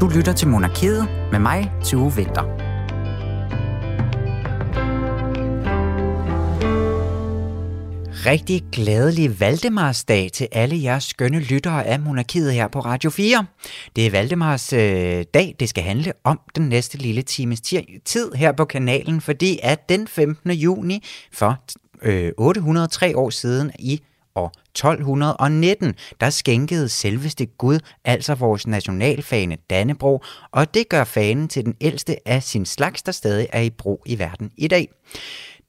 Du 0.00 0.08
lytter 0.08 0.32
til 0.32 0.48
Monarkiet 0.48 1.08
med 1.32 1.38
mig, 1.38 1.72
Tue 1.84 2.14
Vinter. 2.16 2.42
Rigtig 8.26 8.64
glædelig 8.72 9.40
Valdemarsdag 9.40 10.30
til 10.32 10.48
alle 10.52 10.82
jeres 10.82 11.04
skønne 11.04 11.40
lyttere 11.40 11.84
af 11.84 12.00
Monarkiet 12.00 12.52
her 12.52 12.68
på 12.68 12.80
Radio 12.80 13.10
4. 13.10 13.46
Det 13.96 14.06
er 14.06 14.10
Valdemars 14.10 14.72
øh, 14.72 15.24
dag, 15.34 15.56
det 15.60 15.68
skal 15.68 15.84
handle 15.84 16.12
om 16.24 16.40
den 16.56 16.68
næste 16.68 16.98
lille 16.98 17.22
times 17.22 17.60
tid 18.04 18.32
her 18.32 18.52
på 18.52 18.64
kanalen, 18.64 19.20
fordi 19.20 19.58
at 19.62 19.88
den 19.88 20.08
15. 20.08 20.50
juni 20.50 21.04
for 21.32 21.58
øh, 22.02 22.32
803 22.38 23.16
år 23.16 23.30
siden 23.30 23.70
i 23.78 24.02
år 24.36 24.52
1219, 24.74 25.94
der 26.20 26.30
skænkede 26.30 26.88
selveste 26.88 27.46
Gud, 27.46 27.78
altså 28.04 28.34
vores 28.34 28.66
nationalfane 28.66 29.56
Dannebro, 29.70 30.22
og 30.52 30.74
det 30.74 30.88
gør 30.88 31.04
fanen 31.04 31.48
til 31.48 31.64
den 31.64 31.74
ældste 31.80 32.28
af 32.28 32.42
sin 32.42 32.66
slags, 32.66 33.02
der 33.02 33.12
stadig 33.12 33.46
er 33.52 33.60
i 33.60 33.70
brug 33.70 34.02
i 34.06 34.18
verden 34.18 34.50
i 34.56 34.68
dag. 34.68 34.88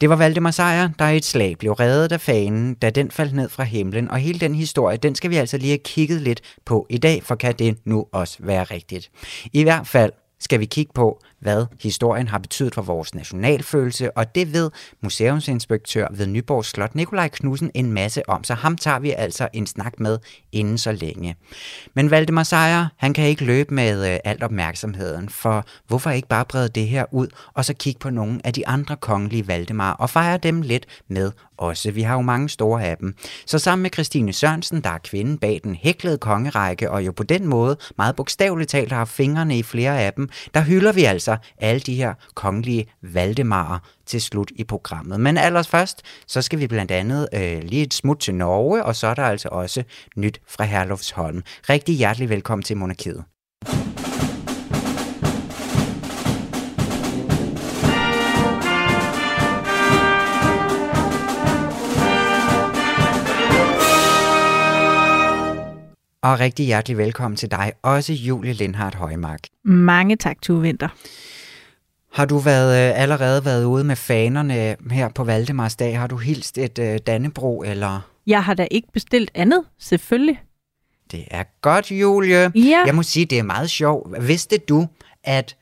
Det 0.02 0.10
var 0.10 0.16
Valdemar 0.16 0.52
Sejr, 0.52 0.90
der 1.00 1.08
i 1.08 1.18
et 1.18 1.26
slag 1.26 1.58
blev 1.58 1.72
reddet 1.72 2.12
af 2.12 2.22
fanen, 2.22 2.74
da 2.74 2.90
den 2.90 3.12
faldt 3.12 3.34
ned 3.34 3.50
fra 3.50 3.64
himlen, 3.64 4.12
og 4.12 4.18
hele 4.18 4.40
den 4.40 4.56
historie, 4.56 4.98
den 4.98 5.16
skal 5.16 5.30
vi 5.30 5.36
altså 5.36 5.58
lige 5.58 5.70
have 5.70 5.78
kigget 5.78 6.22
lidt 6.22 6.42
på 6.66 6.88
i 6.90 6.98
dag, 6.98 7.24
for 7.24 7.36
kan 7.36 7.56
det 7.60 7.78
nu 7.86 8.06
også 8.12 8.38
være 8.40 8.64
rigtigt. 8.64 9.12
I 9.54 9.64
hvert 9.64 9.88
fald 9.88 10.12
skal 10.40 10.60
vi 10.60 10.66
kigge 10.66 10.92
på, 10.94 11.22
hvad 11.40 11.66
historien 11.82 12.28
har 12.28 12.38
betydet 12.38 12.76
for 12.76 12.82
vores 12.82 13.16
nationalfølelse, 13.16 14.18
og 14.18 14.36
det 14.36 14.54
ved 14.54 14.72
museumsinspektør 15.02 16.08
ved 16.12 16.28
Nyborg 16.28 16.66
Slot, 16.66 16.96
Nikolaj 16.96 17.28
Knudsen, 17.28 17.72
en 17.74 17.92
masse 17.92 18.30
om, 18.30 18.44
så 18.44 18.54
ham 18.54 18.78
tager 18.78 19.00
vi 19.00 19.12
altså 19.12 19.48
en 19.54 19.68
snak 19.68 20.00
med 20.00 20.20
inden 20.52 20.78
så 20.78 20.92
længe. 20.92 21.36
Men 21.94 22.12
Valdemar 22.12 22.44
Sejr, 22.44 22.88
han 22.98 23.14
kan 23.14 23.28
ikke 23.28 23.46
løbe 23.46 23.74
med 23.74 24.14
øh, 24.14 24.20
alt 24.24 24.44
opmærksomheden, 24.44 25.30
for 25.30 25.66
hvorfor 25.88 26.10
ikke 26.10 26.28
bare 26.28 26.46
brede 26.46 26.70
det 26.70 26.88
her 26.88 27.06
ud, 27.12 27.28
og 27.54 27.66
så 27.66 27.74
kigge 27.74 28.00
på 28.00 28.10
nogle 28.10 28.40
af 28.44 28.54
de 28.54 28.68
andre 28.68 28.96
kongelige 28.96 29.48
Valdemar, 29.48 29.94
og 29.94 30.10
fejre 30.10 30.38
dem 30.38 30.62
lidt 30.62 30.86
med 31.08 31.32
også. 31.58 31.92
Vi 31.92 32.02
har 32.02 32.14
jo 32.14 32.22
mange 32.22 32.50
store 32.50 32.84
af 32.84 32.98
dem. 32.98 33.16
Så 33.46 33.60
sammen 33.60 33.84
med 33.84 33.92
Christine 33.94 34.34
Sørensen, 34.34 34.82
der 34.82 34.90
er 34.90 34.98
kvinden 34.98 35.38
bag 35.38 35.60
den 35.64 35.76
hæklede 35.76 36.18
kongerække, 36.18 36.92
og 36.92 37.06
jo 37.06 37.12
på 37.12 37.24
den 37.24 37.48
måde 37.48 37.78
meget 37.98 38.16
bogstaveligt 38.16 38.70
talt 38.70 38.92
har 38.92 39.06
fingrene 39.06 39.58
i 39.58 39.64
flere 39.64 40.02
af 40.02 40.14
dem, 40.14 40.30
der 40.54 40.62
hylder 40.62 40.92
vi 40.92 41.04
altså 41.04 41.27
altså 41.28 41.50
alle 41.58 41.80
de 41.80 41.96
her 41.96 42.14
kongelige 42.36 42.86
Valdemarer 43.02 43.80
til 44.06 44.22
slut 44.22 44.52
i 44.56 44.64
programmet. 44.64 45.20
Men 45.20 45.38
allers 45.38 45.68
først, 45.68 46.02
så 46.28 46.42
skal 46.42 46.60
vi 46.60 46.68
blandt 46.68 46.92
andet 46.92 47.28
øh, 47.34 47.64
lige 47.64 47.84
et 47.84 47.94
smut 47.94 48.20
til 48.20 48.36
Norge, 48.36 48.84
og 48.84 48.96
så 48.96 49.08
er 49.08 49.14
der 49.14 49.24
altså 49.24 49.50
også 49.52 49.84
nyt 50.16 50.42
fra 50.48 50.64
Herlufsholm. 50.64 51.44
Rigtig 51.70 51.96
hjertelig 51.96 52.30
velkommen 52.30 52.64
til 52.64 52.78
Monarkiet. 52.78 53.24
Og 66.28 66.40
rigtig 66.40 66.66
hjertelig 66.66 66.98
velkommen 66.98 67.36
til 67.36 67.52
dig, 67.52 67.74
også 67.82 68.14
Julie 68.14 68.54
Lindhardt 68.54 68.96
Højmark. 68.96 69.40
Mange 69.64 70.16
tak, 70.16 70.42
Tue 70.42 70.62
Vinter. 70.62 70.88
Har 72.14 72.26
du 72.26 72.38
været, 72.38 72.90
øh, 72.90 73.02
allerede 73.02 73.46
været 73.46 73.66
ude 73.66 73.84
med 73.84 73.96
fanerne 73.96 74.76
her 74.92 75.10
på 75.10 75.24
Valdemarsdag? 75.24 76.00
Har 76.00 76.08
du 76.08 76.18
hilst 76.18 76.58
et 76.58 76.80
uh, 76.80 76.96
Dannebro, 77.08 77.64
eller? 77.64 78.10
Jeg 78.26 78.44
har 78.44 78.54
da 78.54 78.68
ikke 78.72 78.88
bestilt 78.94 79.32
andet, 79.34 79.64
selvfølgelig. 79.80 80.42
Det 81.12 81.26
er 81.32 81.44
godt, 81.62 81.92
Julie. 81.92 82.52
Ja. 82.56 82.84
Jeg 82.86 82.96
må 82.96 83.04
sige, 83.04 83.26
det 83.26 83.40
er 83.40 83.44
meget 83.44 83.70
sjovt. 83.70 84.28
Vidste 84.28 84.58
du, 84.58 84.88
at 85.24 85.58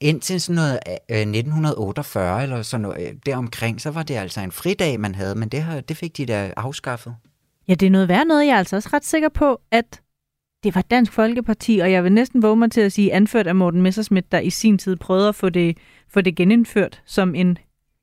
indtil 0.00 0.40
sådan 0.40 0.54
noget 0.54 0.78
uh, 1.10 1.16
1948 1.16 2.42
eller 2.42 2.62
sådan 2.62 2.82
noget 2.82 3.26
deromkring, 3.26 3.80
så 3.80 3.90
var 3.90 4.02
det 4.02 4.14
altså 4.14 4.40
en 4.40 4.52
fridag, 4.52 5.00
man 5.00 5.14
havde, 5.14 5.34
men 5.34 5.48
det, 5.48 5.62
har, 5.62 5.80
det 5.80 5.96
fik 5.96 6.16
de 6.16 6.26
da 6.26 6.52
afskaffet. 6.56 7.14
Ja, 7.68 7.74
det 7.74 7.86
er 7.86 7.90
noget 7.90 8.08
værd 8.08 8.26
noget. 8.26 8.46
Jeg 8.46 8.52
er 8.54 8.58
altså 8.58 8.76
også 8.76 8.88
ret 8.92 9.04
sikker 9.04 9.28
på, 9.28 9.60
at 9.70 10.00
det 10.64 10.74
var 10.74 10.82
Dansk 10.82 11.12
Folkeparti, 11.12 11.78
og 11.78 11.92
jeg 11.92 12.04
vil 12.04 12.12
næsten 12.12 12.42
våge 12.42 12.56
mig 12.56 12.70
til 12.70 12.80
at 12.80 12.92
sige, 12.92 13.12
anført 13.12 13.46
af 13.46 13.54
Morten 13.54 13.82
Messersmith, 13.82 14.26
der 14.32 14.40
i 14.40 14.50
sin 14.50 14.78
tid 14.78 14.96
prøvede 14.96 15.28
at 15.28 15.34
få 15.34 15.48
det, 15.48 15.78
få 16.08 16.20
det 16.20 16.36
genindført 16.36 17.02
som 17.06 17.34
en, 17.34 17.58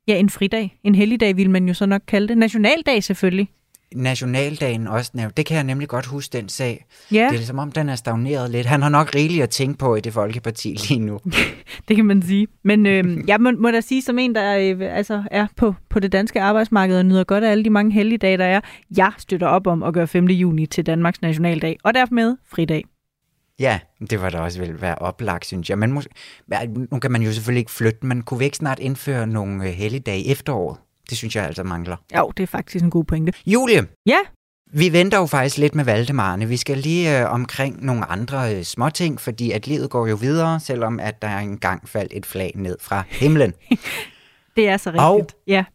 ja, 0.08 0.18
en 0.18 0.30
fridag. 0.30 0.80
En 0.84 0.96
helligdag 0.96 1.38
vil 1.38 1.50
man 1.50 1.68
jo 1.68 1.74
så 1.74 1.86
nok 1.86 2.02
kalde 2.08 2.28
det. 2.28 2.38
Nationaldag 2.38 3.04
selvfølgelig 3.04 3.50
nationaldagen 3.96 4.88
også 4.88 5.12
nævnt. 5.14 5.38
Det 5.38 5.46
kan 5.46 5.56
jeg 5.56 5.64
nemlig 5.64 5.88
godt 5.88 6.06
huske, 6.06 6.38
den 6.38 6.50
sag. 6.50 6.86
Ja. 7.12 7.30
Det 7.32 7.40
er 7.40 7.44
som 7.44 7.60
om, 7.60 7.72
den 7.72 7.90
er 7.90 7.96
stagneret 7.96 8.52
lidt. 8.52 8.66
Han 8.66 8.82
har 8.82 8.90
nok 8.90 9.16
rigeligt 9.16 9.44
at 9.44 9.50
tænke 9.50 9.78
på 9.78 9.96
i 9.96 10.02
det 10.02 10.14
Folkeparti 10.14 10.78
lige 10.90 11.00
nu. 11.00 11.20
det 11.88 11.96
kan 11.96 12.06
man 12.06 12.22
sige. 12.22 12.48
Men 12.64 12.86
øh, 12.86 13.18
jeg 13.30 13.42
må, 13.42 13.52
må 13.52 13.72
da 13.72 13.82
sige, 13.82 14.02
som 14.02 14.20
en, 14.20 14.36
der 14.36 14.58
øh, 14.58 14.98
altså 14.98 15.24
er 15.32 15.48
på, 15.56 15.76
på 15.90 16.00
det 16.00 16.12
danske 16.12 16.42
arbejdsmarked 16.42 16.98
og 16.98 17.06
nyder 17.06 17.24
godt 17.24 17.44
af 17.44 17.52
alle 17.52 17.64
de 17.64 17.70
mange 17.70 17.92
helligdage, 17.92 18.38
der 18.38 18.46
er, 18.46 18.62
jeg 18.98 19.12
støtter 19.18 19.48
op 19.48 19.68
om 19.68 19.84
at 19.84 19.94
gøre 19.94 20.08
5. 20.08 20.26
juni 20.26 20.66
til 20.66 20.86
Danmarks 20.86 21.22
nationaldag, 21.22 21.78
og 21.84 21.94
derfor 21.94 22.14
med 22.14 22.38
fridag. 22.48 22.84
Ja, 23.60 23.80
det 24.10 24.22
var 24.22 24.30
da 24.30 24.40
også 24.40 24.60
vel 24.60 24.82
være 24.82 24.96
oplagt, 24.96 25.46
synes 25.46 25.70
jeg. 25.70 25.80
Men 25.80 25.92
må, 25.92 26.02
nu 26.92 27.00
kan 27.00 27.12
man 27.12 27.22
jo 27.22 27.32
selvfølgelig 27.32 27.60
ikke 27.60 27.72
flytte, 27.72 28.06
men 28.06 28.22
kunne 28.22 28.38
vi 28.40 28.46
ikke 28.46 28.58
snart 28.58 28.80
indføre 28.80 29.28
nogle 29.28 29.68
øh, 29.68 29.70
helligdage 29.70 30.20
i 30.20 30.32
efteråret? 30.32 30.78
Det 31.10 31.18
synes 31.18 31.36
jeg 31.36 31.46
altså 31.46 31.64
mangler. 31.64 31.96
Jo, 32.18 32.32
det 32.38 32.44
er 32.44 32.48
faktisk 32.48 32.84
en 32.84 32.90
god 32.90 33.04
pointe. 33.04 33.34
Julie! 33.46 33.88
Ja? 34.06 34.18
Vi 34.74 34.94
venter 34.94 35.18
jo 35.18 35.26
faktisk 35.26 35.58
lidt 35.58 35.76
med 35.76 35.84
Valdemarne. 35.84 36.48
Vi 36.48 36.58
skal 36.58 36.78
lige 36.78 37.20
øh, 37.20 37.32
omkring 37.32 37.86
nogle 37.86 38.06
andre 38.06 38.56
øh, 38.56 38.64
småting, 38.64 39.22
fordi 39.22 39.52
at 39.52 39.68
livet 39.68 39.90
går 39.90 40.08
jo 40.08 40.16
videre, 40.16 40.60
selvom 40.60 41.00
at 41.00 41.22
der 41.22 41.38
engang 41.38 41.90
faldt 41.90 42.12
et 42.16 42.26
flag 42.26 42.52
ned 42.56 42.78
fra 42.82 43.04
himlen. 43.10 43.54
det 44.56 44.70
er 44.70 44.78
så 44.78 44.90
rigtigt, 44.90 45.04
Og 45.04 45.28
ja. 45.48 45.66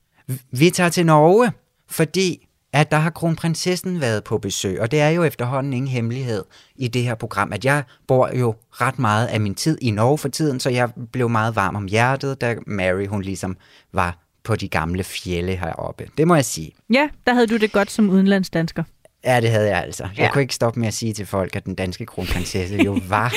vi 0.51 0.71
tager 0.71 0.91
til 0.91 1.07
Norge, 1.07 1.53
fordi 1.89 2.47
at 2.73 2.91
der 2.91 2.97
har 2.97 3.11
kronprinsessen 3.11 4.01
været 4.01 4.25
på 4.25 4.39
besøg, 4.39 4.81
og 4.81 4.91
det 4.91 5.01
er 5.01 5.09
jo 5.09 5.25
efterhånden 5.25 5.73
ingen 5.73 5.89
hemmelighed 5.89 6.45
i 6.77 6.89
det 6.89 7.03
her 7.03 7.15
program, 7.15 7.53
at 7.53 7.65
jeg 7.65 7.83
bor 8.09 8.31
jo 8.39 8.55
ret 8.71 8.99
meget 8.99 9.27
af 9.27 9.41
min 9.41 9.55
tid 9.55 9.79
i 9.81 9.91
Norge 9.91 10.19
for 10.19 10.29
tiden, 10.29 10.61
så 10.61 10.71
jeg 10.71 10.91
blev 11.13 11.29
meget 11.29 11.57
varm 11.57 11.77
om 11.77 11.85
hjertet, 11.87 12.41
da 12.41 12.57
Mary 12.67 13.07
hun 13.07 13.23
ligesom 13.23 13.57
var 13.93 14.19
på 14.45 14.57
de 14.57 14.69
gamle 14.69 15.05
fjelle 15.05 15.57
heroppe. 15.57 16.09
Det 16.19 16.29
må 16.29 16.35
jeg 16.35 16.45
sige. 16.45 16.73
Ja, 16.93 17.09
der 17.27 17.35
havde 17.35 17.47
du 17.47 17.57
det 17.57 17.73
godt 17.73 17.91
som 17.91 18.11
udenlandsdansker. 18.11 18.83
Ja, 19.25 19.41
det 19.41 19.51
havde 19.51 19.69
jeg 19.69 19.83
altså. 19.83 20.03
Jeg 20.03 20.13
ja. 20.19 20.33
kunne 20.33 20.43
ikke 20.43 20.55
stoppe 20.55 20.81
med 20.81 20.89
at 20.89 20.95
sige 20.95 21.13
til 21.13 21.27
folk, 21.27 21.57
at 21.57 21.65
den 21.65 21.75
danske 21.75 22.07
kronprinsesse 22.07 22.77
jo 22.77 22.99
var 23.09 23.35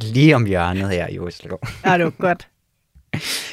lige 0.00 0.36
om 0.36 0.46
hjørnet 0.46 0.90
her 0.90 1.08
i 1.08 1.18
Oslo. 1.18 1.56
Ja, 1.84 1.98
det 1.98 2.04
var 2.04 2.10
godt. 2.10 2.48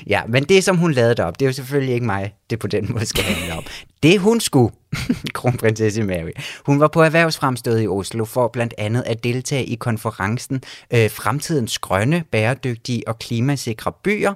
Ja, 0.07 0.21
men 0.27 0.43
det, 0.43 0.63
som 0.63 0.77
hun 0.77 0.91
lavede 0.91 1.23
op, 1.23 1.39
det 1.39 1.45
er 1.45 1.49
jo 1.49 1.53
selvfølgelig 1.53 1.93
ikke 1.93 2.05
mig, 2.05 2.33
det 2.49 2.59
på 2.59 2.67
den 2.67 2.87
måde 2.91 3.05
skal 3.05 3.23
handle 3.23 3.57
om. 3.57 3.63
Det 4.03 4.19
hun 4.19 4.39
skulle, 4.39 4.73
kronprinsesse 5.33 6.03
Mary, 6.03 6.31
hun 6.65 6.79
var 6.79 6.87
på 6.87 7.01
erhvervsfremstød 7.01 7.79
i 7.79 7.87
Oslo 7.87 8.25
for 8.25 8.47
blandt 8.47 8.73
andet 8.77 9.03
at 9.05 9.23
deltage 9.23 9.65
i 9.65 9.75
konferencen 9.75 10.63
øh, 10.93 11.11
Fremtidens 11.11 11.79
grønne, 11.79 12.23
bæredygtige 12.31 13.07
og 13.07 13.19
klimasikre 13.19 13.91
byer, 14.03 14.33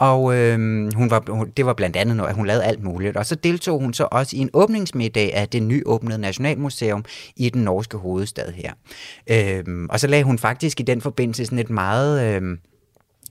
og 0.00 0.36
øh, 0.36 0.58
hun 0.94 1.10
var, 1.10 1.22
hun, 1.28 1.50
det 1.56 1.66
var 1.66 1.72
blandt 1.72 1.96
andet 1.96 2.16
noget, 2.16 2.30
at 2.30 2.36
hun 2.36 2.46
lavede 2.46 2.64
alt 2.64 2.82
muligt. 2.82 3.16
Og 3.16 3.26
så 3.26 3.34
deltog 3.34 3.80
hun 3.80 3.94
så 3.94 4.08
også 4.10 4.36
i 4.36 4.38
en 4.38 4.50
åbningsmiddag 4.52 5.34
af 5.34 5.48
det 5.48 5.62
nyåbnede 5.62 6.18
Nationalmuseum 6.18 7.04
i 7.36 7.50
den 7.50 7.62
norske 7.62 7.96
hovedstad 7.96 8.52
her. 8.52 8.72
Øh, 9.30 9.64
og 9.90 10.00
så 10.00 10.06
lagde 10.06 10.24
hun 10.24 10.38
faktisk 10.38 10.80
i 10.80 10.82
den 10.82 11.00
forbindelse 11.00 11.44
sådan 11.44 11.58
et 11.58 11.70
meget... 11.70 12.42
Øh, 12.42 12.58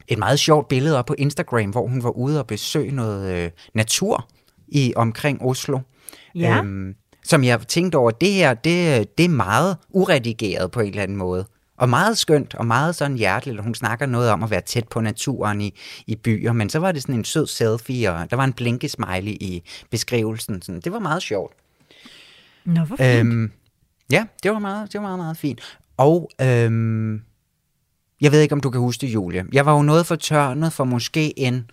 et 0.08 0.18
meget 0.18 0.40
sjovt 0.40 0.68
billede 0.68 0.98
op 0.98 1.06
på 1.06 1.16
Instagram, 1.18 1.70
hvor 1.70 1.88
hun 1.88 2.04
var 2.04 2.10
ude 2.10 2.40
og 2.40 2.48
besøge 2.48 2.92
noget 2.92 3.36
øh, 3.36 3.52
natur 3.74 4.30
i 4.68 4.94
omkring 4.96 5.42
Oslo. 5.42 5.80
Ja. 6.36 6.58
Øhm, 6.58 6.96
som 7.24 7.44
jeg 7.44 7.62
tænkte 7.68 7.96
over, 7.96 8.12
det 8.12 8.34
her, 8.34 8.54
det, 8.54 9.08
det 9.18 9.26
er 9.26 9.30
meget 9.30 9.78
uredigeret 9.90 10.72
på 10.72 10.80
en 10.80 10.90
eller 10.90 11.04
anden 11.04 11.18
måde. 11.18 11.46
Og 11.80 11.90
meget 11.90 12.18
skønt, 12.18 12.56
og 12.56 12.66
meget 12.66 12.96
sådan 12.96 13.18
hjerteligt. 13.18 13.64
Hun 13.64 13.76
snakker 13.76 14.06
noget 14.06 14.30
om 14.30 14.44
at 14.44 14.50
være 14.50 14.62
tæt 14.62 14.88
på 14.88 15.02
naturen 15.02 15.62
i, 15.62 15.74
i 16.08 16.16
byer, 16.16 16.54
men 16.54 16.70
så 16.70 16.80
var 16.80 16.92
det 16.92 17.02
sådan 17.02 17.16
en 17.16 17.26
sød 17.26 17.48
selfie, 17.48 18.12
og 18.12 18.32
der 18.32 18.36
var 18.36 18.44
en 18.44 18.54
blinkesmiley 18.54 19.32
i 19.32 19.64
beskrivelsen. 19.92 20.62
Sådan. 20.62 20.82
Det 20.82 20.92
var 20.92 21.00
meget 21.00 21.22
sjovt. 21.22 21.54
Nå, 22.66 22.82
hvor 22.82 22.96
fint. 22.96 23.20
Øhm, 23.20 23.52
ja, 24.12 24.26
det 24.44 24.52
var 24.52 24.60
meget, 24.60 24.94
det 24.94 25.02
var 25.02 25.08
meget, 25.08 25.20
meget 25.20 25.38
fint. 25.38 25.80
Og 25.98 26.30
øhm, 26.42 27.22
jeg 28.22 28.32
ved 28.32 28.42
ikke, 28.42 28.54
om 28.54 28.62
du 28.62 28.70
kan 28.70 28.82
huske 28.82 29.02
det, 29.02 29.14
Julie. 29.14 29.46
Jeg 29.54 29.66
var 29.66 29.74
jo 29.74 29.82
noget 29.82 30.06
for 30.06 30.16
tørnet 30.16 30.74
for 30.74 30.84
måske 30.84 31.40
en, 31.40 31.72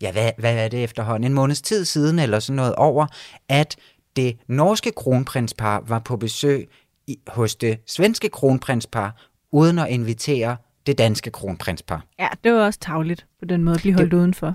ja, 0.00 0.12
hvad, 0.12 0.30
hvad 0.38 0.56
er 0.56 0.68
det 0.68 0.84
efterhånden, 0.84 1.24
en 1.24 1.34
måneds 1.34 1.62
tid 1.62 1.84
siden, 1.84 2.18
eller 2.18 2.40
sådan 2.40 2.56
noget 2.56 2.74
over, 2.74 3.06
at 3.48 3.76
det 4.16 4.36
norske 4.48 4.92
kronprinspar 4.96 5.82
var 5.86 5.98
på 5.98 6.16
besøg 6.16 6.68
i, 7.06 7.18
hos 7.28 7.54
det 7.54 7.78
svenske 7.86 8.28
kronprinspar 8.28 9.16
uden 9.54 9.78
at 9.78 9.88
invitere 9.88 10.56
det 10.86 10.98
danske 10.98 11.30
kronprinspar. 11.30 12.04
Ja, 12.18 12.28
det 12.44 12.52
var 12.52 12.66
også 12.66 12.80
tavligt 12.80 13.26
på 13.38 13.44
den 13.44 13.64
måde 13.64 13.74
at 13.74 13.80
blive 13.80 13.94
holdt 13.94 14.10
det, 14.10 14.16
udenfor. 14.16 14.54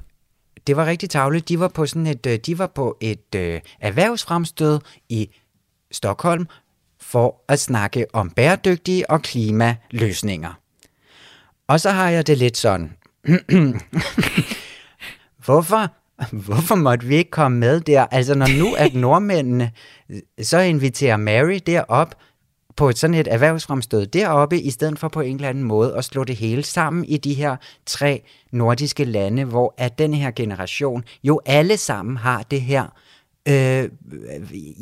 Det 0.68 0.78
var 0.78 0.86
rigtig 0.86 1.10
tavligt. 1.10 1.50
De 1.50 1.60
var 1.60 1.68
på 1.68 1.86
sådan 1.86 2.08
et, 2.08 2.26
øh, 2.26 2.40
de 2.46 2.58
var 2.58 2.68
på 2.68 2.98
et 3.02 3.36
øh, 3.36 3.62
erhvervsfremstød 3.80 4.80
i 5.10 5.30
Stockholm 5.92 6.48
for 7.02 7.42
at 7.48 7.60
snakke 7.60 8.06
om 8.14 8.30
bæredygtige 8.30 9.10
og 9.10 9.22
klimaløsninger. 9.22 10.60
Og 11.68 11.80
så 11.80 11.90
har 11.90 12.10
jeg 12.10 12.28
det 12.28 12.38
lidt 12.38 12.58
sådan. 12.58 12.94
Hvorfor 15.46 15.88
Hvorfor 16.32 16.76
måtte 16.76 17.06
vi 17.06 17.16
ikke 17.16 17.32
komme 17.32 17.58
med 17.58 17.82
der? 17.82 18.06
Altså, 18.12 18.36
når 18.36 18.60
nu 18.60 18.74
at 18.74 18.94
nordmændene 18.94 19.72
så 20.42 20.60
inviterer 20.60 21.18
Mary 21.18 21.60
derop 21.66 22.16
på 22.80 22.90
et 22.90 22.98
sådan 22.98 23.14
et 23.14 23.28
erhvervsfremstød 23.32 24.06
deroppe, 24.06 24.60
i 24.60 24.70
stedet 24.70 25.00
for 25.00 25.08
på 25.08 25.22
en 25.22 25.36
eller 25.36 25.50
anden 25.50 25.64
måde 25.64 25.98
at 25.98 26.06
slå 26.06 26.24
det 26.24 26.36
hele 26.36 26.64
sammen 26.64 27.06
i 27.06 27.18
de 27.18 27.34
her 27.34 27.56
tre 27.86 28.22
nordiske 28.52 29.04
lande, 29.04 29.44
hvor 29.44 29.74
at 29.78 30.00
den 30.00 30.14
her 30.14 30.32
generation 30.32 31.04
jo 31.24 31.42
alle 31.46 31.78
sammen 31.78 32.18
har 32.18 32.44
det 32.52 32.62
her 32.62 32.84
øh, 33.48 33.90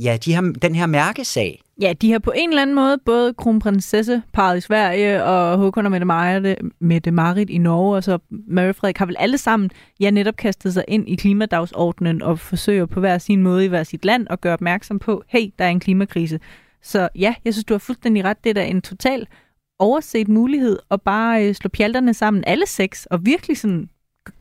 ja, 0.04 0.18
de 0.26 0.34
har 0.34 0.54
den 0.62 0.76
her 0.76 0.86
mærkesag. 0.86 1.62
Ja, 1.82 1.94
de 2.02 2.12
har 2.12 2.20
på 2.20 2.34
en 2.36 2.50
eller 2.50 2.62
anden 2.62 2.76
måde 2.76 2.98
både 3.06 3.34
kronprinsesse 3.34 4.22
parret 4.34 4.58
i 4.58 4.62
Sverige 4.62 5.24
og 5.24 5.58
Håkon 5.58 5.86
og 5.86 5.92
Mette 5.92 6.06
Marit, 6.06 6.58
Mette 6.80 7.12
Marit 7.12 7.50
i 7.50 7.58
Norge, 7.58 7.96
og 7.96 8.04
så 8.04 8.18
Mary 8.48 8.74
Frederik 8.74 8.98
har 8.98 9.06
vel 9.06 9.16
alle 9.20 9.38
sammen 9.38 9.70
ja, 10.00 10.10
netop 10.10 10.36
kastet 10.36 10.74
sig 10.74 10.84
ind 10.88 11.10
i 11.10 11.16
klimadagsordenen 11.16 12.22
og 12.22 12.40
forsøger 12.40 12.86
på 12.86 13.00
hver 13.00 13.18
sin 13.18 13.44
måde 13.44 13.66
i 13.66 13.68
hver 13.68 13.84
sit 13.84 14.06
land 14.06 14.28
at 14.30 14.42
gøre 14.42 14.54
opmærksom 14.54 15.00
på, 15.00 15.24
hey, 15.28 15.54
der 15.60 15.66
er 15.66 15.70
en 15.70 15.80
klimakrise. 15.80 16.40
Så 16.88 17.10
ja, 17.16 17.36
jeg 17.46 17.54
synes, 17.54 17.66
du 17.66 17.74
har 17.74 17.80
fuldstændig 17.80 18.24
ret. 18.24 18.44
Det 18.44 18.50
er 18.50 18.54
da 18.54 18.66
en 18.66 18.82
total 18.82 19.28
overset 19.80 20.28
mulighed 20.28 20.80
at 20.92 21.02
bare 21.02 21.48
øh, 21.48 21.56
slå 21.56 21.70
pjalterne 21.70 22.14
sammen 22.14 22.44
alle 22.48 22.68
seks 22.68 23.06
og 23.06 23.26
virkelig 23.26 23.58
sådan 23.58 23.90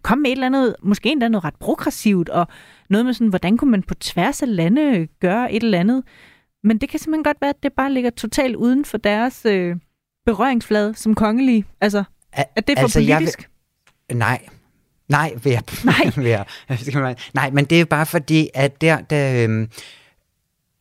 komme 0.02 0.22
med 0.22 0.30
et 0.30 0.32
eller 0.32 0.46
andet, 0.46 0.76
måske 0.82 1.08
endda 1.08 1.28
noget 1.28 1.44
ret 1.44 1.54
progressivt, 1.54 2.28
og 2.28 2.46
noget 2.90 3.06
med 3.06 3.14
sådan, 3.14 3.28
hvordan 3.28 3.56
kunne 3.56 3.70
man 3.70 3.82
på 3.82 3.94
tværs 3.94 4.42
af 4.42 4.56
lande 4.56 5.08
gøre 5.20 5.52
et 5.52 5.62
eller 5.62 5.80
andet. 5.80 6.02
Men 6.62 6.78
det 6.78 6.88
kan 6.88 7.00
simpelthen 7.00 7.24
godt 7.24 7.40
være, 7.40 7.50
at 7.50 7.62
det 7.62 7.72
bare 7.72 7.92
ligger 7.92 8.10
totalt 8.10 8.56
uden 8.56 8.84
for 8.84 8.98
deres 8.98 9.46
øh, 9.46 9.76
berøringsflade 10.26 10.94
som 10.94 11.14
kongelige. 11.14 11.64
Altså, 11.80 12.04
at 12.32 12.48
det 12.56 12.70
er 12.70 12.76
for 12.76 12.82
altså, 12.82 12.98
politisk? 12.98 13.50
Vil... 14.08 14.18
Nej, 14.18 14.46
Nej, 15.08 15.34
vil 15.42 15.52
jeg, 15.52 15.62
nej. 15.84 16.10
vil 16.16 16.26
jeg, 16.94 17.16
nej, 17.34 17.50
men 17.50 17.64
det 17.64 17.80
er 17.80 17.84
bare 17.84 18.06
fordi, 18.06 18.48
at 18.54 18.80
der, 18.80 19.00
der 19.00 19.44
øhm, 19.44 19.70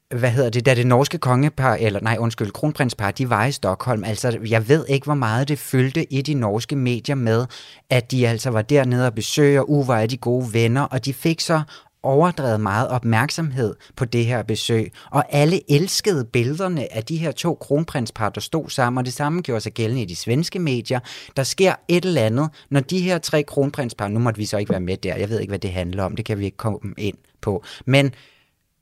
hvad 0.10 0.30
hedder 0.30 0.50
det, 0.50 0.66
da 0.66 0.76
det 0.76 0.88
norske 0.88 1.18
kongepar, 1.18 1.76
eller 1.76 2.00
nej, 2.00 2.18
undskyld, 2.20 2.52
kronprinspar, 2.52 3.12
de 3.12 3.30
var 3.30 3.46
i 3.46 3.52
Stockholm, 3.52 4.04
altså 4.04 4.40
jeg 4.50 4.70
ved 4.70 4.86
ikke, 4.88 5.06
hvor 5.06 5.14
meget 5.14 5.48
det 5.48 5.60
fyldte 5.60 6.14
i 6.14 6.22
de 6.22 6.34
norske 6.34 6.76
medier 6.76 7.16
med, 7.16 7.46
at 7.90 8.12
de 8.12 8.28
altså 8.28 8.50
var 8.50 8.62
dernede 8.62 9.08
og 9.08 9.14
besøger, 9.14 9.62
uh, 9.62 9.86
hvor 9.86 9.94
er 9.94 10.08
de 10.08 10.18
gode 10.18 10.54
venner, 10.54 10.82
og 10.82 11.06
de 11.06 11.14
fik 11.14 11.42
så 11.42 11.62
overdrevet 12.04 12.60
meget 12.62 12.88
opmærksomhed 12.88 13.76
på 13.96 14.06
det 14.06 14.26
her 14.26 14.44
besøg, 14.44 14.92
og 15.12 15.26
alle 15.30 15.72
elskede 15.72 16.26
billederne 16.26 16.96
af 16.96 17.04
de 17.04 17.18
her 17.18 17.32
to 17.32 17.56
kronprinspar, 17.56 18.30
der 18.30 18.42
stod 18.42 18.70
sammen, 18.70 18.98
og 18.98 19.06
det 19.06 19.14
samme 19.14 19.42
gjorde 19.42 19.62
sig 19.62 19.74
gældende 19.74 20.02
i 20.02 20.06
de 20.06 20.16
svenske 20.16 20.60
medier. 20.60 21.00
Der 21.38 21.44
sker 21.44 21.76
et 21.88 22.06
eller 22.06 22.22
andet, 22.22 22.50
når 22.70 22.80
de 22.80 23.00
her 23.00 23.18
tre 23.18 23.44
kronprinspar, 23.44 24.08
nu 24.08 24.20
måtte 24.20 24.38
vi 24.38 24.46
så 24.46 24.58
ikke 24.58 24.72
være 24.72 24.80
med 24.80 24.98
der, 24.98 25.16
jeg 25.16 25.30
ved 25.30 25.40
ikke, 25.40 25.52
hvad 25.52 25.60
det 25.60 25.72
handler 25.72 26.04
om, 26.04 26.16
det 26.16 26.26
kan 26.26 26.40
vi 26.40 26.46
ikke 26.46 26.58
komme 26.58 26.80
ind 26.98 27.18
på, 27.42 27.64
men 27.86 28.14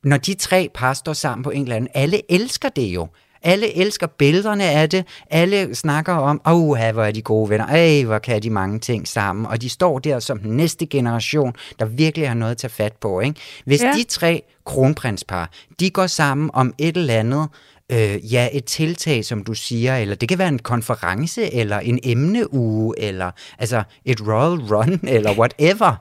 når 0.04 0.18
de 0.18 0.34
tre 0.34 0.70
par 0.74 0.94
står 0.94 1.14
sammen 1.14 1.44
på 1.44 1.50
en 1.50 1.64
eller 1.64 1.76
anden, 1.76 1.92
alle 1.94 2.32
elsker 2.32 2.70
det 2.70 2.88
jo. 2.88 3.08
Alle 3.46 3.78
elsker 3.78 4.08
billederne 4.08 4.64
af 4.64 4.90
det. 4.90 5.06
Alle 5.30 5.76
snakker 5.76 6.14
om, 6.14 6.42
åh, 6.46 6.54
oh, 6.54 6.78
hvor 6.94 7.04
er 7.04 7.12
de 7.12 7.22
gode 7.22 7.50
venner. 7.50 7.66
Ej, 7.66 8.04
hvor 8.04 8.20
kan 8.20 8.44
de 8.44 8.50
mange 8.50 8.80
ting 8.80 9.08
sammen. 9.08 9.46
Og 9.46 9.62
de 9.62 9.70
står 9.70 10.00
der 10.00 10.20
som 10.20 10.40
den 10.40 10.58
næste 10.58 10.86
generation, 10.86 11.54
der 11.80 11.86
virkelig 11.86 12.28
har 12.28 12.36
noget 12.36 12.52
at 12.52 12.58
tage 12.58 12.72
fat 12.72 12.94
på. 12.94 13.20
Ikke? 13.20 13.40
Hvis 13.66 13.82
ja. 13.82 13.94
de 13.98 14.04
tre 14.04 14.44
kronprinspar, 14.66 15.50
de 15.80 15.90
går 15.90 16.08
sammen 16.08 16.50
om 16.54 16.74
et 16.78 16.98
eller 16.98 17.14
andet, 17.14 17.48
øh, 17.92 18.34
ja, 18.34 18.50
et 18.54 18.66
tiltag, 18.66 19.26
som 19.26 19.44
du 19.44 19.54
siger, 19.54 19.98
eller 19.98 20.16
det 20.16 20.30
kan 20.30 20.38
være 20.38 20.48
en 20.48 20.60
konference, 20.60 21.54
eller 21.54 21.80
en 21.80 22.00
emneuge, 22.04 22.94
eller 22.98 23.32
altså 23.60 23.84
et 24.06 24.22
royal 24.22 24.60
run, 24.60 25.00
eller 25.04 25.40
whatever, 25.40 25.96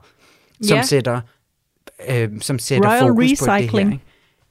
som 0.63 0.77
ja. 0.77 0.83
sætter 0.83 1.21
øh, 2.09 2.29
som 2.41 2.59
sætter 2.59 2.89
Royal 2.89 3.01
fokus 3.01 3.25
recycling. 3.25 3.71
på 3.71 3.77
det 3.77 3.87
her. 3.87 3.93
Ikke? 3.93 4.05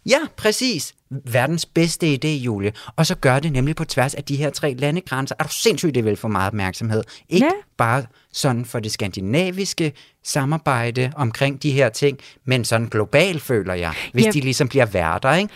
Ja, 0.06 0.19
præcis. 0.38 0.94
Verdens 1.09 1.65
bedste 1.65 2.13
idé, 2.13 2.27
Julie. 2.27 2.74
Og 2.95 3.06
så 3.06 3.15
gør 3.15 3.39
det 3.39 3.51
nemlig 3.51 3.75
på 3.75 3.86
tværs 3.86 4.15
af 4.15 4.24
de 4.24 4.36
her 4.36 4.50
tre 4.50 4.74
landegrænser. 4.74 5.36
Er 5.39 5.44
du 5.44 5.50
sindssygt, 5.50 5.95
det 5.95 6.06
vil 6.06 6.15
få 6.15 6.27
meget 6.27 6.48
opmærksomhed. 6.48 7.03
Ikke 7.30 7.45
ja. 7.45 7.51
bare 7.77 8.06
sådan 8.33 8.65
for 8.65 8.80
det 8.80 8.92
skandinaviske 8.92 9.94
samarbejde 10.24 11.12
omkring 11.15 11.63
de 11.63 11.71
her 11.71 11.89
ting, 11.89 12.18
men 12.45 12.65
sådan 12.65 12.88
globalt, 12.88 13.42
føler 13.42 13.74
jeg, 13.74 13.94
hvis 14.13 14.25
ja. 14.25 14.31
de 14.31 14.42
ligesom 14.42 14.68
bliver 14.68 14.86
værter, 14.86 15.33
ikke? 15.33 15.53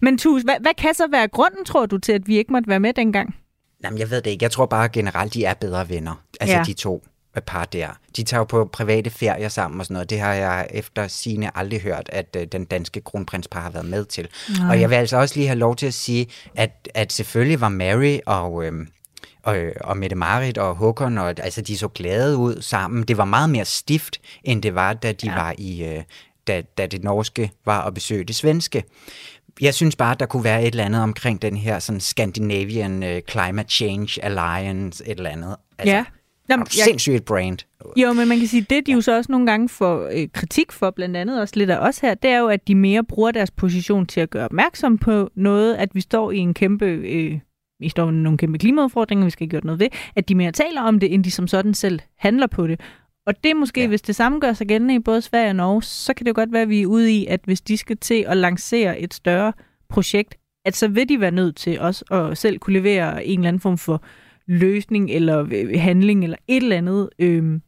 Men 0.00 0.18
Tus, 0.18 0.42
hvad, 0.42 0.54
hvad 0.60 0.74
kan 0.78 0.94
så 0.94 1.06
være 1.10 1.28
grunden, 1.28 1.64
tror 1.64 1.86
du, 1.86 1.98
til, 1.98 2.12
at 2.12 2.26
vi 2.26 2.38
ikke 2.38 2.52
måtte 2.52 2.68
være 2.68 2.80
med 2.80 2.92
dengang? 2.92 3.34
Jamen, 3.84 3.98
jeg 3.98 4.10
ved 4.10 4.22
det 4.22 4.30
ikke. 4.30 4.42
Jeg 4.42 4.50
tror 4.50 4.66
bare 4.66 4.88
generelt, 4.88 5.34
de 5.34 5.44
er 5.44 5.54
bedre 5.54 5.88
venner. 5.88 6.22
Altså, 6.40 6.56
ja. 6.56 6.62
de 6.62 6.72
to 6.72 7.02
par 7.40 7.64
der. 7.64 7.88
De 8.16 8.22
tager 8.22 8.38
jo 8.38 8.44
på 8.44 8.64
private 8.72 9.10
ferier 9.10 9.48
sammen 9.48 9.80
og 9.80 9.86
sådan 9.86 9.94
noget. 9.94 10.10
Det 10.10 10.20
har 10.20 10.34
jeg 10.34 10.66
efter 10.70 11.08
sine 11.08 11.58
aldrig 11.58 11.80
hørt, 11.80 12.08
at 12.12 12.36
øh, 12.38 12.46
den 12.52 12.64
danske 12.64 13.00
kronprinspar 13.00 13.60
har 13.60 13.70
været 13.70 13.86
med 13.86 14.04
til. 14.04 14.28
Nej. 14.58 14.70
Og 14.70 14.80
jeg 14.80 14.90
vil 14.90 14.96
altså 14.96 15.16
også 15.16 15.34
lige 15.36 15.46
have 15.46 15.58
lov 15.58 15.76
til 15.76 15.86
at 15.86 15.94
sige, 15.94 16.26
at, 16.54 16.88
at 16.94 17.12
selvfølgelig 17.12 17.60
var 17.60 17.68
Mary 17.68 18.18
og... 18.26 18.64
Øh, 18.64 18.86
og, 19.42 19.56
og 19.80 19.96
Mette 19.96 20.16
Marit 20.16 20.58
og 20.58 20.76
Håkon, 20.76 21.18
og, 21.18 21.28
altså 21.28 21.60
de 21.60 21.78
så 21.78 21.88
glade 21.88 22.36
ud 22.36 22.62
sammen. 22.62 23.02
Det 23.02 23.16
var 23.16 23.24
meget 23.24 23.50
mere 23.50 23.64
stift, 23.64 24.20
end 24.44 24.62
det 24.62 24.74
var, 24.74 24.92
da 24.92 25.12
de 25.12 25.26
ja. 25.26 25.34
var 25.34 25.54
i, 25.58 25.84
øh, 25.84 26.02
da, 26.46 26.62
da 26.78 26.86
det 26.86 27.04
norske 27.04 27.50
var 27.64 27.86
at 27.86 27.94
besøge 27.94 28.24
det 28.24 28.36
svenske. 28.36 28.84
Jeg 29.60 29.74
synes 29.74 29.96
bare, 29.96 30.12
at 30.12 30.20
der 30.20 30.26
kunne 30.26 30.44
være 30.44 30.62
et 30.62 30.66
eller 30.66 30.84
andet 30.84 31.02
omkring 31.02 31.42
den 31.42 31.56
her 31.56 31.78
sådan 31.78 32.00
Scandinavian 32.00 33.02
uh, 33.02 33.18
Climate 33.30 33.68
Change 33.68 34.24
Alliance, 34.24 35.06
et 35.06 35.16
eller 35.16 35.30
andet. 35.30 35.56
Altså, 35.78 35.94
ja. 35.94 36.04
Jamen, 36.48 36.66
jeg... 36.76 36.84
sindssygt 36.84 37.24
brand. 37.24 37.58
Jo, 37.96 38.12
men 38.12 38.28
man 38.28 38.38
kan 38.38 38.46
sige, 38.46 38.66
det 38.70 38.86
de 38.86 38.92
jo 38.92 39.00
så 39.00 39.16
også 39.16 39.32
nogle 39.32 39.46
gange 39.46 39.68
får 39.68 40.08
øh, 40.12 40.28
kritik 40.32 40.72
for, 40.72 40.90
blandt 40.90 41.16
andet 41.16 41.40
også 41.40 41.54
lidt 41.56 41.70
af 41.70 41.78
os 41.88 41.98
her, 41.98 42.14
det 42.14 42.30
er 42.30 42.38
jo, 42.38 42.48
at 42.48 42.68
de 42.68 42.74
mere 42.74 43.04
bruger 43.04 43.30
deres 43.30 43.50
position 43.50 44.06
til 44.06 44.20
at 44.20 44.30
gøre 44.30 44.44
opmærksom 44.44 44.98
på 44.98 45.30
noget, 45.34 45.74
at 45.74 45.94
vi 45.94 46.00
står 46.00 46.30
i 46.30 46.38
en 46.38 46.54
kæmpe... 46.54 46.86
Øh, 46.86 47.38
vi 47.80 47.88
står 47.88 48.08
i 48.08 48.12
nogle 48.12 48.38
kæmpe 48.38 48.58
klimaudfordringer, 48.58 49.24
vi 49.24 49.30
skal 49.30 49.48
gjort 49.48 49.64
noget 49.64 49.80
ved, 49.80 49.88
at 50.16 50.28
de 50.28 50.34
mere 50.34 50.52
taler 50.52 50.82
om 50.82 51.00
det, 51.00 51.14
end 51.14 51.24
de 51.24 51.30
som 51.30 51.48
sådan 51.48 51.74
selv 51.74 52.00
handler 52.18 52.46
på 52.46 52.66
det. 52.66 52.80
Og 53.26 53.44
det 53.44 53.50
er 53.50 53.54
måske, 53.54 53.80
ja. 53.80 53.86
hvis 53.86 54.02
det 54.02 54.16
samme 54.16 54.40
gør 54.40 54.52
sig 54.52 54.66
gældende 54.66 54.94
i 54.94 54.98
både 54.98 55.22
Sverige 55.22 55.50
og 55.50 55.56
Norge, 55.56 55.82
så 55.82 56.14
kan 56.14 56.26
det 56.26 56.30
jo 56.30 56.34
godt 56.34 56.52
være, 56.52 56.62
at 56.62 56.68
vi 56.68 56.82
er 56.82 56.86
ude 56.86 57.12
i, 57.12 57.26
at 57.26 57.40
hvis 57.44 57.60
de 57.60 57.76
skal 57.76 57.96
til 57.96 58.24
at 58.28 58.36
lancere 58.36 59.00
et 59.00 59.14
større 59.14 59.52
projekt, 59.88 60.34
at 60.64 60.76
så 60.76 60.88
vil 60.88 61.08
de 61.08 61.20
være 61.20 61.30
nødt 61.30 61.56
til 61.56 61.80
også 61.80 62.04
at 62.04 62.38
selv 62.38 62.58
kunne 62.58 62.72
levere 62.72 63.24
en 63.24 63.38
eller 63.38 63.48
anden 63.48 63.60
form 63.60 63.78
for 63.78 64.02
løsning 64.48 65.10
eller 65.10 65.46
øh, 65.52 65.80
handling 65.80 66.24
eller 66.24 66.36
et 66.48 66.62
eller 66.62 66.76
andet. 66.76 67.08
Øhm, 67.18 67.62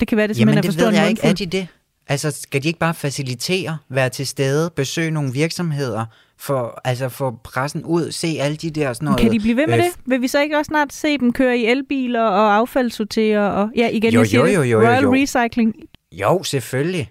det 0.00 0.08
kan 0.08 0.18
være, 0.18 0.28
det 0.28 0.36
simpelthen 0.36 0.64
Jamen, 0.64 0.78
det 0.78 0.82
er 0.82 0.90
ved 0.90 0.98
jeg 0.98 1.10
ikke. 1.10 1.22
Er 1.22 1.32
de 1.32 1.46
det? 1.46 1.68
Altså, 2.08 2.30
skal 2.30 2.62
de 2.62 2.68
ikke 2.68 2.80
bare 2.80 2.94
facilitere, 2.94 3.78
være 3.88 4.08
til 4.08 4.26
stede, 4.26 4.70
besøge 4.76 5.10
nogle 5.10 5.32
virksomheder, 5.32 6.06
for, 6.38 6.80
altså 6.84 7.08
få 7.08 7.30
pressen 7.44 7.84
ud, 7.84 8.10
se 8.10 8.36
alle 8.40 8.56
de 8.56 8.70
der 8.70 8.92
sådan 8.92 9.06
noget... 9.06 9.20
Kan 9.20 9.32
de 9.32 9.38
blive 9.38 9.56
ved 9.56 9.66
med 9.66 9.78
øh, 9.78 9.84
det? 9.84 9.92
Vil 10.06 10.22
vi 10.22 10.28
så 10.28 10.42
ikke 10.42 10.58
også 10.58 10.68
snart 10.68 10.92
se 10.92 11.18
dem 11.18 11.32
køre 11.32 11.58
i 11.58 11.66
elbiler 11.66 12.22
og 12.22 12.54
affaldssortere 12.54 13.52
og... 13.52 13.70
Ja, 13.76 13.88
igen, 13.88 14.12
jo, 14.12 14.20
jeg 14.20 14.26
siger 14.26 14.46
jo, 14.48 14.62
jo, 14.62 14.62
jo, 14.62 14.78
Royal 14.80 15.02
jo. 15.02 15.14
Recycling. 15.14 15.74
Jo, 16.12 16.42
selvfølgelig. 16.42 17.10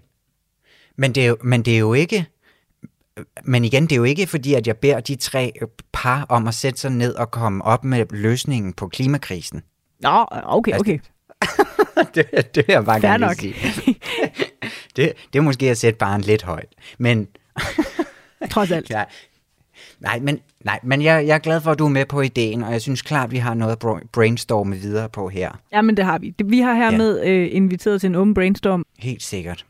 Men 0.98 1.16
det, 1.16 1.24
er 1.24 1.28
jo, 1.28 1.38
men 1.44 1.62
det 1.62 1.76
er 1.76 1.80
jo 1.80 1.94
ikke 1.94 2.26
men 3.44 3.66
igen, 3.66 3.84
det 3.84 3.92
er 3.92 3.98
jo 3.98 4.04
ikke 4.04 4.28
fordi, 4.28 4.54
at 4.54 4.68
jeg 4.68 4.78
beder 4.78 5.00
de 5.00 5.16
tre 5.16 5.54
par 5.94 6.26
om 6.30 6.48
at 6.48 6.54
sætte 6.54 6.80
sig 6.80 6.92
ned 6.92 7.16
og 7.16 7.32
komme 7.32 7.66
op 7.66 7.84
med 7.84 8.06
løsningen 8.10 8.74
på 8.74 8.88
klimakrisen. 8.88 9.62
Nå, 10.00 10.26
okay, 10.32 10.80
okay. 10.80 11.00
det, 12.16 12.56
det 12.56 12.66
er 12.68 12.74
jeg 12.74 12.86
bare 12.86 13.02
gerne 13.02 13.26
nok. 13.26 13.36
sige. 13.36 13.56
det, 14.96 15.14
det 15.34 15.40
er 15.40 15.42
måske 15.42 15.70
at 15.70 15.78
sætte 15.78 15.98
barn 15.98 16.22
lidt 16.22 16.44
højt, 16.44 16.70
men... 16.98 17.28
Trods 18.52 18.72
alt. 18.72 18.90
Ja, 18.90 19.04
nej, 20.00 20.20
men, 20.20 20.40
nej, 20.66 20.80
men 20.84 21.02
jeg, 21.02 21.28
jeg 21.28 21.36
er 21.36 21.40
glad 21.40 21.62
for, 21.62 21.72
at 21.72 21.80
du 21.80 21.86
er 21.86 21.90
med 21.90 22.06
på 22.06 22.22
ideen, 22.22 22.64
og 22.64 22.72
jeg 22.72 22.82
synes 22.82 23.02
klart, 23.02 23.32
vi 23.32 23.38
har 23.38 23.54
noget 23.54 23.72
at 23.72 24.10
brainstorme 24.12 24.76
videre 24.76 25.10
på 25.10 25.30
her. 25.30 25.52
Ja, 25.72 25.82
men 25.82 25.98
det 25.98 26.06
har 26.06 26.20
vi. 26.20 26.34
Vi 26.46 26.60
har 26.60 26.74
hermed 26.74 27.22
ja. 27.24 27.30
øh, 27.30 27.50
inviteret 27.52 28.02
til 28.02 28.08
en 28.08 28.16
åben 28.16 28.34
brainstorm. 28.34 28.86
Helt 29.00 29.24
sikkert. 29.24 29.66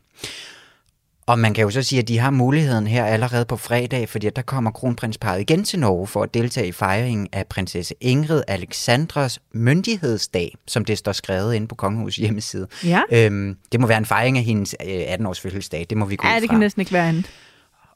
Og 1.32 1.38
man 1.38 1.54
kan 1.54 1.62
jo 1.62 1.70
så 1.70 1.82
sige, 1.82 1.98
at 1.98 2.08
de 2.08 2.18
har 2.18 2.30
muligheden 2.30 2.86
her 2.86 3.04
allerede 3.04 3.44
på 3.44 3.56
fredag, 3.56 4.08
fordi 4.08 4.30
der 4.30 4.42
kommer 4.42 4.70
kronprinsparet 4.70 5.40
igen 5.40 5.64
til 5.64 5.78
Norge 5.78 6.06
for 6.06 6.22
at 6.22 6.34
deltage 6.34 6.66
i 6.66 6.72
fejringen 6.72 7.28
af 7.32 7.46
prinsesse 7.46 7.94
Ingrid 8.00 8.42
Alexandras 8.48 9.40
myndighedsdag, 9.54 10.54
som 10.66 10.84
det 10.84 10.98
står 10.98 11.12
skrevet 11.12 11.54
inde 11.54 11.66
på 11.66 11.74
Kongehus 11.74 12.16
hjemmeside. 12.16 12.66
Ja. 12.84 13.02
Øhm, 13.12 13.56
det 13.72 13.80
må 13.80 13.86
være 13.86 13.98
en 13.98 14.04
fejring 14.04 14.38
af 14.38 14.44
hendes 14.44 14.74
18-års 14.80 15.38
øh, 15.38 15.42
fødselsdag, 15.42 15.86
det 15.90 15.98
må 15.98 16.04
vi 16.04 16.16
gå 16.16 16.28
Ja, 16.28 16.40
det 16.40 16.50
kan 16.50 16.58
næsten 16.58 16.80
ikke 16.80 16.92
være 16.92 17.08
andet. 17.08 17.30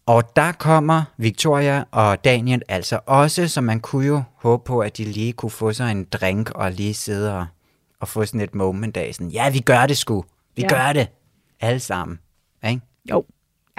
Og 0.06 0.36
der 0.36 0.52
kommer 0.52 1.02
Victoria 1.18 1.84
og 1.90 2.24
Daniel 2.24 2.62
altså 2.68 3.00
også, 3.06 3.48
så 3.48 3.60
man 3.60 3.80
kunne 3.80 4.06
jo 4.06 4.22
håbe 4.36 4.64
på, 4.64 4.80
at 4.80 4.98
de 4.98 5.04
lige 5.04 5.32
kunne 5.32 5.50
få 5.50 5.72
sig 5.72 5.90
en 5.90 6.04
drink 6.04 6.50
og 6.50 6.72
lige 6.72 6.94
sidde 6.94 7.38
og, 7.38 7.46
og 8.00 8.08
få 8.08 8.24
sådan 8.24 8.40
et 8.40 8.54
moment 8.54 8.96
af 8.96 9.14
sådan, 9.14 9.30
ja, 9.30 9.50
vi 9.50 9.58
gør 9.58 9.86
det 9.86 9.98
sgu. 9.98 10.24
Vi 10.56 10.62
ja. 10.62 10.68
gør 10.68 10.92
det. 10.92 11.08
Alle 11.60 11.80
sammen. 11.80 12.18
Jo. 13.10 13.24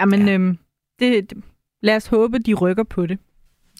Jamen, 0.00 0.28
ja. 0.28 0.34
øhm, 0.34 0.58
det, 0.98 1.30
det, 1.30 1.38
lad 1.82 1.96
os 1.96 2.06
håbe, 2.06 2.38
de 2.38 2.54
rykker 2.54 2.84
på 2.84 3.06
det. 3.06 3.18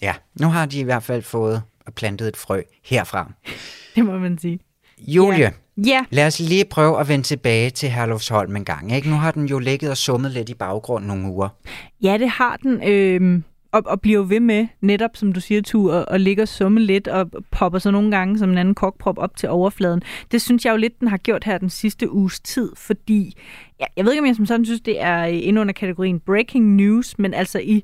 Ja, 0.01 0.15
nu 0.39 0.47
har 0.47 0.65
de 0.65 0.79
i 0.79 0.83
hvert 0.83 1.03
fald 1.03 1.21
fået 1.21 1.61
plantet 1.95 2.27
et 2.27 2.37
frø 2.37 2.61
herfra. 2.83 3.31
det 3.95 4.05
må 4.05 4.17
man 4.17 4.37
sige. 4.37 4.59
Julie, 4.97 5.53
Ja, 5.85 6.05
lad 6.09 6.27
os 6.27 6.39
lige 6.39 6.65
prøve 6.65 6.99
at 6.99 7.07
vende 7.07 7.25
tilbage 7.25 7.69
til 7.69 7.89
Herlufsholm 7.89 8.55
en 8.55 8.65
gang. 8.65 8.95
Ikke? 8.95 9.09
Nu 9.09 9.15
har 9.15 9.31
den 9.31 9.45
jo 9.45 9.59
ligget 9.59 9.91
og 9.91 9.97
summet 9.97 10.31
lidt 10.31 10.49
i 10.49 10.53
baggrunden 10.53 11.07
nogle 11.07 11.27
uger. 11.27 11.49
ja 12.01 12.17
det 12.17 12.29
har 12.29 12.57
den. 12.57 12.83
Øh, 12.89 13.41
og, 13.71 13.83
og 13.85 14.01
bliver 14.01 14.23
ved 14.23 14.39
med, 14.39 14.67
netop 14.81 15.09
som 15.13 15.33
du 15.33 15.39
siger, 15.39 15.61
Tu, 15.61 15.91
og, 15.91 16.05
og 16.07 16.19
ligger 16.19 16.43
og 16.43 16.47
summe 16.47 16.79
lidt, 16.79 17.07
og 17.07 17.31
popper 17.51 17.79
så 17.79 17.91
nogle 17.91 18.11
gange 18.11 18.37
som 18.37 18.49
en 18.49 18.57
anden 18.57 18.75
kokprop 18.75 19.17
op 19.17 19.35
til 19.35 19.49
overfladen. 19.49 20.01
Det 20.31 20.41
synes 20.41 20.65
jeg 20.65 20.71
jo 20.71 20.77
lidt, 20.77 20.99
den 20.99 21.07
har 21.07 21.17
gjort 21.17 21.43
her 21.43 21.57
den 21.57 21.69
sidste 21.69 22.11
uges 22.11 22.39
tid, 22.39 22.71
fordi 22.75 23.33
ja, 23.79 23.85
jeg 23.97 24.05
ved 24.05 24.11
ikke, 24.11 24.21
om 24.21 24.27
jeg 24.27 24.35
som 24.35 24.45
sådan 24.45 24.65
synes, 24.65 24.81
det 24.81 25.01
er 25.01 25.23
inde 25.23 25.61
under 25.61 25.73
kategorien 25.73 26.19
breaking 26.19 26.75
news, 26.75 27.19
men 27.19 27.33
altså 27.33 27.59
i 27.59 27.83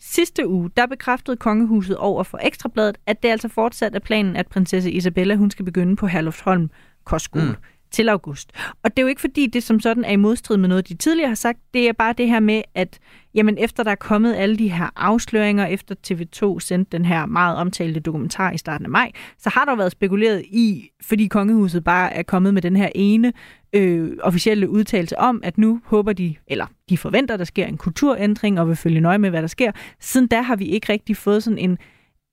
sidste 0.00 0.48
uge, 0.48 0.70
der 0.76 0.86
bekræftede 0.86 1.36
kongehuset 1.36 1.96
over 1.96 2.22
for 2.22 2.38
Ekstrabladet, 2.42 2.98
at 3.06 3.22
det 3.22 3.28
altså 3.28 3.48
fortsat 3.48 3.94
er 3.94 4.00
planen, 4.00 4.36
at 4.36 4.46
prinsesse 4.46 4.90
Isabella 4.90 5.34
hun 5.34 5.50
skal 5.50 5.64
begynde 5.64 5.96
på 5.96 6.06
Herlufsholm 6.06 6.70
Kostskole. 7.04 7.44
Mm 7.44 7.75
til 7.90 8.08
august. 8.08 8.52
Og 8.82 8.90
det 8.90 8.98
er 8.98 9.02
jo 9.02 9.08
ikke 9.08 9.20
fordi, 9.20 9.46
det 9.46 9.62
som 9.62 9.80
sådan 9.80 10.04
er 10.04 10.10
i 10.12 10.16
modstrid 10.16 10.56
med 10.56 10.68
noget, 10.68 10.88
de 10.88 10.94
tidligere 10.94 11.28
har 11.28 11.34
sagt. 11.34 11.58
Det 11.74 11.88
er 11.88 11.92
bare 11.92 12.14
det 12.18 12.28
her 12.28 12.40
med, 12.40 12.62
at 12.74 12.98
jamen, 13.34 13.58
efter 13.58 13.82
der 13.82 13.90
er 13.90 13.94
kommet 13.94 14.34
alle 14.34 14.56
de 14.56 14.68
her 14.68 14.90
afsløringer, 14.96 15.66
efter 15.66 15.94
TV2 16.06 16.60
sendte 16.60 16.96
den 16.96 17.04
her 17.04 17.26
meget 17.26 17.56
omtalte 17.56 18.00
dokumentar 18.00 18.52
i 18.52 18.58
starten 18.58 18.86
af 18.86 18.90
maj, 18.90 19.10
så 19.38 19.50
har 19.50 19.64
der 19.64 19.76
været 19.76 19.92
spekuleret 19.92 20.42
i, 20.42 20.90
fordi 21.02 21.26
kongehuset 21.26 21.84
bare 21.84 22.12
er 22.12 22.22
kommet 22.22 22.54
med 22.54 22.62
den 22.62 22.76
her 22.76 22.88
ene 22.94 23.32
øh, 23.72 24.16
officielle 24.22 24.68
udtalelse 24.68 25.18
om, 25.18 25.40
at 25.44 25.58
nu 25.58 25.80
håber 25.84 26.12
de, 26.12 26.34
eller 26.46 26.66
de 26.88 26.98
forventer, 26.98 27.36
der 27.36 27.44
sker 27.44 27.66
en 27.66 27.76
kulturændring, 27.76 28.60
og 28.60 28.68
vil 28.68 28.76
følge 28.76 29.00
nøje 29.00 29.18
med, 29.18 29.30
hvad 29.30 29.42
der 29.42 29.48
sker. 29.48 29.72
Siden 30.00 30.26
da 30.26 30.40
har 30.40 30.56
vi 30.56 30.64
ikke 30.64 30.92
rigtig 30.92 31.16
fået 31.16 31.42
sådan 31.42 31.58
en 31.58 31.78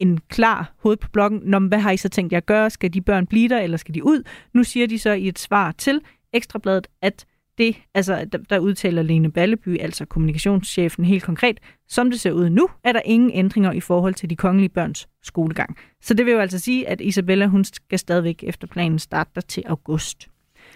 en 0.03 0.19
klar 0.29 0.73
hoved 0.77 0.97
på 0.97 1.09
blokken, 1.09 1.41
Nå, 1.43 1.59
hvad 1.59 1.79
har 1.79 1.91
I 1.91 1.97
så 1.97 2.09
tænkt 2.09 2.33
jer 2.33 2.37
at 2.37 2.45
gøre? 2.45 2.69
Skal 2.69 2.93
de 2.93 3.01
børn 3.01 3.27
blive 3.27 3.49
der, 3.49 3.59
eller 3.59 3.77
skal 3.77 3.95
de 3.95 4.03
ud? 4.03 4.23
Nu 4.53 4.63
siger 4.63 4.87
de 4.87 4.99
så 4.99 5.11
i 5.11 5.27
et 5.27 5.39
svar 5.39 5.71
til 5.71 6.01
Ekstrabladet, 6.33 6.87
at 7.01 7.25
det, 7.57 7.75
altså, 7.93 8.25
der, 8.31 8.37
der 8.37 8.59
udtaler 8.59 9.01
Lene 9.01 9.31
Balleby, 9.31 9.79
altså 9.81 10.05
kommunikationschefen 10.05 11.05
helt 11.05 11.23
konkret, 11.23 11.59
som 11.87 12.11
det 12.11 12.19
ser 12.19 12.31
ud 12.31 12.49
nu, 12.49 12.67
er 12.83 12.91
der 12.91 13.01
ingen 13.05 13.31
ændringer 13.33 13.71
i 13.71 13.79
forhold 13.79 14.13
til 14.13 14.29
de 14.29 14.35
kongelige 14.35 14.69
børns 14.69 15.07
skolegang. 15.23 15.77
Så 16.01 16.13
det 16.13 16.25
vil 16.25 16.31
jo 16.31 16.39
altså 16.39 16.59
sige, 16.59 16.87
at 16.87 17.01
Isabella, 17.01 17.45
hun 17.45 17.63
skal 17.63 17.99
stadigvæk 17.99 18.43
efter 18.43 18.67
planen 18.67 18.99
starte 18.99 19.31
der 19.35 19.41
til 19.41 19.63
august. 19.65 20.27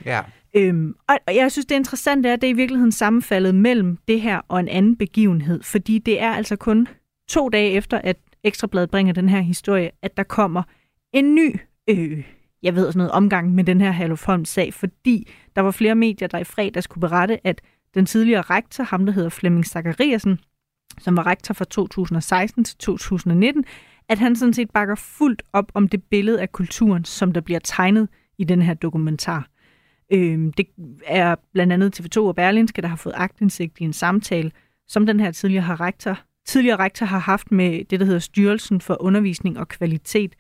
Ja. 0.05 0.22
Øhm, 0.53 0.96
og, 1.10 1.17
og 1.27 1.36
jeg 1.36 1.51
synes, 1.51 1.65
det 1.65 1.75
interessante 1.75 2.29
er, 2.29 2.34
at 2.34 2.41
det 2.41 2.48
er 2.48 2.51
i 2.51 2.55
virkeligheden 2.55 2.91
sammenfaldet 2.91 3.55
mellem 3.55 3.98
det 4.07 4.22
her 4.22 4.41
og 4.48 4.60
en 4.60 4.67
anden 4.67 4.96
begivenhed, 4.96 5.63
fordi 5.63 6.00
det 6.00 6.22
er 6.22 6.29
altså 6.29 6.55
kun 6.55 6.88
to 7.29 7.50
dage 7.50 7.72
efter, 7.72 7.98
at 7.98 8.17
Ekstrabladet 8.44 8.89
bringer 8.89 9.13
den 9.13 9.29
her 9.29 9.41
historie, 9.41 9.91
at 10.01 10.17
der 10.17 10.24
kommer 10.24 10.63
en 11.13 11.36
ny, 11.36 11.56
øh, 11.89 12.24
jeg 12.63 12.75
ved 12.75 12.86
sådan 12.86 12.98
noget, 12.98 13.12
omgang 13.12 13.56
med 13.56 13.63
den 13.63 13.82
her 13.82 13.91
Herlufholm-sag, 13.91 14.74
fordi 14.74 15.29
der 15.56 15.62
var 15.62 15.72
flere 15.72 15.96
medier, 15.96 16.27
der 16.27 16.38
i 16.38 16.44
fredags 16.44 16.88
kunne 16.88 17.00
berette, 17.00 17.48
at 17.48 17.62
den 17.96 18.06
tidligere 18.06 18.41
rektor, 18.41 18.84
ham 18.84 19.06
der 19.06 19.13
hedder 19.13 19.29
Flemming 19.29 19.65
Zachariasen, 19.65 20.39
som 21.00 21.17
var 21.17 21.25
rektor 21.25 21.53
fra 21.53 21.65
2016 21.65 22.63
til 22.63 22.77
2019, 22.77 23.65
at 24.10 24.20
han 24.20 24.36
sådan 24.36 24.53
set 24.53 24.72
bakker 24.72 24.96
fuldt 24.96 25.44
op 25.53 25.72
om 25.74 25.88
det 25.88 26.03
billede 26.03 26.41
af 26.41 26.51
kulturen, 26.51 27.06
som 27.06 27.32
der 27.34 27.41
bliver 27.41 27.60
tegnet 27.60 28.10
i 28.38 28.44
den 28.44 28.62
her 28.62 28.74
dokumentar. 28.74 29.48
Øh, 30.13 30.53
det 30.58 30.67
er 31.06 31.36
blandt 31.53 31.74
andet 31.74 32.00
TV2 32.00 32.20
og 32.20 32.36
Berlinske, 32.36 32.82
der 32.82 32.88
har 32.88 32.96
fået 32.96 33.13
agtindsigt 33.17 33.79
i 33.79 33.84
en 33.84 33.94
samtale, 33.94 34.51
som 34.88 35.06
den 35.06 35.20
her 35.20 35.32
tidligere 35.32 35.63
har 35.63 35.82
rektor 35.82 36.20
tidligere 36.47 36.79
rektor 36.79 37.05
har 37.05 37.19
haft 37.19 37.51
med 37.51 37.85
det, 37.85 37.99
der 37.99 38.05
hedder 38.05 38.19
Styrelsen 38.19 38.81
for 38.81 39.01
Undervisning 39.01 39.59
og 39.59 39.67
Kvalitet. 39.67 40.35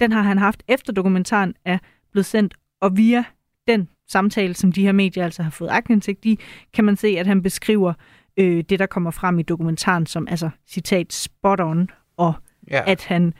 Den 0.00 0.12
har 0.12 0.22
han 0.22 0.38
haft 0.38 0.62
efter 0.68 0.92
dokumentaren 0.92 1.54
er 1.64 1.78
blevet 2.12 2.26
sendt, 2.26 2.54
og 2.80 2.96
via 2.96 3.24
den 3.68 3.88
samtale, 4.08 4.54
som 4.54 4.72
de 4.72 4.82
her 4.82 4.92
medier 4.92 5.24
altså 5.24 5.42
har 5.42 5.50
fået 5.50 5.68
aktindsigt 5.68 6.24
i, 6.24 6.38
kan 6.72 6.84
man 6.84 6.96
se, 6.96 7.08
at 7.18 7.26
han 7.26 7.42
beskriver 7.42 7.92
øh, 8.36 8.64
det, 8.68 8.78
der 8.78 8.86
kommer 8.86 9.10
frem 9.10 9.38
i 9.38 9.42
dokumentaren 9.42 10.06
som, 10.06 10.28
altså, 10.30 10.50
citat, 10.68 11.12
spot 11.12 11.60
on, 11.60 11.88
og 12.16 12.34
ja. 12.70 12.82
at 12.86 13.04
han, 13.04 13.34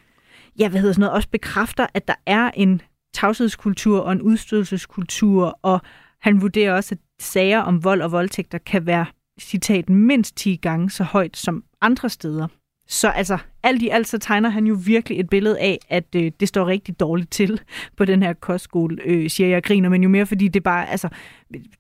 ja, 0.58 0.68
hvad 0.68 0.80
hedder 0.80 0.92
sådan 0.92 1.00
noget, 1.00 1.14
også 1.14 1.28
bekræfter, 1.28 1.86
at 1.94 2.08
der 2.08 2.14
er 2.26 2.50
en 2.54 2.82
tavshedskultur 3.14 4.00
og 4.00 4.12
en 4.12 4.22
udstødelseskultur, 4.22 5.58
og 5.62 5.80
han 6.20 6.40
vurderer 6.40 6.74
også, 6.74 6.94
at 6.94 6.98
sager 7.24 7.60
om 7.60 7.84
vold 7.84 8.02
og 8.02 8.12
voldtægter 8.12 8.58
kan 8.58 8.86
være, 8.86 9.06
citat, 9.40 9.88
mindst 9.88 10.36
10 10.36 10.56
gange 10.56 10.90
så 10.90 11.04
højt 11.04 11.36
som 11.36 11.64
andre 11.82 12.10
steder. 12.10 12.46
Så 12.88 13.08
altså, 13.08 13.38
alt 13.62 13.82
i 13.82 13.88
alt 13.88 14.08
så 14.08 14.18
tegner 14.18 14.48
han 14.48 14.66
jo 14.66 14.78
virkelig 14.84 15.20
et 15.20 15.30
billede 15.30 15.60
af, 15.60 15.78
at 15.88 16.04
øh, 16.16 16.32
det 16.40 16.48
står 16.48 16.66
rigtig 16.66 17.00
dårligt 17.00 17.30
til 17.30 17.60
på 17.96 18.04
den 18.04 18.22
her 18.22 18.32
kostskole, 18.32 18.98
øh, 19.04 19.30
siger 19.30 19.48
jeg 19.48 19.62
griner, 19.62 19.88
men 19.88 20.02
jo 20.02 20.08
mere 20.08 20.26
fordi 20.26 20.48
det 20.48 20.62
bare, 20.62 20.90
altså, 20.90 21.08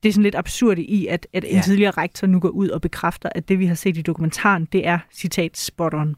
det 0.02 0.08
er 0.08 0.12
sådan 0.12 0.22
lidt 0.22 0.34
absurd 0.34 0.78
i, 0.78 1.06
at, 1.06 1.26
at 1.32 1.44
en 1.44 1.56
ja. 1.56 1.62
tidligere 1.62 1.90
rektor 1.90 2.26
nu 2.26 2.40
går 2.40 2.48
ud 2.48 2.68
og 2.68 2.80
bekræfter, 2.80 3.28
at 3.34 3.48
det 3.48 3.58
vi 3.58 3.66
har 3.66 3.74
set 3.74 3.96
i 3.96 4.02
dokumentaren, 4.02 4.68
det 4.72 4.86
er 4.86 4.98
citat 5.12 5.58
spot 5.58 5.94
on. 5.94 6.16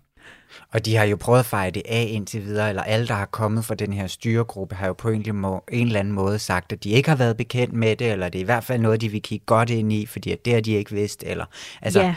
Og 0.73 0.87
de 0.87 0.97
har 0.97 1.05
jo 1.05 1.17
prøvet 1.17 1.39
at 1.39 1.47
fejre 1.47 1.71
det 1.71 1.83
af 1.89 2.07
indtil 2.11 2.45
videre, 2.45 2.69
eller 2.69 2.83
alle, 2.83 3.07
der 3.07 3.15
har 3.15 3.27
kommet 3.27 3.65
fra 3.65 3.75
den 3.75 3.93
her 3.93 4.07
styregruppe, 4.07 4.75
har 4.75 4.87
jo 4.87 4.93
på 4.93 5.09
en, 5.09 5.37
må, 5.37 5.65
en 5.73 5.87
eller 5.87 6.01
anden 6.01 6.15
måde 6.15 6.39
sagt, 6.39 6.73
at 6.73 6.85
de 6.85 6.91
ikke 6.91 7.09
har 7.09 7.17
været 7.17 7.37
bekendt 7.37 7.75
med 7.75 7.97
det, 7.97 8.13
eller 8.13 8.29
det 8.29 8.39
er 8.39 8.43
i 8.43 8.45
hvert 8.45 8.65
fald 8.65 8.81
noget, 8.81 9.01
de 9.01 9.09
vil 9.09 9.23
kigge 9.23 9.47
godt 9.47 9.71
ind 9.71 9.93
i, 9.93 10.07
fordi 10.07 10.33
at 10.33 10.45
det 10.45 10.53
har 10.53 10.61
de 10.61 10.73
ikke 10.73 10.91
vidst. 10.91 11.25
Eller, 11.27 11.45
altså, 11.83 12.01
ja. 12.01 12.15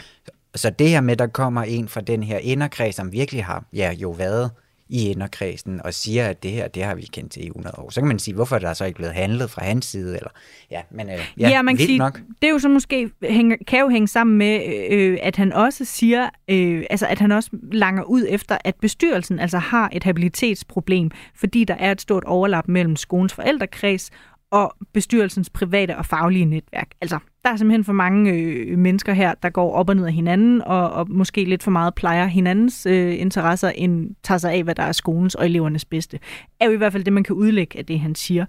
Så 0.56 0.70
det 0.70 0.88
her 0.88 1.00
med, 1.00 1.12
at 1.12 1.18
der 1.18 1.26
kommer 1.26 1.62
en 1.62 1.88
fra 1.88 2.00
den 2.00 2.22
her 2.22 2.38
inderkreds, 2.38 2.94
som 2.96 3.12
virkelig 3.12 3.44
har 3.44 3.64
ja, 3.72 3.92
jo 3.92 4.10
været 4.10 4.50
i 4.88 5.10
inderkredsen 5.10 5.80
og 5.84 5.94
siger, 5.94 6.26
at 6.26 6.42
det 6.42 6.50
her, 6.50 6.68
det 6.68 6.84
har 6.84 6.94
vi 6.94 7.02
kendt 7.02 7.32
til 7.32 7.44
i 7.44 7.46
100 7.46 7.78
år. 7.78 7.90
Så 7.90 8.00
kan 8.00 8.08
man 8.08 8.18
sige, 8.18 8.34
hvorfor 8.34 8.56
er 8.56 8.60
der 8.60 8.74
så 8.74 8.84
ikke 8.84 8.96
blevet 8.96 9.14
handlet 9.14 9.50
fra 9.50 9.64
hans 9.64 9.86
side? 9.86 10.16
Eller, 10.16 10.30
ja, 10.70 10.80
men 10.90 11.08
øh, 11.08 11.18
ja, 11.40 11.48
ja, 11.48 11.62
man 11.62 11.76
kan 11.76 11.86
sige, 11.86 11.98
nok. 11.98 12.20
det 12.42 12.48
er 12.48 12.52
jo 12.52 12.58
så 12.58 12.68
måske, 12.68 13.10
hænger, 13.22 13.56
kan 13.66 13.80
jo 13.80 13.88
hænge 13.88 14.08
sammen 14.08 14.38
med, 14.38 14.60
øh, 14.90 15.18
at 15.22 15.36
han 15.36 15.52
også 15.52 15.84
siger, 15.84 16.28
øh, 16.48 16.84
altså 16.90 17.06
at 17.06 17.18
han 17.18 17.32
også 17.32 17.50
langer 17.72 18.02
ud 18.02 18.26
efter, 18.28 18.58
at 18.64 18.74
bestyrelsen 18.80 19.38
altså 19.40 19.58
har 19.58 19.90
et 19.92 20.04
habilitetsproblem, 20.04 21.10
fordi 21.34 21.64
der 21.64 21.74
er 21.74 21.92
et 21.92 22.00
stort 22.00 22.24
overlap 22.24 22.68
mellem 22.68 22.96
skolens 22.96 23.34
forældrekreds 23.34 24.10
og 24.50 24.76
bestyrelsens 24.92 25.50
private 25.50 25.96
og 25.96 26.06
faglige 26.06 26.44
netværk. 26.44 26.88
Altså, 27.00 27.18
der 27.44 27.50
er 27.50 27.56
simpelthen 27.56 27.84
for 27.84 27.92
mange 27.92 28.32
øh, 28.32 28.78
mennesker 28.78 29.12
her, 29.12 29.34
der 29.34 29.50
går 29.50 29.72
op 29.72 29.88
og 29.88 29.96
ned 29.96 30.06
af 30.06 30.12
hinanden, 30.12 30.62
og, 30.62 30.90
og 30.90 31.10
måske 31.10 31.44
lidt 31.44 31.62
for 31.62 31.70
meget 31.70 31.94
plejer 31.94 32.26
hinandens 32.26 32.86
øh, 32.86 33.20
interesser, 33.20 33.68
end 33.68 34.14
tager 34.22 34.38
sig 34.38 34.52
af, 34.52 34.64
hvad 34.64 34.74
der 34.74 34.82
er 34.82 34.92
skolens 34.92 35.34
og 35.34 35.46
elevernes 35.46 35.84
bedste. 35.84 36.18
Er 36.60 36.66
jo 36.66 36.72
i 36.72 36.76
hvert 36.76 36.92
fald 36.92 37.04
det, 37.04 37.12
man 37.12 37.24
kan 37.24 37.34
udlægge 37.34 37.78
af 37.78 37.86
det, 37.86 38.00
han 38.00 38.14
siger. 38.14 38.46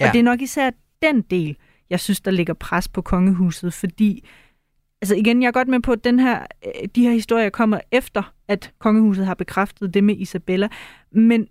Ja. 0.00 0.06
Og 0.06 0.12
det 0.12 0.18
er 0.18 0.22
nok 0.22 0.40
især 0.40 0.70
den 1.02 1.22
del, 1.22 1.56
jeg 1.90 2.00
synes, 2.00 2.20
der 2.20 2.30
ligger 2.30 2.54
pres 2.54 2.88
på 2.88 3.02
kongehuset, 3.02 3.74
fordi 3.74 4.24
Altså 5.02 5.14
igen, 5.14 5.42
jeg 5.42 5.48
er 5.48 5.52
godt 5.52 5.68
med 5.68 5.80
på, 5.80 5.92
at 5.92 6.04
den 6.04 6.18
her, 6.18 6.46
øh, 6.66 6.88
de 6.94 7.02
her 7.02 7.12
historier 7.12 7.50
kommer 7.50 7.80
efter, 7.92 8.34
at 8.48 8.72
kongehuset 8.78 9.26
har 9.26 9.34
bekræftet 9.34 9.94
det 9.94 10.04
med 10.04 10.16
Isabella. 10.16 10.68
Men 11.12 11.46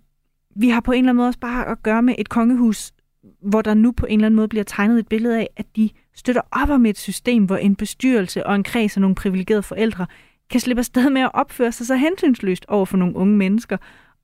vi 0.56 0.68
har 0.68 0.80
på 0.80 0.92
en 0.92 0.98
eller 0.98 1.08
anden 1.08 1.16
måde 1.16 1.28
også 1.28 1.38
bare 1.38 1.66
at 1.66 1.82
gøre 1.82 2.02
med 2.02 2.14
et 2.18 2.28
kongehus, 2.28 2.92
hvor 3.42 3.62
der 3.62 3.74
nu 3.74 3.92
på 3.92 4.06
en 4.06 4.18
eller 4.18 4.26
anden 4.26 4.36
måde 4.36 4.48
bliver 4.48 4.64
tegnet 4.64 4.98
et 4.98 5.08
billede 5.08 5.38
af, 5.38 5.48
at 5.56 5.66
de 5.76 5.90
støtter 6.14 6.42
op 6.52 6.70
om 6.70 6.86
et 6.86 6.98
system, 6.98 7.44
hvor 7.44 7.56
en 7.56 7.76
bestyrelse 7.76 8.46
og 8.46 8.54
en 8.54 8.62
kreds 8.62 8.96
af 8.96 9.00
nogle 9.00 9.14
privilegerede 9.14 9.62
forældre 9.62 10.06
kan 10.50 10.60
slippe 10.60 10.80
afsted 10.80 11.10
med 11.10 11.22
at 11.22 11.30
opføre 11.34 11.72
sig 11.72 11.86
så 11.86 11.96
hensynsløst 11.96 12.64
over 12.68 12.84
for 12.84 12.96
nogle 12.96 13.16
unge 13.16 13.36
mennesker. 13.36 13.76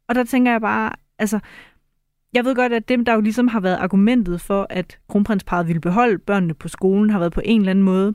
Og 0.09 0.15
der 0.15 0.25
tænker 0.25 0.53
jeg 0.53 0.61
bare, 0.61 0.93
altså, 1.19 1.39
jeg 2.33 2.45
ved 2.45 2.55
godt, 2.55 2.73
at 2.73 2.89
dem, 2.89 3.05
der 3.05 3.15
jo 3.15 3.21
ligesom 3.21 3.49
har 3.49 3.61
været 3.61 3.77
argumentet 3.77 4.41
for, 4.41 4.67
at 4.71 4.99
kronprinsparet 5.09 5.67
ville 5.67 5.81
beholde 5.81 6.19
børnene 6.19 6.55
på 6.55 6.69
skolen, 6.69 7.11
har 7.11 7.19
været 7.19 7.33
på 7.33 7.43
en 7.45 7.61
eller 7.61 7.71
anden 7.71 7.85
måde 7.85 8.15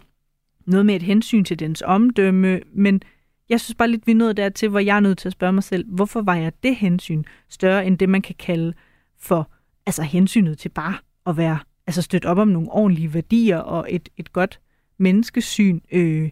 noget 0.65 0.85
med 0.85 0.95
et 0.95 1.01
hensyn 1.01 1.43
til 1.43 1.59
dens 1.59 1.83
omdømme, 1.85 2.59
men 2.75 3.01
jeg 3.49 3.61
synes 3.61 3.75
bare 3.75 3.87
lidt, 3.87 4.07
vi 4.07 4.11
er 4.11 4.15
nået 4.15 4.37
dertil, 4.37 4.69
hvor 4.69 4.79
jeg 4.79 4.95
er 4.95 4.99
nødt 4.99 5.17
til 5.17 5.29
at 5.29 5.33
spørge 5.33 5.53
mig 5.53 5.63
selv, 5.63 5.85
hvorfor 5.87 6.21
var 6.21 6.35
jeg 6.35 6.51
det 6.63 6.75
hensyn 6.75 7.23
større 7.49 7.85
end 7.85 7.97
det, 7.97 8.09
man 8.09 8.21
kan 8.21 8.35
kalde 8.39 8.73
for 9.19 9.49
altså 9.85 10.01
hensynet 10.01 10.57
til 10.57 10.69
bare 10.69 10.95
at 11.27 11.37
være 11.37 11.59
altså 11.87 12.01
støtte 12.01 12.25
op 12.25 12.37
om 12.37 12.47
nogle 12.47 12.71
ordentlige 12.71 13.13
værdier 13.13 13.57
og 13.57 13.87
et, 13.89 14.09
et 14.17 14.33
godt 14.33 14.59
menneskesyn. 14.97 15.79
Øh, 15.91 16.29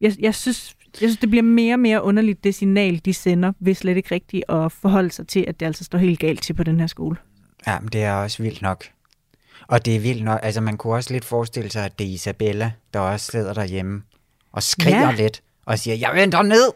jeg, 0.00 0.12
jeg, 0.20 0.34
synes, 0.34 0.76
jeg 0.84 0.98
synes, 0.98 1.16
det 1.16 1.30
bliver 1.30 1.42
mere 1.42 1.74
og 1.74 1.80
mere 1.80 2.02
underligt, 2.02 2.44
det 2.44 2.54
signal, 2.54 3.00
de 3.04 3.14
sender, 3.14 3.52
hvis 3.58 3.78
slet 3.78 3.96
ikke 3.96 4.14
rigtigt 4.14 4.44
at 4.48 4.72
forholde 4.72 5.10
sig 5.10 5.28
til, 5.28 5.44
at 5.48 5.60
det 5.60 5.66
altså 5.66 5.84
står 5.84 5.98
helt 5.98 6.20
galt 6.20 6.42
til 6.42 6.54
på 6.54 6.62
den 6.62 6.80
her 6.80 6.86
skole. 6.86 7.16
Ja, 7.66 7.80
men 7.80 7.88
det 7.88 8.02
er 8.02 8.12
også 8.12 8.42
vildt 8.42 8.62
nok. 8.62 8.84
Og 9.68 9.84
det 9.84 9.96
er 9.96 10.00
vildt 10.00 10.24
nok, 10.24 10.40
altså 10.42 10.60
man 10.60 10.76
kunne 10.76 10.94
også 10.94 11.12
lidt 11.12 11.24
forestille 11.24 11.70
sig, 11.70 11.84
at 11.84 11.98
det 11.98 12.06
er 12.06 12.10
Isabella, 12.10 12.72
der 12.94 13.00
også 13.00 13.26
sidder 13.26 13.54
derhjemme 13.54 14.02
og 14.52 14.62
skriger 14.62 15.00
ja. 15.00 15.14
lidt 15.14 15.42
og 15.66 15.78
siger, 15.78 15.94
jeg 15.94 16.10
venter 16.14 16.42
ned. 16.42 16.72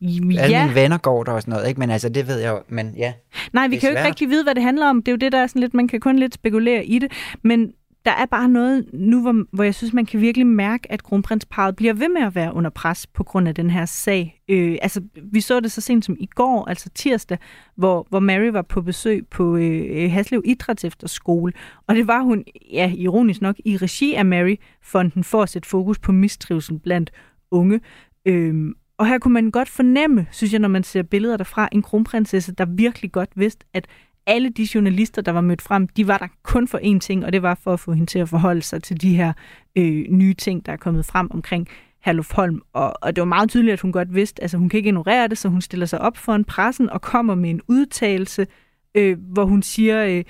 Ja. 0.00 0.40
Alle 0.40 0.62
mine 0.62 0.74
venner 0.74 0.98
går 0.98 1.24
der 1.24 1.32
og 1.32 1.42
sådan 1.42 1.52
noget, 1.52 1.68
ikke? 1.68 1.80
Men 1.80 1.90
altså, 1.90 2.08
det 2.08 2.28
ved 2.28 2.38
jeg 2.38 2.50
jo, 2.50 2.62
men 2.68 2.94
ja. 2.96 3.12
Nej, 3.52 3.68
vi 3.68 3.76
kan 3.76 3.90
jo 3.90 3.96
ikke 3.96 4.08
rigtig 4.08 4.28
vide, 4.28 4.44
hvad 4.44 4.54
det 4.54 4.62
handler 4.62 4.86
om. 4.86 5.02
Det 5.02 5.08
er 5.08 5.12
jo 5.12 5.16
det, 5.16 5.32
der 5.32 5.38
er 5.38 5.46
sådan 5.46 5.60
lidt, 5.60 5.74
man 5.74 5.88
kan 5.88 6.00
kun 6.00 6.18
lidt 6.18 6.34
spekulere 6.34 6.84
i 6.84 6.98
det. 6.98 7.12
Men 7.42 7.72
der 8.04 8.10
er 8.10 8.26
bare 8.26 8.48
noget 8.48 8.86
nu, 8.92 9.22
hvor, 9.22 9.44
hvor 9.52 9.64
jeg 9.64 9.74
synes, 9.74 9.92
man 9.92 10.06
kan 10.06 10.20
virkelig 10.20 10.46
mærke, 10.46 10.92
at 10.92 11.02
kronprinsparet 11.02 11.76
bliver 11.76 11.94
ved 11.94 12.08
med 12.08 12.22
at 12.22 12.34
være 12.34 12.54
under 12.54 12.70
pres 12.70 13.06
på 13.06 13.24
grund 13.24 13.48
af 13.48 13.54
den 13.54 13.70
her 13.70 13.86
sag. 13.86 14.42
Øh, 14.48 14.78
altså, 14.82 15.02
vi 15.32 15.40
så 15.40 15.60
det 15.60 15.72
så 15.72 15.80
sent 15.80 16.04
som 16.04 16.16
i 16.20 16.26
går, 16.26 16.68
altså 16.68 16.90
tirsdag, 16.94 17.38
hvor, 17.76 18.06
hvor 18.08 18.20
Mary 18.20 18.46
var 18.52 18.62
på 18.62 18.82
besøg 18.82 19.26
på 19.30 19.56
øh, 19.56 20.12
Haslev 20.12 20.42
Idræts 20.44 20.84
Efterskole, 20.84 21.52
og 21.86 21.94
det 21.94 22.06
var 22.06 22.22
hun, 22.22 22.44
ja, 22.72 22.92
ironisk 22.96 23.40
nok, 23.40 23.56
i 23.64 23.76
regi 23.76 24.14
af 24.14 24.24
Mary-fonden 24.24 25.24
for 25.24 25.42
at 25.42 25.48
sætte 25.48 25.68
fokus 25.68 25.98
på 25.98 26.12
mistrivsel 26.12 26.78
blandt 26.78 27.10
unge. 27.50 27.80
Øh, 28.26 28.74
og 28.98 29.06
her 29.06 29.18
kunne 29.18 29.34
man 29.34 29.50
godt 29.50 29.68
fornemme, 29.68 30.26
synes 30.30 30.52
jeg, 30.52 30.60
når 30.60 30.68
man 30.68 30.84
ser 30.84 31.02
billeder 31.02 31.36
derfra, 31.36 31.68
en 31.72 31.82
kronprinsesse, 31.82 32.52
der 32.52 32.64
virkelig 32.64 33.12
godt 33.12 33.30
vidste, 33.36 33.66
at 33.72 33.86
alle 34.26 34.48
de 34.48 34.68
journalister, 34.74 35.22
der 35.22 35.32
var 35.32 35.40
mødt 35.40 35.62
frem, 35.62 35.88
de 35.88 36.08
var 36.08 36.18
der 36.18 36.28
kun 36.42 36.68
for 36.68 36.78
én 36.78 36.98
ting, 36.98 37.24
og 37.24 37.32
det 37.32 37.42
var 37.42 37.54
for 37.54 37.72
at 37.72 37.80
få 37.80 37.92
hende 37.92 38.06
til 38.06 38.18
at 38.18 38.28
forholde 38.28 38.62
sig 38.62 38.82
til 38.82 39.00
de 39.00 39.16
her 39.16 39.32
øh, 39.76 40.04
nye 40.08 40.34
ting, 40.34 40.66
der 40.66 40.72
er 40.72 40.76
kommet 40.76 41.06
frem 41.06 41.30
omkring 41.30 41.68
Herluf 42.04 42.32
Holm. 42.32 42.62
Og, 42.72 42.94
og 43.02 43.16
det 43.16 43.22
var 43.22 43.26
meget 43.26 43.50
tydeligt, 43.50 43.72
at 43.72 43.80
hun 43.80 43.92
godt 43.92 44.14
vidste, 44.14 44.42
altså 44.42 44.58
hun 44.58 44.68
kan 44.68 44.78
ikke 44.78 44.88
ignorere 44.88 45.28
det, 45.28 45.38
så 45.38 45.48
hun 45.48 45.60
stiller 45.60 45.86
sig 45.86 46.00
op 46.00 46.16
for 46.16 46.34
en 46.34 46.44
pressen 46.44 46.90
og 46.90 47.02
kommer 47.02 47.34
med 47.34 47.50
en 47.50 47.60
udtalelse, 47.68 48.46
øh, 48.94 49.18
hvor 49.20 49.44
hun 49.44 49.62
siger 49.62 50.04
øh, 50.04 50.24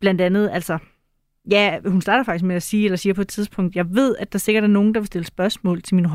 blandt 0.00 0.20
andet, 0.20 0.50
altså 0.52 0.78
Ja, 1.50 1.78
hun 1.86 2.00
starter 2.00 2.24
faktisk 2.24 2.44
med 2.44 2.56
at 2.56 2.62
sige, 2.62 2.84
eller 2.84 2.96
siger 2.96 3.14
på 3.14 3.20
et 3.20 3.28
tidspunkt, 3.28 3.76
jeg 3.76 3.94
ved, 3.94 4.16
at 4.16 4.32
der 4.32 4.38
sikkert 4.38 4.64
er 4.64 4.68
nogen, 4.68 4.94
der 4.94 5.00
vil 5.00 5.06
stille 5.06 5.24
spørgsmål 5.24 5.82
til 5.82 5.94
min 5.94 6.06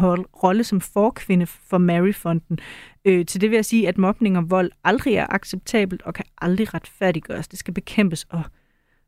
rolle 0.44 0.64
som 0.64 0.82
forkvinde 0.82 1.46
for 1.46 1.78
Maryfonden. 1.78 2.60
Øh, 3.06 3.26
til 3.26 3.42
det 3.42 3.50
vil 3.50 3.58
jeg 3.58 3.66
sige, 3.66 3.88
at 3.88 3.98
mobning 3.98 4.38
og 4.38 4.50
vold 4.50 4.72
aldrig 4.84 5.16
er 5.16 5.28
acceptabelt 5.30 6.02
og 6.02 6.14
kan 6.14 6.26
aldrig 6.42 6.74
retfærdiggøres. 6.74 7.48
Det 7.48 7.60
skal 7.60 7.74
bekæmpes 7.74 8.26
og 8.30 8.44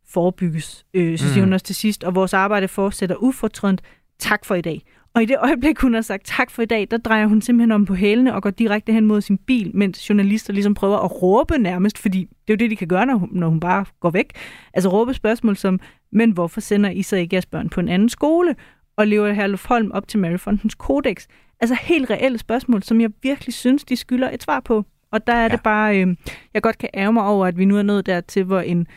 forebygges. 0.10 0.86
Øh, 0.94 1.18
så 1.18 1.28
siger 1.28 1.38
mm. 1.38 1.44
hun 1.44 1.54
også 1.54 1.66
til 1.66 1.76
sidst, 1.76 2.04
og 2.04 2.16
vores 2.16 2.34
arbejde 2.34 2.68
fortsætter 2.68 3.16
ufortrødent. 3.16 3.82
Tak 4.20 4.46
for 4.46 4.56
i 4.56 4.62
dag. 4.62 4.82
Og 5.18 5.24
i 5.24 5.26
det 5.26 5.38
øjeblik, 5.40 5.80
hun 5.80 5.94
har 5.94 6.02
sagt 6.02 6.26
tak 6.26 6.52
for 6.52 6.62
i 6.62 6.66
dag, 6.66 6.88
der 6.92 6.98
drejer 6.98 7.28
hun 7.28 7.42
simpelthen 7.42 7.72
om 7.72 7.86
på 7.86 7.94
hælene 7.94 8.36
og 8.36 8.42
går 8.42 8.50
direkte 8.50 8.94
hen 8.94 9.06
mod 9.06 9.22
sin 9.22 9.38
bil, 9.38 9.72
mens 9.74 10.10
journalister 10.10 10.54
ligesom 10.54 10.74
prøver 10.74 10.98
at 10.98 11.22
råbe 11.22 11.58
nærmest, 11.58 11.98
fordi 11.98 12.20
det 12.20 12.54
er 12.54 12.54
jo 12.54 12.56
det, 12.56 12.72
de 12.72 12.76
kan 12.76 12.88
gøre, 12.88 13.06
når 13.06 13.16
hun, 13.16 13.30
når 13.32 13.50
hun 13.50 13.60
bare 13.60 13.86
går 14.00 14.10
væk. 14.10 14.32
Altså 14.74 14.90
råbe 14.90 15.14
spørgsmål 15.14 15.58
som, 15.58 15.80
men 16.12 16.32
hvorfor 16.32 16.62
sender 16.62 16.90
I 16.90 17.02
så 17.02 17.16
ikke 17.16 17.34
jeres 17.36 17.46
børn 17.46 17.70
på 17.70 17.80
en 17.80 17.90
anden 17.90 18.10
skole? 18.10 18.56
Og 18.98 19.08
lever 19.08 19.32
Herluf 19.32 19.66
Holm 19.66 19.92
op 19.92 20.08
til 20.08 20.20
Maryfondens 20.20 20.76
kodex? 20.76 21.26
Altså 21.60 21.78
helt 21.82 22.10
reelle 22.10 22.38
spørgsmål, 22.38 22.84
som 22.84 23.02
jeg 23.02 23.10
virkelig 23.24 23.54
synes, 23.54 23.86
de 23.86 23.96
skylder 23.96 24.30
et 24.32 24.44
svar 24.44 24.60
på. 24.60 24.86
Og 25.12 25.28
der 25.28 25.34
er 25.34 25.44
ja. 25.44 25.50
det 25.50 25.64
bare, 25.64 26.02
øh, 26.02 26.16
jeg 26.54 26.62
godt 26.62 26.78
kan 26.78 26.90
ære 26.94 27.14
mig 27.14 27.24
over, 27.24 27.46
at 27.46 27.58
vi 27.58 27.66
nu 27.66 27.78
er 27.78 27.84
nået 27.84 28.06
dertil, 28.06 28.44
hvor 28.44 28.60
en 28.60 28.88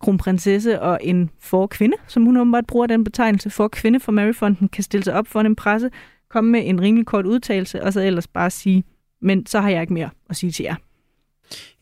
kronprinsesse 0.00 0.82
og 0.82 0.98
en 1.02 1.30
forkvinde, 1.40 1.96
som 2.06 2.24
hun 2.24 2.36
åbenbart 2.36 2.66
bruger 2.66 2.86
den 2.86 3.04
betegnelse, 3.04 3.50
for 3.50 3.68
kvinde 3.68 4.00
for 4.00 4.12
Maryfonden, 4.12 4.68
kan 4.68 4.84
stille 4.84 5.04
sig 5.04 5.14
op 5.14 5.26
for 5.26 5.40
en 5.40 5.56
presse, 5.56 5.90
komme 6.30 6.50
med 6.50 6.62
en 6.64 6.80
rimelig 6.80 7.06
kort 7.06 7.26
udtalelse, 7.26 7.82
og 7.82 7.92
så 7.92 8.00
ellers 8.00 8.26
bare 8.26 8.50
sige, 8.50 8.84
men 9.22 9.46
så 9.46 9.60
har 9.60 9.70
jeg 9.70 9.80
ikke 9.80 9.92
mere 9.92 10.10
at 10.30 10.36
sige 10.36 10.52
til 10.52 10.62
jer. 10.62 10.74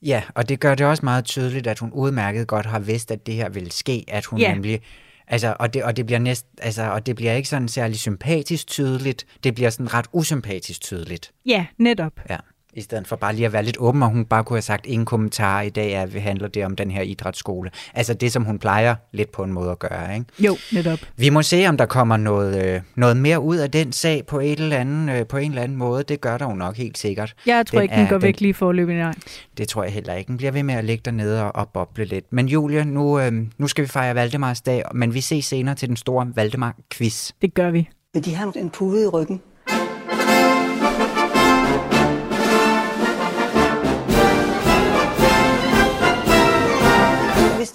Ja, 0.02 0.22
og 0.34 0.48
det 0.48 0.60
gør 0.60 0.74
det 0.74 0.86
også 0.86 1.04
meget 1.04 1.24
tydeligt, 1.24 1.66
at 1.66 1.78
hun 1.78 1.92
udmærket 1.92 2.46
godt 2.46 2.66
har 2.66 2.78
vidst, 2.78 3.10
at 3.10 3.26
det 3.26 3.34
her 3.34 3.48
ville 3.48 3.72
ske, 3.72 4.04
at 4.08 4.24
hun 4.24 4.38
ja. 4.38 4.54
nemlig 4.54 4.82
Altså, 5.26 5.56
og, 5.58 5.74
det, 5.74 5.84
og, 5.84 5.96
det 5.96 6.06
bliver 6.06 6.18
næst, 6.18 6.46
altså, 6.58 6.82
og 6.82 7.06
det 7.06 7.16
bliver 7.16 7.32
ikke 7.32 7.48
sådan 7.48 7.68
særlig 7.68 7.98
sympatisk 7.98 8.66
tydeligt, 8.66 9.26
det 9.44 9.54
bliver 9.54 9.70
sådan 9.70 9.94
ret 9.94 10.06
usympatisk 10.12 10.80
tydeligt. 10.80 11.32
Ja, 11.46 11.66
netop. 11.78 12.12
Ja. 12.30 12.36
I 12.76 12.80
stedet 12.80 13.06
for 13.06 13.16
bare 13.16 13.34
lige 13.34 13.46
at 13.46 13.52
være 13.52 13.62
lidt 13.62 13.76
åben, 13.78 14.02
og 14.02 14.08
hun 14.08 14.24
bare 14.24 14.44
kunne 14.44 14.56
have 14.56 14.62
sagt 14.62 14.86
ingen 14.86 15.06
kommentar 15.06 15.60
i 15.60 15.70
dag, 15.70 15.94
at 15.94 16.14
vi 16.14 16.18
handler 16.18 16.48
det 16.48 16.64
om 16.64 16.76
den 16.76 16.90
her 16.90 17.02
idrætsskole. 17.02 17.70
Altså 17.94 18.14
det, 18.14 18.32
som 18.32 18.44
hun 18.44 18.58
plejer 18.58 18.94
lidt 19.12 19.32
på 19.32 19.42
en 19.42 19.52
måde 19.52 19.70
at 19.70 19.78
gøre, 19.78 20.14
ikke? 20.14 20.26
Jo, 20.38 20.56
netop. 20.72 20.98
Vi 21.16 21.30
må 21.30 21.42
se, 21.42 21.66
om 21.66 21.76
der 21.76 21.86
kommer 21.86 22.16
noget, 22.16 22.64
øh, 22.64 22.80
noget 22.96 23.16
mere 23.16 23.40
ud 23.40 23.56
af 23.56 23.70
den 23.70 23.92
sag 23.92 24.26
på, 24.26 24.40
et 24.40 24.60
eller 24.60 24.76
andet, 24.76 25.20
øh, 25.20 25.26
på 25.26 25.36
en 25.36 25.50
eller 25.50 25.62
anden 25.62 25.78
måde. 25.78 26.02
Det 26.02 26.20
gør 26.20 26.38
der 26.38 26.44
jo 26.48 26.54
nok 26.54 26.76
helt 26.76 26.98
sikkert. 26.98 27.34
Jeg 27.46 27.66
tror 27.66 27.78
den 27.78 27.82
ikke, 27.82 27.94
den 27.94 28.06
går 28.06 28.16
den, 28.16 28.22
væk 28.22 28.40
lige 28.40 28.54
forløbet, 28.54 28.94
nej. 28.94 29.14
Det 29.58 29.68
tror 29.68 29.82
jeg 29.82 29.92
heller 29.92 30.14
ikke. 30.14 30.28
Den 30.28 30.36
bliver 30.36 30.52
ved 30.52 30.62
med 30.62 30.74
at 30.74 30.84
ligge 30.84 31.02
dernede 31.04 31.44
og, 31.44 31.56
og 31.56 31.68
boble 31.68 32.04
lidt. 32.04 32.32
Men 32.32 32.46
Julia, 32.46 32.84
nu, 32.84 33.20
øh, 33.20 33.32
nu 33.58 33.66
skal 33.66 33.84
vi 33.84 33.88
fejre 33.88 34.14
Valdemars 34.14 34.60
dag, 34.60 34.82
men 34.94 35.14
vi 35.14 35.20
ses 35.20 35.44
senere 35.44 35.74
til 35.74 35.88
den 35.88 35.96
store 35.96 36.32
Valdemar-quiz. 36.36 37.30
Det 37.42 37.54
gør 37.54 37.70
vi. 37.70 37.88
Vil 38.14 38.24
de 38.24 38.34
have 38.34 38.58
en 38.58 38.70
pude 38.70 39.04
i 39.04 39.06
ryggen? 39.06 39.40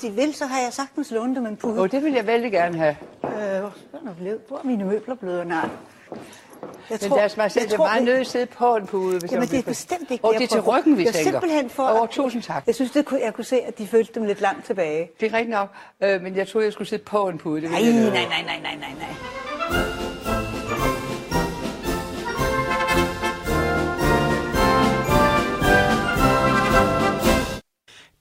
De 0.02 0.12
vil, 0.12 0.34
så 0.34 0.46
har 0.46 0.60
jeg 0.60 0.74
sagtens 0.74 1.12
lånt 1.12 1.38
dem 1.38 1.46
en 1.46 1.58
pude. 1.58 1.74
Åh, 1.74 1.80
oh, 1.80 1.92
det 1.92 2.04
vil 2.04 2.14
jeg 2.14 2.28
vældig 2.28 2.52
gerne 2.52 2.78
have. 2.78 2.96
Øh, 3.24 3.30
hvor, 3.60 3.74
hvor 4.48 4.58
er 4.58 4.62
mine 4.64 4.84
møbler 4.84 5.16
blevet? 5.16 5.48
Nej. 5.48 5.70
Jeg 6.90 6.98
men 7.02 7.10
tror, 7.10 7.18
deres 7.18 7.38
majestæt, 7.38 7.64
det 7.64 7.74
er 7.74 7.78
meget 7.78 8.04
nødt 8.04 8.20
at 8.20 8.28
sidde 8.28 8.46
på 8.46 8.76
en 8.76 8.88
pude. 8.88 9.20
Hvis 9.20 9.32
jamen, 9.32 9.48
det 9.48 9.60
er 9.60 9.64
bestemt 9.64 10.12
ikke 10.12 10.26
Og 10.26 10.34
det 10.34 10.44
er 10.44 10.48
til 10.48 10.62
ryggen, 10.62 10.98
vi 10.98 11.04
tænker. 11.04 11.20
simpelthen 11.20 11.70
for... 11.70 12.02
Oh, 12.02 12.08
tusind 12.08 12.44
tak. 12.44 12.64
Jeg 12.68 12.76
synes, 12.76 12.92
det 12.92 13.06
kunne, 13.06 13.20
jeg 13.24 13.34
kunne 13.34 13.46
se, 13.46 13.62
at 13.62 13.78
de 13.78 13.88
følte 13.88 14.14
dem 14.16 14.24
lidt 14.24 14.42
langt 14.42 14.66
tilbage. 14.66 15.10
Det 15.20 15.34
er 15.34 15.38
rigtigt 15.38 15.50
nok, 15.50 15.70
øh, 16.04 16.22
men 16.22 16.36
jeg 16.36 16.48
troede, 16.48 16.66
jeg 16.66 16.74
skulle 16.74 16.88
sidde 16.88 17.04
på 17.04 17.30
en 17.30 17.38
pude. 17.38 17.62
Det 17.62 17.72
nej, 17.72 17.82
nej, 17.82 17.92
nej, 17.92 18.10
nej, 18.10 18.60
nej, 18.64 18.76
nej, 18.80 18.94
nej. 19.70 20.09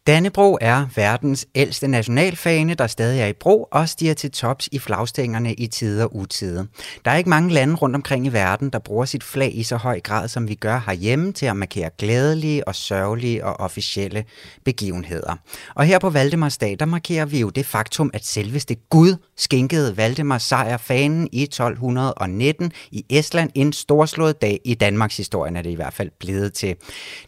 Dannebro 0.09 0.59
er 0.61 0.87
verdens 0.97 1.47
ældste 1.55 1.89
nationalfane, 1.89 2.75
der 2.75 2.87
stadig 2.87 3.21
er 3.21 3.27
i 3.27 3.33
brug 3.33 3.69
og 3.73 3.89
stiger 3.89 4.15
til 4.15 4.31
tops 4.31 4.69
i 4.73 4.79
flagstængerne 4.79 5.55
i 5.55 5.67
tider 5.67 6.05
og 6.05 6.17
utide. 6.17 6.67
Der 7.05 7.11
er 7.11 7.17
ikke 7.17 7.31
mange 7.31 7.53
lande 7.53 7.75
rundt 7.75 7.97
omkring 7.97 8.27
i 8.27 8.33
verden, 8.33 8.71
der 8.71 8.79
bruger 8.79 9.05
sit 9.05 9.25
flag 9.25 9.57
i 9.57 9.63
så 9.63 9.77
høj 9.77 10.01
grad, 10.01 10.29
som 10.29 10.49
vi 10.49 10.55
gør 10.55 10.83
herhjemme, 10.87 11.33
til 11.33 11.47
at 11.47 11.57
markere 11.57 11.91
glædelige 11.99 12.69
og 12.69 12.75
sørgelige 12.75 13.45
og 13.45 13.61
officielle 13.61 14.25
begivenheder. 14.65 15.37
Og 15.75 15.85
her 15.85 15.99
på 15.99 16.11
Valdemarsdag, 16.11 16.77
der 16.81 16.87
markerer 16.87 17.25
vi 17.25 17.41
jo 17.41 17.49
det 17.49 17.67
faktum, 17.67 18.11
at 18.15 18.25
selveste 18.25 18.75
Gud 18.75 19.17
skænkede 19.39 19.97
Valdemars 19.97 20.43
sejr 20.43 20.77
fanen 20.77 21.29
i 21.33 21.43
1219 21.43 22.73
i 22.91 23.05
Estland 23.11 23.51
en 23.55 23.73
storslået 23.73 24.43
dag 24.43 24.61
i 24.65 24.75
Danmarks 24.75 25.17
historie, 25.17 25.57
er 25.57 25.63
det 25.63 25.71
i 25.71 25.75
hvert 25.75 25.93
fald 25.93 26.11
blevet 26.19 26.53
til. 26.53 26.77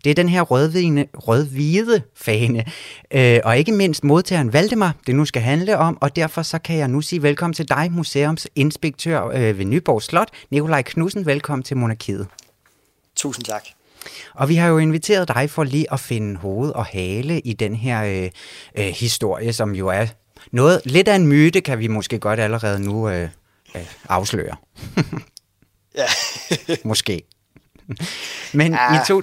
Det 0.04 0.10
er 0.10 0.14
den 0.14 0.28
her 0.28 0.42
rødvine, 0.42 1.06
rødhvide 1.14 2.02
fane, 2.16 2.64
øh, 3.10 3.40
og 3.44 3.58
ikke 3.58 3.72
mindst 3.72 4.04
modtageren 4.04 4.52
Valdemar, 4.52 4.94
det 5.06 5.14
nu 5.14 5.24
skal 5.24 5.42
handle 5.42 5.78
om, 5.78 5.98
og 6.00 6.16
derfor 6.16 6.42
så 6.42 6.58
kan 6.58 6.76
jeg 6.76 6.88
nu 6.88 7.00
sige 7.00 7.22
velkommen 7.22 7.54
til 7.54 7.68
dig, 7.68 7.92
museumsinspektør 7.92 9.26
øh, 9.26 9.58
ved 9.58 9.64
Nyborg 9.64 10.02
Slot, 10.02 10.28
Nikolaj 10.50 10.82
Knudsen. 10.82 11.26
Velkommen 11.26 11.62
til 11.62 11.76
Monarkiet. 11.76 12.26
Tusind 13.16 13.44
tak. 13.44 13.62
Og 14.34 14.48
vi 14.48 14.54
har 14.54 14.68
jo 14.68 14.78
inviteret 14.78 15.28
dig 15.28 15.50
for 15.50 15.64
lige 15.64 15.92
at 15.92 16.00
finde 16.00 16.36
hoved 16.36 16.70
og 16.70 16.84
hale 16.84 17.40
i 17.40 17.52
den 17.52 17.74
her 17.74 18.04
øh, 18.04 18.30
øh, 18.78 18.84
historie, 18.84 19.52
som 19.52 19.74
jo 19.74 19.88
er 19.88 20.06
noget, 20.52 20.80
lidt 20.84 21.08
af 21.08 21.14
en 21.16 21.26
myte, 21.26 21.60
kan 21.60 21.78
vi 21.78 21.86
måske 21.86 22.18
godt 22.18 22.40
allerede 22.40 22.84
nu 22.84 23.08
øh, 23.08 23.28
øh, 23.76 23.86
afsløre. 24.08 24.56
ja. 25.98 26.06
måske. 26.84 27.22
Men 28.52 28.72
ja. 28.72 29.02
i, 29.02 29.06
to, 29.06 29.22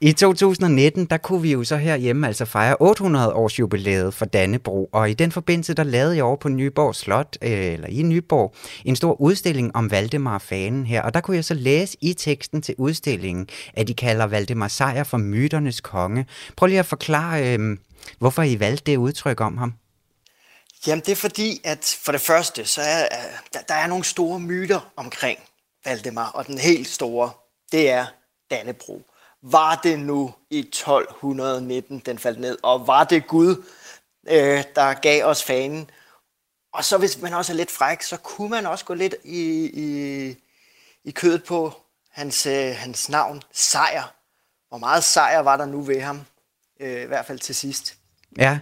i 0.00 0.12
2019, 0.12 1.04
der 1.04 1.16
kunne 1.16 1.42
vi 1.42 1.52
jo 1.52 1.64
så 1.64 1.76
herhjemme 1.76 2.26
altså 2.26 2.44
fejre 2.44 2.76
800 2.80 3.32
års 3.32 3.58
jubilæet 3.58 4.14
for 4.14 4.24
Dannebro, 4.24 4.88
og 4.92 5.10
i 5.10 5.14
den 5.14 5.32
forbindelse, 5.32 5.74
der 5.74 5.82
lavede 5.82 6.16
jeg 6.16 6.24
over 6.24 6.36
på 6.36 6.48
Nyborg 6.48 6.94
Slot, 6.94 7.36
øh, 7.42 7.50
eller 7.50 7.88
i 7.88 8.02
Nyborg, 8.02 8.54
en 8.84 8.96
stor 8.96 9.20
udstilling 9.20 9.76
om 9.76 9.90
Valdemar 9.90 10.38
Fanen 10.38 10.86
her, 10.86 11.02
og 11.02 11.14
der 11.14 11.20
kunne 11.20 11.36
jeg 11.36 11.44
så 11.44 11.54
læse 11.54 11.96
i 12.00 12.12
teksten 12.12 12.62
til 12.62 12.74
udstillingen, 12.78 13.48
at 13.74 13.88
de 13.88 13.94
kalder 13.94 14.26
Valdemar 14.26 14.68
Sejr 14.68 15.04
for 15.04 15.18
myternes 15.18 15.80
konge. 15.80 16.26
Prøv 16.56 16.66
lige 16.66 16.78
at 16.78 16.86
forklare, 16.86 17.54
øh, 17.54 17.76
hvorfor 18.18 18.42
I 18.42 18.60
valgte 18.60 18.92
det 18.92 18.96
udtryk 18.96 19.40
om 19.40 19.58
ham. 19.58 19.72
Jamen 20.86 21.04
det 21.04 21.12
er 21.12 21.16
fordi, 21.16 21.60
at 21.64 21.98
for 22.02 22.12
det 22.12 22.20
første, 22.20 22.64
så 22.64 22.82
er 22.82 23.08
der, 23.52 23.60
der 23.60 23.74
er 23.74 23.86
nogle 23.86 24.04
store 24.04 24.40
myter 24.40 24.92
omkring 24.96 25.38
Valdemar, 25.84 26.30
og 26.30 26.46
den 26.46 26.58
helt 26.58 26.88
store, 26.88 27.30
det 27.72 27.90
er 27.90 28.06
Dannebro. 28.50 29.02
Var 29.42 29.80
det 29.82 29.98
nu 29.98 30.34
i 30.50 30.58
1219, 30.58 31.98
den 31.98 32.18
faldt 32.18 32.40
ned, 32.40 32.58
og 32.62 32.86
var 32.86 33.04
det 33.04 33.26
Gud, 33.26 33.64
øh, 34.28 34.64
der 34.74 34.94
gav 34.94 35.24
os 35.24 35.44
fanen? 35.44 35.90
Og 36.72 36.84
så 36.84 36.98
hvis 36.98 37.20
man 37.20 37.34
også 37.34 37.52
er 37.52 37.56
lidt 37.56 37.70
fræk, 37.70 38.02
så 38.02 38.16
kunne 38.16 38.48
man 38.48 38.66
også 38.66 38.84
gå 38.84 38.94
lidt 38.94 39.14
i, 39.24 39.70
i, 39.74 40.36
i 41.04 41.10
kødet 41.10 41.44
på 41.44 41.72
hans, 42.10 42.46
øh, 42.46 42.74
hans 42.76 43.08
navn, 43.08 43.42
Sejr. 43.52 44.14
Hvor 44.68 44.78
meget 44.78 45.04
sejr 45.04 45.38
var 45.38 45.56
der 45.56 45.66
nu 45.66 45.80
ved 45.80 46.00
ham, 46.00 46.20
øh, 46.80 47.02
i 47.02 47.06
hvert 47.06 47.26
fald 47.26 47.38
til 47.38 47.54
sidst. 47.54 47.96
Ja, 48.38 48.58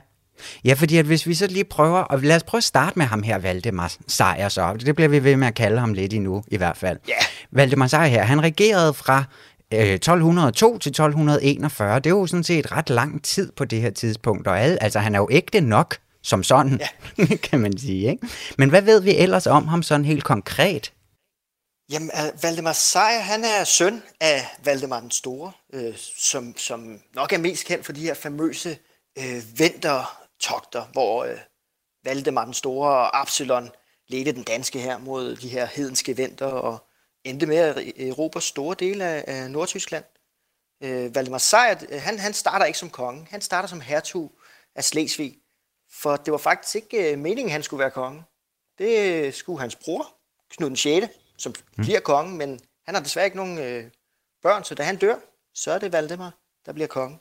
Ja, 0.64 0.74
fordi 0.74 0.96
at 0.96 1.06
hvis 1.06 1.26
vi 1.26 1.34
så 1.34 1.46
lige 1.46 1.64
prøver, 1.64 2.00
og 2.00 2.20
lad 2.20 2.36
os 2.36 2.42
prøve 2.42 2.58
at 2.58 2.64
starte 2.64 2.98
med 2.98 3.06
ham 3.06 3.22
her, 3.22 3.38
Valdemar 3.38 3.94
Sejr 4.08 4.48
så. 4.48 4.76
Det 4.86 4.94
bliver 4.94 5.08
vi 5.08 5.24
ved 5.24 5.36
med 5.36 5.48
at 5.48 5.54
kalde 5.54 5.80
ham 5.80 5.94
lidt 5.94 6.12
endnu, 6.12 6.44
i 6.48 6.56
hvert 6.56 6.76
fald. 6.76 6.98
Yeah. 7.08 7.22
Valdemar 7.50 7.86
Sejr 7.86 8.06
her, 8.06 8.22
han 8.22 8.42
regerede 8.42 8.94
fra 8.94 9.24
1202 9.70 10.74
øh, 10.74 10.80
til 10.80 10.90
1241. 10.90 11.98
Det 11.98 12.06
er 12.06 12.10
jo 12.10 12.26
sådan 12.26 12.44
set 12.44 12.72
ret 12.72 12.90
lang 12.90 13.24
tid 13.24 13.52
på 13.56 13.64
det 13.64 13.80
her 13.80 13.90
tidspunkt, 13.90 14.46
og 14.46 14.60
alle, 14.60 14.82
altså 14.82 14.98
han 14.98 15.14
er 15.14 15.18
jo 15.18 15.28
ægte 15.30 15.60
nok 15.60 15.96
som 16.22 16.42
sådan, 16.42 16.80
ja. 17.18 17.26
kan 17.50 17.60
man 17.60 17.78
sige. 17.78 18.10
Ikke? 18.10 18.28
Men 18.58 18.70
hvad 18.70 18.82
ved 18.82 19.00
vi 19.00 19.16
ellers 19.16 19.46
om 19.46 19.68
ham 19.68 19.82
sådan 19.82 20.04
helt 20.04 20.24
konkret? 20.24 20.92
Jamen, 21.90 22.10
uh, 22.14 22.42
Valdemar 22.42 22.72
Sejr, 22.72 23.20
han 23.20 23.44
er 23.44 23.64
søn 23.64 24.02
af 24.20 24.46
Valdemar 24.64 25.00
den 25.00 25.10
Store, 25.10 25.52
øh, 25.72 25.94
som, 26.18 26.54
som 26.56 26.98
nok 27.14 27.32
er 27.32 27.38
mest 27.38 27.64
kendt 27.64 27.86
for 27.86 27.92
de 27.92 28.00
her 28.00 28.14
famøse 28.14 28.76
øh, 29.18 29.42
vintertogter, 30.42 30.84
hvor 30.92 31.24
øh, 31.24 31.38
Valdemar 32.04 32.44
den 32.44 32.54
Store 32.54 32.90
og 32.90 33.20
Absalon 33.20 33.70
ledte 34.08 34.32
den 34.32 34.42
danske 34.42 34.78
her 34.78 34.98
mod 34.98 35.36
de 35.36 35.48
her 35.48 35.66
hedenske 35.66 36.16
vinter 36.16 36.46
og 36.46 36.78
endte 37.24 37.46
med 37.46 37.56
at 37.56 38.08
erobre 38.08 38.40
store 38.40 38.76
dele 38.78 39.04
af, 39.04 39.24
af 39.26 39.50
Nordtyskland. 39.50 40.04
Øh, 40.80 41.14
Valdemar 41.14 41.38
Sejr, 41.38 41.84
øh, 41.88 42.00
han, 42.02 42.18
han 42.18 42.34
starter 42.34 42.66
ikke 42.66 42.78
som 42.78 42.90
konge, 42.90 43.26
han 43.30 43.40
starter 43.40 43.68
som 43.68 43.80
hertug 43.80 44.32
af 44.74 44.84
Slesvig, 44.84 45.38
for 45.90 46.16
det 46.16 46.32
var 46.32 46.38
faktisk 46.38 46.74
ikke 46.74 47.12
øh, 47.12 47.18
meningen, 47.18 47.52
han 47.52 47.62
skulle 47.62 47.80
være 47.80 47.90
konge. 47.90 48.22
Det 48.78 49.34
skulle 49.34 49.60
hans 49.60 49.76
bror, 49.76 50.06
Knud 50.50 50.68
den 50.68 50.76
6., 50.76 51.06
som 51.38 51.54
mm. 51.76 51.84
bliver 51.84 52.00
konge, 52.00 52.36
men 52.36 52.60
han 52.84 52.94
har 52.94 53.02
desværre 53.02 53.26
ikke 53.26 53.36
nogen 53.36 53.58
øh, 53.58 53.90
børn, 54.42 54.64
så 54.64 54.74
da 54.74 54.82
han 54.82 54.96
dør, 54.96 55.16
så 55.54 55.72
er 55.72 55.78
det 55.78 55.92
Valdemar, 55.92 56.32
der 56.66 56.72
bliver 56.72 56.88
konge. 56.88 57.18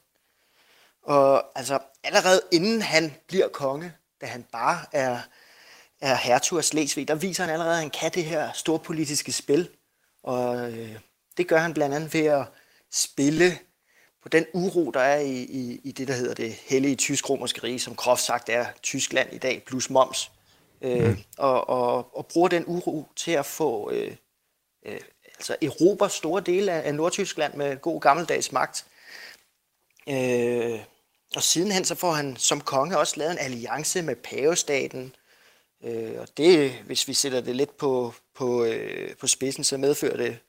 Og 1.01 1.57
altså, 1.59 1.79
allerede 2.03 2.41
inden 2.51 2.81
han 2.81 3.13
bliver 3.27 3.47
konge, 3.47 3.93
da 4.21 4.25
han 4.25 4.45
bare 4.51 4.85
er, 4.91 5.19
er 6.01 6.15
hertug 6.15 6.57
af 6.57 6.63
Slesvig, 6.63 7.07
der 7.07 7.15
viser 7.15 7.43
han 7.43 7.53
allerede, 7.53 7.73
at 7.73 7.79
han 7.79 7.89
kan 7.89 8.11
det 8.11 8.25
her 8.25 8.51
storpolitiske 8.51 9.31
spil. 9.31 9.69
Og 10.23 10.71
øh, 10.71 10.99
det 11.37 11.47
gør 11.47 11.57
han 11.57 11.73
blandt 11.73 11.95
andet 11.95 12.13
ved 12.13 12.25
at 12.25 12.45
spille 12.91 13.59
på 14.23 14.29
den 14.29 14.45
uro, 14.53 14.91
der 14.91 14.99
er 14.99 15.19
i, 15.19 15.41
i, 15.41 15.81
i 15.83 15.91
det, 15.91 16.07
der 16.07 16.13
hedder 16.13 16.33
det 16.33 16.53
hellige 16.53 16.95
tysk-romerske 16.95 17.63
rige, 17.63 17.79
som 17.79 17.95
groft 17.95 18.21
sagt 18.21 18.49
er 18.49 18.65
Tyskland 18.81 19.33
i 19.33 19.37
dag, 19.37 19.63
plus 19.65 19.89
moms. 19.89 20.31
Øh, 20.81 21.07
mm. 21.07 21.17
og, 21.37 21.69
og, 21.69 22.17
og 22.17 22.27
bruger 22.27 22.47
den 22.47 22.63
uro 22.67 23.07
til 23.15 23.31
at 23.31 23.45
få 23.45 23.91
øh, 23.91 24.15
øh, 24.85 24.99
altså 25.25 25.55
Europa 25.61 26.07
store 26.07 26.41
dele 26.41 26.71
af, 26.71 26.87
af 26.87 26.95
Nordtyskland 26.95 27.53
med 27.53 27.77
god 27.77 28.01
gammeldags 28.01 28.51
magt. 28.51 28.85
Øh, 30.09 30.79
og 31.35 31.43
sidenhen 31.43 31.85
så 31.85 31.95
får 31.95 32.11
han 32.11 32.37
som 32.37 32.61
konge 32.61 32.97
også 32.97 33.13
lavet 33.17 33.31
en 33.31 33.37
alliance 33.37 34.01
med 34.01 34.15
pavestaten. 34.15 35.15
Øh, 35.83 36.19
og 36.19 36.27
det, 36.37 36.71
hvis 36.71 37.07
vi 37.07 37.13
sætter 37.13 37.41
det 37.41 37.55
lidt 37.55 37.77
på, 37.77 38.13
på, 38.35 38.63
øh, 38.63 39.15
på 39.15 39.27
spidsen, 39.27 39.63
så 39.63 39.77
medfører 39.77 40.17
det 40.17 40.39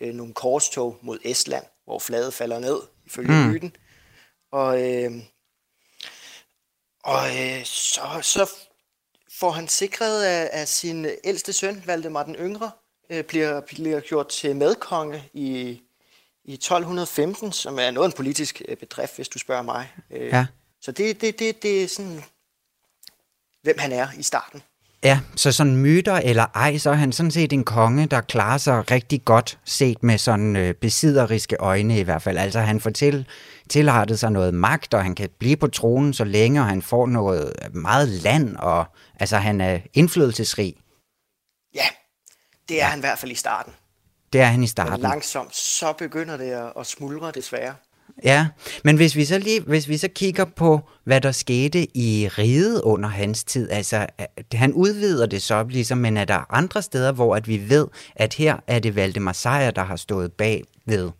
øh, 0.00 0.14
nogle 0.14 0.34
korstog 0.34 0.98
mod 1.02 1.18
Estland, 1.24 1.64
hvor 1.84 1.98
fladet 1.98 2.34
falder 2.34 2.58
ned, 2.58 2.80
ifølge 3.06 3.32
mm. 3.32 3.52
myten. 3.52 3.76
Og, 4.52 4.82
øh, 4.82 5.12
og 7.04 7.28
øh, 7.28 7.64
så, 7.64 8.20
så 8.22 8.50
får 9.40 9.50
han 9.50 9.68
sikret 9.68 10.24
af, 10.24 10.50
af 10.52 10.68
sin 10.68 11.06
ældste 11.24 11.52
søn, 11.52 11.82
Valdemar 11.86 12.22
den 12.22 12.34
Yngre, 12.34 12.70
øh, 13.10 13.24
bliver, 13.24 13.60
bliver 13.60 14.00
gjort 14.00 14.28
til 14.28 14.56
medkonge 14.56 15.24
i, 15.32 15.80
i 16.46 16.54
1215, 16.54 17.52
som 17.52 17.78
er 17.78 17.90
noget 17.90 18.08
en 18.08 18.12
politisk 18.12 18.62
øh, 18.68 18.76
bedrift, 18.76 19.16
hvis 19.16 19.28
du 19.28 19.38
spørger 19.38 19.62
mig. 19.62 19.92
Øh, 20.10 20.26
ja. 20.26 20.46
Så 20.80 20.92
det, 20.92 21.20
det, 21.20 21.38
det, 21.38 21.62
det 21.62 21.82
er 21.82 21.88
sådan, 21.88 22.24
hvem 23.62 23.78
han 23.78 23.92
er 23.92 24.08
i 24.18 24.22
starten. 24.22 24.62
Ja, 25.02 25.20
så 25.36 25.52
sådan 25.52 25.76
myter 25.76 26.14
eller 26.14 26.46
ej, 26.54 26.78
så 26.78 26.90
er 26.90 26.94
han 26.94 27.12
sådan 27.12 27.30
set 27.30 27.52
en 27.52 27.64
konge, 27.64 28.06
der 28.06 28.20
klarer 28.20 28.58
sig 28.58 28.90
rigtig 28.90 29.24
godt 29.24 29.58
set 29.64 30.02
med 30.02 30.18
sådan 30.18 30.56
øh, 30.56 30.74
besidderiske 30.74 31.56
øjne 31.56 31.98
i 31.98 32.02
hvert 32.02 32.22
fald. 32.22 32.38
Altså 32.38 32.60
han 32.60 32.80
får 32.80 32.90
til, 32.90 33.26
tilrettet 33.68 34.18
sig 34.18 34.32
noget 34.32 34.54
magt, 34.54 34.94
og 34.94 35.02
han 35.02 35.14
kan 35.14 35.30
blive 35.38 35.56
på 35.56 35.66
tronen 35.66 36.14
så 36.14 36.24
længe, 36.24 36.60
og 36.60 36.66
han 36.66 36.82
får 36.82 37.06
noget 37.06 37.52
meget 37.74 38.08
land, 38.08 38.56
og 38.56 38.84
altså 39.20 39.36
han 39.36 39.60
er 39.60 39.78
indflydelsesrig. 39.94 40.74
Ja, 41.74 41.86
det 42.68 42.74
er 42.74 42.84
ja. 42.84 42.90
han 42.90 42.98
i 42.98 43.00
hvert 43.00 43.18
fald 43.18 43.32
i 43.32 43.34
starten. 43.34 43.72
Det 44.36 44.44
er 44.44 44.50
han 44.50 44.62
i 44.62 44.66
starten. 44.66 44.92
Men 44.92 45.00
langsomt, 45.00 45.56
så 45.56 45.92
begynder 45.92 46.36
det 46.36 46.50
at, 46.50 46.72
at 46.78 46.86
smuldre 46.86 47.30
desværre. 47.30 47.74
Ja, 48.24 48.48
men 48.84 48.96
hvis 48.96 49.16
vi 49.16 49.24
så 49.24 49.38
lige, 49.38 49.60
hvis 49.60 49.88
vi 49.88 49.98
så 49.98 50.08
kigger 50.08 50.44
på, 50.44 50.80
hvad 51.04 51.20
der 51.20 51.32
skete 51.32 51.96
i 51.96 52.28
riget 52.28 52.82
under 52.82 53.08
hans 53.08 53.44
tid, 53.44 53.70
altså 53.70 54.06
han 54.52 54.72
udvider 54.72 55.26
det 55.26 55.42
så 55.42 55.64
ligesom, 55.68 55.98
men 55.98 56.16
er 56.16 56.24
der 56.24 56.54
andre 56.54 56.82
steder, 56.82 57.12
hvor 57.12 57.36
at 57.36 57.48
vi 57.48 57.70
ved, 57.70 57.88
at 58.16 58.34
her 58.34 58.56
er 58.66 58.78
det 58.78 58.96
Valdemar 58.96 59.32
Sejr, 59.32 59.70
der 59.70 59.82
har 59.82 59.96
stået 59.96 60.32
bag 60.32 60.64
ved 60.84 61.10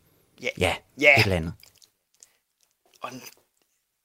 ja, 0.43 0.49
ja, 0.59 0.75
ja. 1.01 1.19
et 1.19 1.23
eller 1.23 1.37
andet. 1.37 1.53
Og 3.03 3.11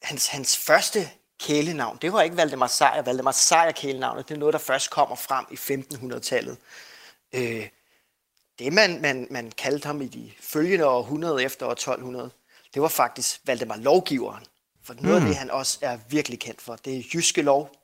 hans, 0.04 0.28
hans 0.28 0.58
første 0.58 1.10
kælenavn, 1.40 1.98
det 2.02 2.14
var 2.14 2.22
ikke 2.22 2.38
Valdemar 2.38 2.68
Sejr. 2.68 3.02
Valdemar 3.02 3.32
Sejr 3.32 3.72
kælenavnet, 3.72 4.30
det 4.30 4.36
er 4.36 4.40
noget, 4.40 4.54
der 4.54 4.60
først 4.60 4.90
kommer 4.90 5.16
frem 5.16 5.46
i 5.52 5.56
1500-tallet. 5.56 6.58
Øh, 7.34 7.68
det, 8.62 8.74
man, 8.74 9.02
man, 9.02 9.28
man 9.32 9.52
kaldte 9.58 9.86
ham 9.86 10.02
i 10.02 10.08
de 10.08 10.32
følgende 10.40 10.88
århundrede 10.88 11.44
efter 11.44 11.66
år 11.66 11.72
1200, 11.72 12.30
det 12.74 12.82
var 12.82 12.88
faktisk 12.88 13.42
Valdemar 13.46 13.78
Lovgiveren. 13.78 14.44
For 14.84 14.94
noget 14.94 15.22
mm. 15.22 15.28
af 15.28 15.30
det, 15.30 15.38
han 15.38 15.52
også 15.52 15.78
er 15.82 15.98
virkelig 16.10 16.40
kendt 16.40 16.62
for, 16.62 16.76
det 16.76 16.98
er 16.98 17.04
Jyske 17.14 17.42
Lov, 17.42 17.76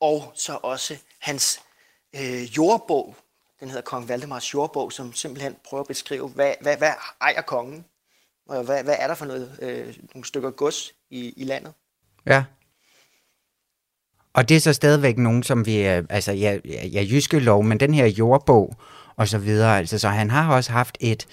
og 0.00 0.32
så 0.34 0.58
også 0.62 0.96
hans 1.18 1.60
øh, 2.14 2.56
jordbog, 2.56 3.16
den 3.60 3.68
hedder 3.68 3.82
Kong 3.82 4.08
Valdemars 4.08 4.54
jordbog, 4.54 4.92
som 4.92 5.12
simpelthen 5.12 5.56
prøver 5.64 5.80
at 5.80 5.88
beskrive, 5.88 6.28
hvad, 6.28 6.54
hvad, 6.60 6.76
hvad 6.76 6.92
ejer 7.20 7.42
kongen, 7.42 7.84
og 8.48 8.64
hvad, 8.64 8.84
hvad 8.84 8.96
er 8.98 9.06
der 9.06 9.14
for 9.14 9.26
noget, 9.26 9.58
øh, 9.62 9.96
nogle 10.14 10.26
stykker 10.26 10.50
gods 10.50 10.92
i, 11.10 11.32
i 11.36 11.44
landet. 11.44 11.72
Ja. 12.26 12.44
Og 14.32 14.48
det 14.48 14.56
er 14.56 14.60
så 14.60 14.72
stadigvæk 14.72 15.18
nogen, 15.18 15.42
som 15.42 15.66
vi, 15.66 15.76
altså 15.76 16.32
ja, 16.32 16.58
ja, 16.64 17.04
jyske 17.10 17.38
lov, 17.38 17.64
men 17.64 17.80
den 17.80 17.94
her 17.94 18.06
jordbog 18.06 18.76
og 19.16 19.28
så 19.28 19.38
videre, 19.38 19.78
altså 19.78 19.98
så 19.98 20.08
han 20.08 20.30
har 20.30 20.54
også 20.54 20.72
haft 20.72 20.96
et, 21.00 21.26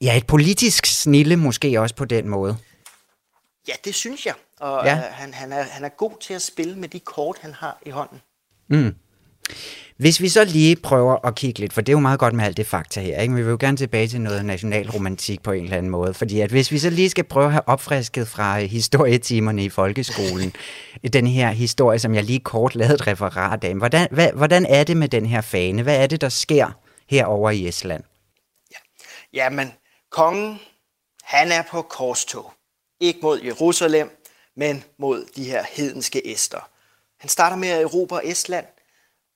Ja, 0.00 0.16
et 0.16 0.26
politisk 0.26 0.86
snille 0.86 1.36
måske 1.36 1.80
også 1.80 1.94
på 1.94 2.04
den 2.04 2.28
måde. 2.28 2.56
Ja, 3.68 3.72
det 3.84 3.94
synes 3.94 4.26
jeg. 4.26 4.34
Og 4.60 4.86
ja. 4.86 4.94
øh, 4.96 5.02
han, 5.10 5.34
han, 5.34 5.52
er, 5.52 5.62
han 5.62 5.84
er 5.84 5.88
god 5.88 6.12
til 6.20 6.34
at 6.34 6.42
spille 6.42 6.74
med 6.78 6.88
de 6.88 7.00
kort, 7.00 7.36
han 7.40 7.54
har 7.54 7.78
i 7.86 7.90
hånden. 7.90 8.20
Mm. 8.68 8.94
Hvis 9.96 10.20
vi 10.20 10.28
så 10.28 10.44
lige 10.44 10.76
prøver 10.76 11.26
at 11.26 11.34
kigge 11.34 11.60
lidt, 11.60 11.72
for 11.72 11.80
det 11.80 11.88
er 11.88 11.92
jo 11.92 12.00
meget 12.00 12.18
godt 12.18 12.34
med 12.34 12.44
alt 12.44 12.56
det 12.56 12.66
fakta 12.66 13.00
her, 13.00 13.20
ikke? 13.20 13.34
vi 13.34 13.42
vil 13.42 13.50
jo 13.50 13.56
gerne 13.60 13.76
tilbage 13.76 14.08
til 14.08 14.20
noget 14.20 14.44
nationalromantik 14.44 15.42
på 15.42 15.52
en 15.52 15.64
eller 15.64 15.76
anden 15.76 15.90
måde, 15.90 16.14
fordi 16.14 16.40
at 16.40 16.50
hvis 16.50 16.72
vi 16.72 16.78
så 16.78 16.90
lige 16.90 17.10
skal 17.10 17.24
prøve 17.24 17.46
at 17.46 17.52
have 17.52 17.68
opfrisket 17.68 18.28
fra 18.28 18.58
historietimerne 18.58 19.64
i 19.64 19.68
folkeskolen, 19.68 20.52
den 21.12 21.26
her 21.26 21.50
historie, 21.50 21.98
som 21.98 22.14
jeg 22.14 22.24
lige 22.24 22.40
kort 22.40 22.74
lavede 22.74 22.94
et 22.94 23.06
referat 23.06 23.64
af, 23.64 23.74
hvordan, 23.74 24.08
hvad, 24.10 24.28
hvordan 24.34 24.66
er 24.66 24.84
det 24.84 24.96
med 24.96 25.08
den 25.08 25.26
her 25.26 25.40
fane? 25.40 25.82
Hvad 25.82 25.96
er 25.96 26.06
det, 26.06 26.20
der 26.20 26.28
sker 26.28 26.85
herover 27.08 27.50
i 27.50 27.68
Estland? 27.68 28.04
Ja, 28.70 28.76
jamen, 29.32 29.72
Kongen, 30.10 30.60
han 31.22 31.52
er 31.52 31.62
på 31.62 31.82
korstog. 31.82 32.52
Ikke 33.00 33.20
mod 33.22 33.40
Jerusalem, 33.42 34.22
men 34.54 34.84
mod 34.98 35.26
de 35.36 35.44
her 35.44 35.64
hedenske 35.70 36.22
æster. 36.24 36.70
Han 37.18 37.28
starter 37.28 37.56
med 37.56 37.68
at 37.68 37.82
erobre 37.82 38.26
Estland, 38.26 38.66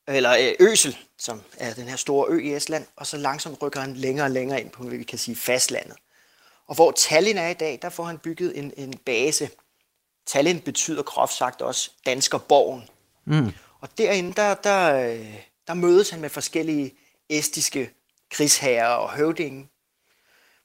eller 0.08 0.36
øh, 0.40 0.70
Øsel, 0.70 0.98
som 1.18 1.42
er 1.58 1.74
den 1.74 1.88
her 1.88 1.96
store 1.96 2.26
ø 2.28 2.38
i 2.38 2.54
Estland, 2.54 2.86
og 2.96 3.06
så 3.06 3.16
langsomt 3.16 3.62
rykker 3.62 3.80
han 3.80 3.94
længere 3.94 4.26
og 4.26 4.30
længere 4.30 4.60
ind 4.60 4.70
på, 4.70 4.82
hvad 4.82 4.98
vi 4.98 5.04
kan 5.04 5.18
sige, 5.18 5.36
fastlandet. 5.36 5.96
Og 6.66 6.74
hvor 6.74 6.90
Tallinn 6.90 7.38
er 7.38 7.48
i 7.48 7.54
dag, 7.54 7.78
der 7.82 7.88
får 7.88 8.04
han 8.04 8.18
bygget 8.18 8.58
en, 8.58 8.72
en 8.76 8.98
base. 8.98 9.50
Tallinn 10.26 10.60
betyder 10.60 11.02
groft 11.02 11.32
sagt 11.32 11.62
også 11.62 11.90
Danskerborgen. 12.06 12.88
Mm. 13.24 13.52
Og 13.80 13.98
derinde, 13.98 14.32
der, 14.32 14.54
der, 14.54 14.94
øh, 14.94 15.34
der 15.66 15.74
mødes 15.74 16.10
han 16.10 16.20
med 16.20 16.30
forskellige 16.30 16.94
estiske 17.38 17.90
krigsherrer 18.30 18.94
og 18.94 19.10
høvdinge, 19.12 19.68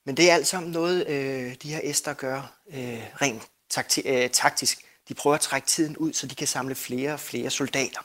men 0.05 0.17
det 0.17 0.29
er 0.29 0.33
alt 0.33 0.47
sammen 0.47 0.71
noget, 0.71 1.07
øh, 1.07 1.55
de 1.61 1.73
her 1.73 1.79
æster 1.83 2.13
gør 2.13 2.57
øh, 2.67 3.03
rent 3.21 3.43
takti- 3.73 4.09
øh, 4.09 4.29
taktisk. 4.29 4.85
De 5.07 5.13
prøver 5.13 5.35
at 5.35 5.41
trække 5.41 5.67
tiden 5.67 5.97
ud, 5.97 6.13
så 6.13 6.27
de 6.27 6.35
kan 6.35 6.47
samle 6.47 6.75
flere 6.75 7.13
og 7.13 7.19
flere 7.19 7.49
soldater. 7.49 8.01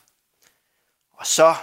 Og 1.12 1.26
så 1.26 1.54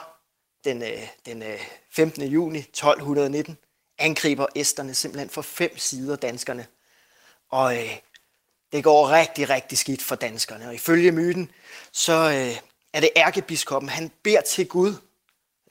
den, 0.64 0.84
øh, 0.84 1.08
den 1.26 1.44
øh, 1.44 1.60
15. 1.92 2.24
juni 2.24 2.60
1219 2.60 3.58
angriber 3.98 4.46
æsterne 4.56 4.94
simpelthen 4.94 5.30
for 5.30 5.42
fem 5.42 5.78
sider 5.78 6.16
danskerne. 6.16 6.68
Og 7.50 7.78
øh, 7.78 7.98
det 8.72 8.84
går 8.84 9.10
rigtig, 9.10 9.50
rigtig 9.50 9.78
skidt 9.78 10.02
for 10.02 10.16
danskerne. 10.16 10.68
Og 10.68 10.76
ifølge 10.76 11.12
myten, 11.12 11.52
så 11.92 12.14
øh, 12.14 12.62
er 12.94 13.00
det 13.00 13.10
ærkebiskoppen, 13.16 13.90
han 13.90 14.12
beder 14.24 14.42
til 14.42 14.68
Gud 14.68 14.96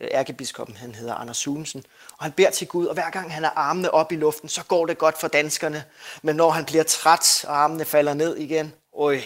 ærkebiskoppen, 0.01 0.77
han 0.77 0.95
hedder 0.95 1.15
Anders 1.15 1.37
Sunesen, 1.37 1.85
og 2.19 2.25
han 2.25 2.33
beder 2.33 2.51
til 2.51 2.67
Gud, 2.67 2.87
og 2.87 2.95
hver 2.95 3.11
gang 3.11 3.33
han 3.33 3.43
har 3.43 3.53
armene 3.57 3.91
op 3.91 4.13
i 4.13 4.17
luften, 4.17 4.49
så 4.49 4.65
går 4.65 4.87
det 4.87 4.99
godt 4.99 5.21
for 5.21 5.29
danskerne. 5.29 5.85
Men 6.23 6.37
når 6.37 6.51
han 6.51 6.65
bliver 6.65 6.83
træt, 6.83 7.45
og 7.49 7.63
armene 7.63 7.85
falder 7.85 8.15
ned 8.15 8.37
igen, 8.37 8.73
øj, 8.99 9.21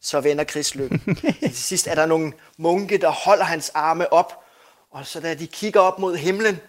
så 0.00 0.20
vender 0.20 0.44
krigslykken. 0.44 1.16
til 1.40 1.56
sidst 1.56 1.86
er 1.86 1.94
der 1.94 2.06
nogle 2.06 2.32
munke, 2.56 2.98
der 2.98 3.10
holder 3.10 3.44
hans 3.44 3.70
arme 3.74 4.12
op, 4.12 4.44
og 4.90 5.06
så 5.06 5.20
da 5.20 5.34
de 5.34 5.46
kigger 5.46 5.80
op 5.80 5.98
mod 5.98 6.16
himlen, 6.16 6.60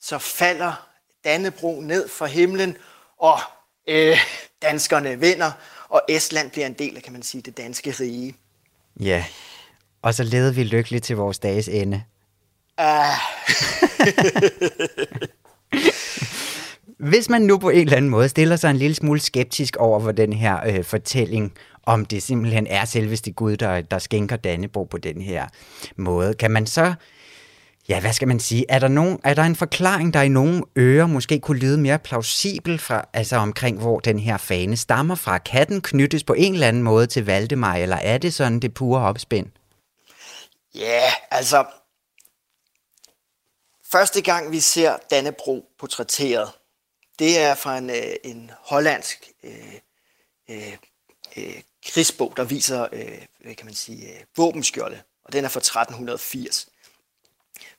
så 0.00 0.18
falder 0.18 0.88
Dannebro 1.24 1.80
ned 1.80 2.08
fra 2.08 2.26
himlen, 2.26 2.76
og 3.18 3.38
øh, 3.88 4.18
danskerne 4.62 5.20
vinder, 5.20 5.52
og 5.88 6.02
Estland 6.08 6.50
bliver 6.50 6.66
en 6.66 6.72
del 6.72 6.96
af, 6.96 7.02
kan 7.02 7.12
man 7.12 7.22
sige, 7.22 7.42
det 7.42 7.56
danske 7.56 7.90
rige. 7.90 8.36
Ja, 9.00 9.24
og 10.02 10.14
så 10.14 10.22
levede 10.22 10.54
vi 10.54 10.64
lykkeligt 10.64 11.04
til 11.04 11.16
vores 11.16 11.38
dages 11.38 11.68
ende. 11.68 12.04
Ah, 12.78 13.16
Hvis 17.10 17.28
man 17.28 17.42
nu 17.42 17.58
på 17.58 17.70
en 17.70 17.80
eller 17.80 17.96
anden 17.96 18.10
måde 18.10 18.28
stiller 18.28 18.56
sig 18.56 18.70
en 18.70 18.76
lille 18.76 18.94
smule 18.94 19.20
skeptisk 19.20 19.76
over 19.76 20.00
for 20.00 20.12
den 20.12 20.32
her 20.32 20.60
øh, 20.66 20.84
fortælling, 20.84 21.52
om 21.82 22.06
det 22.06 22.22
simpelthen 22.22 22.66
er 22.66 22.84
selveste 22.84 23.32
Gud, 23.32 23.56
der, 23.56 23.80
der 23.80 23.98
skænker 23.98 24.36
Dannebro 24.36 24.84
på 24.84 24.98
den 24.98 25.20
her 25.20 25.46
måde, 25.96 26.34
kan 26.34 26.50
man 26.50 26.66
så, 26.66 26.94
ja, 27.88 28.00
hvad 28.00 28.12
skal 28.12 28.28
man 28.28 28.40
sige, 28.40 28.64
er 28.68 28.78
der, 28.78 28.88
nogen, 28.88 29.18
er 29.24 29.34
der 29.34 29.42
en 29.42 29.56
forklaring, 29.56 30.14
der 30.14 30.22
i 30.22 30.28
nogle 30.28 30.62
ører 30.78 31.06
måske 31.06 31.40
kunne 31.40 31.58
lyde 31.58 31.78
mere 31.78 31.98
plausibel 31.98 32.78
fra, 32.78 33.04
altså 33.12 33.36
omkring, 33.36 33.80
hvor 33.80 34.00
den 34.00 34.18
her 34.18 34.36
fane 34.36 34.76
stammer 34.76 35.14
fra? 35.14 35.38
Kan 35.38 35.68
den 35.68 35.80
knyttes 35.80 36.24
på 36.24 36.32
en 36.32 36.54
eller 36.54 36.68
anden 36.68 36.82
måde 36.82 37.06
til 37.06 37.26
Valdemar, 37.26 37.74
eller 37.74 37.96
er 37.96 38.18
det 38.18 38.34
sådan 38.34 38.60
det 38.60 38.74
pure 38.74 39.00
opspind? 39.00 39.46
Ja, 40.74 41.02
altså... 41.30 41.64
Første 43.94 44.22
gang 44.22 44.52
vi 44.52 44.60
ser 44.60 44.96
Dannebro 45.10 45.68
portrætteret, 45.78 46.50
det 47.18 47.38
er 47.38 47.54
fra 47.54 47.78
en, 47.78 47.90
øh, 47.90 48.16
en 48.24 48.50
hollandsk 48.58 49.32
øh, 49.42 49.74
øh, 50.50 50.76
øh, 51.36 51.62
krigsbog, 51.86 52.32
der 52.36 52.44
viser, 52.44 52.88
øh, 52.92 53.22
hvad 53.40 53.54
kan 53.54 53.66
man 53.66 53.74
sige, 53.74 54.08
øh, 54.08 54.20
våbenskjolde, 54.36 55.02
og 55.24 55.32
den 55.32 55.44
er 55.44 55.48
fra 55.48 55.60
1380. 55.60 56.68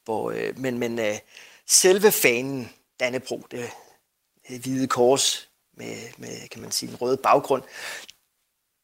Hvor, 0.06 0.32
øh, 0.32 0.60
men 0.60 0.78
men 0.78 1.00
øh, 1.00 1.18
selve 1.66 2.12
fanen, 2.12 2.70
Dannebro, 3.00 3.46
det, 3.52 3.70
det 4.48 4.60
hvide 4.60 4.88
kors 4.88 5.50
med, 5.74 5.98
med, 6.18 6.48
kan 6.48 6.62
man 6.62 6.72
sige, 6.72 6.92
en 6.92 6.96
rød 6.96 7.18
baggrund, 7.18 7.64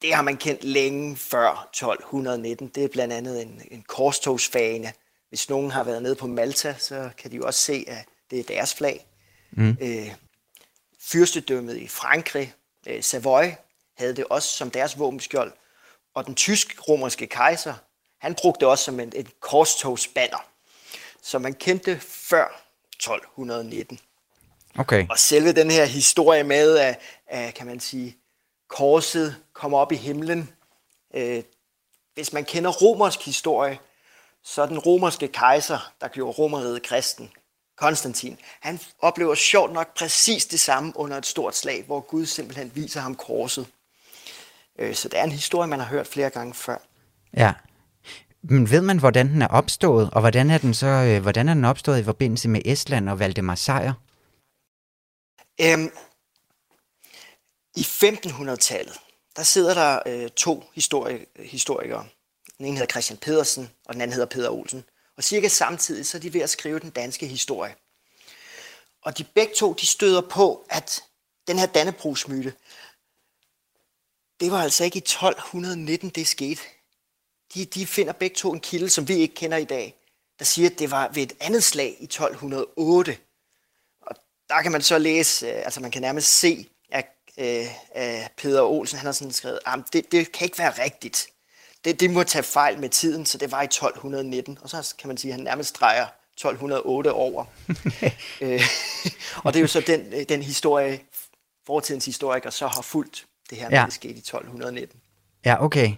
det 0.02 0.14
har 0.14 0.22
man 0.22 0.38
kendt 0.38 0.64
længe 0.64 1.18
før 1.18 1.68
1219. 1.70 2.68
Det 2.68 2.84
er 2.84 2.88
blandt 2.88 3.14
andet 3.14 3.42
en, 3.42 3.62
en 3.72 3.84
korstogsfane. 3.88 4.94
Hvis 5.32 5.50
nogen 5.50 5.72
har 5.72 5.84
været 5.84 6.04
nede 6.04 6.16
på 6.16 6.28
Malta, 6.28 6.76
så 6.80 7.10
kan 7.18 7.32
de 7.32 7.36
jo 7.36 7.46
også 7.46 7.60
se, 7.60 7.86
at 7.88 8.06
det 8.32 8.40
er 8.40 8.44
deres 8.44 8.76
flag. 8.76 9.08
Mm. 9.52 9.78
Øh, 9.82 10.12
fyrstedømmet 11.00 11.78
i 11.78 11.88
Frankrig, 11.88 12.54
øh, 12.88 13.04
Savoy, 13.04 13.44
havde 13.98 14.16
det 14.16 14.26
også 14.30 14.50
som 14.50 14.72
deres 14.72 15.00
våbenskjold. 15.00 15.54
Og 16.14 16.26
den 16.26 16.36
tysk-romerske 16.36 17.28
kejser, 17.28 17.74
han 18.20 18.36
brugte 18.36 18.60
det 18.60 18.68
også 18.68 18.84
som 18.84 19.00
en, 19.00 19.12
et 19.16 19.40
korstogsbanner. 19.40 20.48
Så 21.22 21.40
man 21.40 21.54
kendte 21.54 22.00
før 22.00 22.64
1219. 22.96 24.00
Okay. 24.78 25.08
Og 25.10 25.20
selve 25.20 25.54
den 25.54 25.72
her 25.72 25.86
historie 25.86 26.44
med, 26.44 26.78
at, 26.78 27.00
at 27.28 27.54
kan 27.54 27.68
man 27.68 27.80
sige, 27.80 28.18
korset 28.68 29.36
kommer 29.54 29.78
op 29.78 29.92
i 29.92 29.96
himlen. 29.96 30.50
Øh, 31.14 31.44
hvis 32.14 32.34
man 32.34 32.46
kender 32.46 32.72
romersk 32.72 33.26
historie, 33.26 33.80
så 34.44 34.66
den 34.66 34.80
romerske 34.80 35.28
kejser, 35.28 35.94
der 36.02 36.08
gjorde 36.08 36.38
romeriet 36.38 36.84
kristen, 36.84 37.32
Konstantin, 37.78 38.38
han 38.60 38.80
oplever 39.00 39.36
sjovt 39.36 39.74
nok 39.74 39.98
præcis 39.98 40.46
det 40.46 40.60
samme 40.60 40.94
under 40.96 41.18
et 41.18 41.26
stort 41.26 41.56
slag, 41.56 41.84
hvor 41.86 42.00
Gud 42.00 42.26
simpelthen 42.26 42.72
viser 42.76 43.02
ham 43.02 43.16
korset. 43.16 43.68
Øh, 44.80 44.96
så 44.96 45.10
det 45.10 45.20
er 45.20 45.24
en 45.24 45.32
historie, 45.32 45.68
man 45.68 45.80
har 45.80 45.88
hørt 45.88 46.08
flere 46.08 46.30
gange 46.30 46.54
før. 46.54 46.78
Ja. 47.38 47.54
Men 48.44 48.70
ved 48.70 48.82
man, 48.82 49.00
hvordan 49.00 49.30
den 49.30 49.42
er 49.42 49.48
opstået, 49.48 50.10
og 50.14 50.22
hvordan 50.22 50.50
er 50.50 50.58
den 50.58 50.74
så, 50.74 50.88
øh, 50.88 51.22
hvordan 51.22 51.50
er 51.50 51.54
den 51.54 51.66
opstået 51.66 52.00
i 52.00 52.04
forbindelse 52.04 52.50
med 52.50 52.62
Estland 52.66 53.10
og 53.10 53.20
Valdemar 53.20 53.56
Sejr? 53.56 53.94
Øhm, 55.62 55.92
I 57.76 57.82
1500-tallet, 57.82 58.98
der 59.36 59.44
sidder 59.44 59.74
der 59.74 60.00
øh, 60.06 60.30
to 60.30 60.64
histori- 60.76 61.44
historikere. 61.44 62.06
Den 62.62 62.68
ene 62.68 62.78
hedder 62.78 62.92
Christian 62.92 63.18
Pedersen, 63.18 63.70
og 63.86 63.94
den 63.94 64.02
anden 64.02 64.14
hedder 64.14 64.28
Peter 64.28 64.50
Olsen. 64.50 64.84
Og 65.18 65.24
cirka 65.24 65.48
samtidig 65.48 66.06
så 66.06 66.18
er 66.18 66.22
de 66.22 66.34
ved 66.34 66.42
at 66.42 66.50
skrive 66.50 66.80
den 66.80 66.90
danske 66.90 67.28
historie. 67.28 67.76
Og 69.02 69.18
de 69.18 69.24
begge 69.24 69.54
to, 69.56 69.74
de 69.74 69.88
støder 69.88 70.22
på, 70.22 70.66
at 70.70 71.04
den 71.48 71.60
her 71.60 71.66
Dannebrogsmyte, 71.66 72.54
det 74.40 74.52
var 74.52 74.64
altså 74.64 74.84
ikke 74.84 74.98
i 74.98 75.00
1219, 75.00 76.10
det 76.10 76.28
skete. 76.28 76.62
De, 77.54 77.66
de 77.66 77.88
finder 77.88 78.14
begge 78.14 78.36
to 78.36 78.54
en 78.54 78.60
kilde, 78.60 78.90
som 78.90 79.08
vi 79.08 79.16
ikke 79.16 79.36
kender 79.36 79.58
i 79.58 79.66
dag, 79.66 79.96
der 80.40 80.46
siger, 80.46 80.70
at 80.70 80.80
det 80.80 80.92
var 80.92 81.08
ved 81.08 81.24
et 81.24 81.34
andet 81.40 81.64
slag 81.64 81.98
i 82.00 82.04
1208. 82.04 83.18
Og 84.02 84.16
der 84.50 84.62
kan 84.62 84.72
man 84.72 84.82
så 84.82 84.98
læse, 84.98 85.48
øh, 85.48 85.66
altså 85.66 85.80
man 85.80 85.92
kan 85.92 86.02
nærmest 86.02 86.40
se, 86.40 86.70
at, 86.90 87.08
øh, 87.38 87.66
at 87.92 88.32
Peter 88.38 88.62
Olsen 88.62 88.98
han 88.98 89.06
har 89.06 89.14
sådan 89.14 89.34
skrevet, 89.34 89.60
at 89.66 89.80
det, 89.94 90.12
det 90.12 90.32
kan 90.32 90.46
ikke 90.46 90.58
være 90.58 90.84
rigtigt. 90.84 91.31
Det, 91.86 92.00
det 92.00 92.10
må 92.12 92.24
tage 92.24 92.44
fejl 92.44 92.80
med 92.80 92.90
tiden, 92.90 93.26
så 93.26 93.38
det 93.38 93.52
var 93.52 93.62
i 93.62 93.66
1219. 93.66 94.58
Og 94.62 94.70
så 94.70 94.96
kan 95.00 95.08
man 95.08 95.18
sige, 95.18 95.32
at 95.32 95.36
han 95.38 95.44
nærmest 95.44 95.70
streger 95.70 96.06
1208 96.34 97.12
over. 97.14 97.46
øh, 98.42 98.62
og 99.44 99.54
det 99.54 99.60
er 99.60 99.62
jo 99.62 99.68
så 99.68 99.84
den, 99.88 100.00
den 100.30 100.42
historie, 100.42 101.00
fortidens 101.68 102.06
historiker 102.06 102.50
så 102.50 102.68
har 102.68 102.82
fulgt 102.82 103.26
det 103.50 103.58
her, 103.58 103.68
ja. 103.72 103.86
det 103.86 103.94
skete 103.94 104.14
i 104.14 104.18
1219. 104.18 105.00
Ja, 105.46 105.64
okay. 105.64 105.92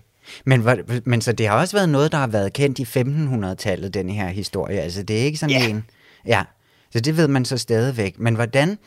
Men, 0.45 0.67
men 1.05 1.21
så 1.21 1.31
det 1.31 1.47
har 1.47 1.57
også 1.59 1.77
været 1.77 1.89
noget, 1.89 2.11
der 2.11 2.17
har 2.17 2.27
været 2.27 2.53
kendt 2.53 2.79
i 2.79 2.83
1500-tallet, 2.83 3.93
den 3.93 4.09
her 4.09 4.27
historie. 4.27 4.79
Altså, 4.81 5.03
det 5.03 5.19
er 5.19 5.23
ikke 5.23 5.37
sådan 5.37 5.55
Ja. 5.61 5.67
en... 5.69 5.85
Ja, 6.25 6.43
så 6.91 6.99
det 6.99 7.17
ved 7.17 7.27
man 7.27 7.45
så 7.45 7.57
stadigvæk. 7.57 8.19
Men 8.19 8.35
hvordan... 8.35 8.77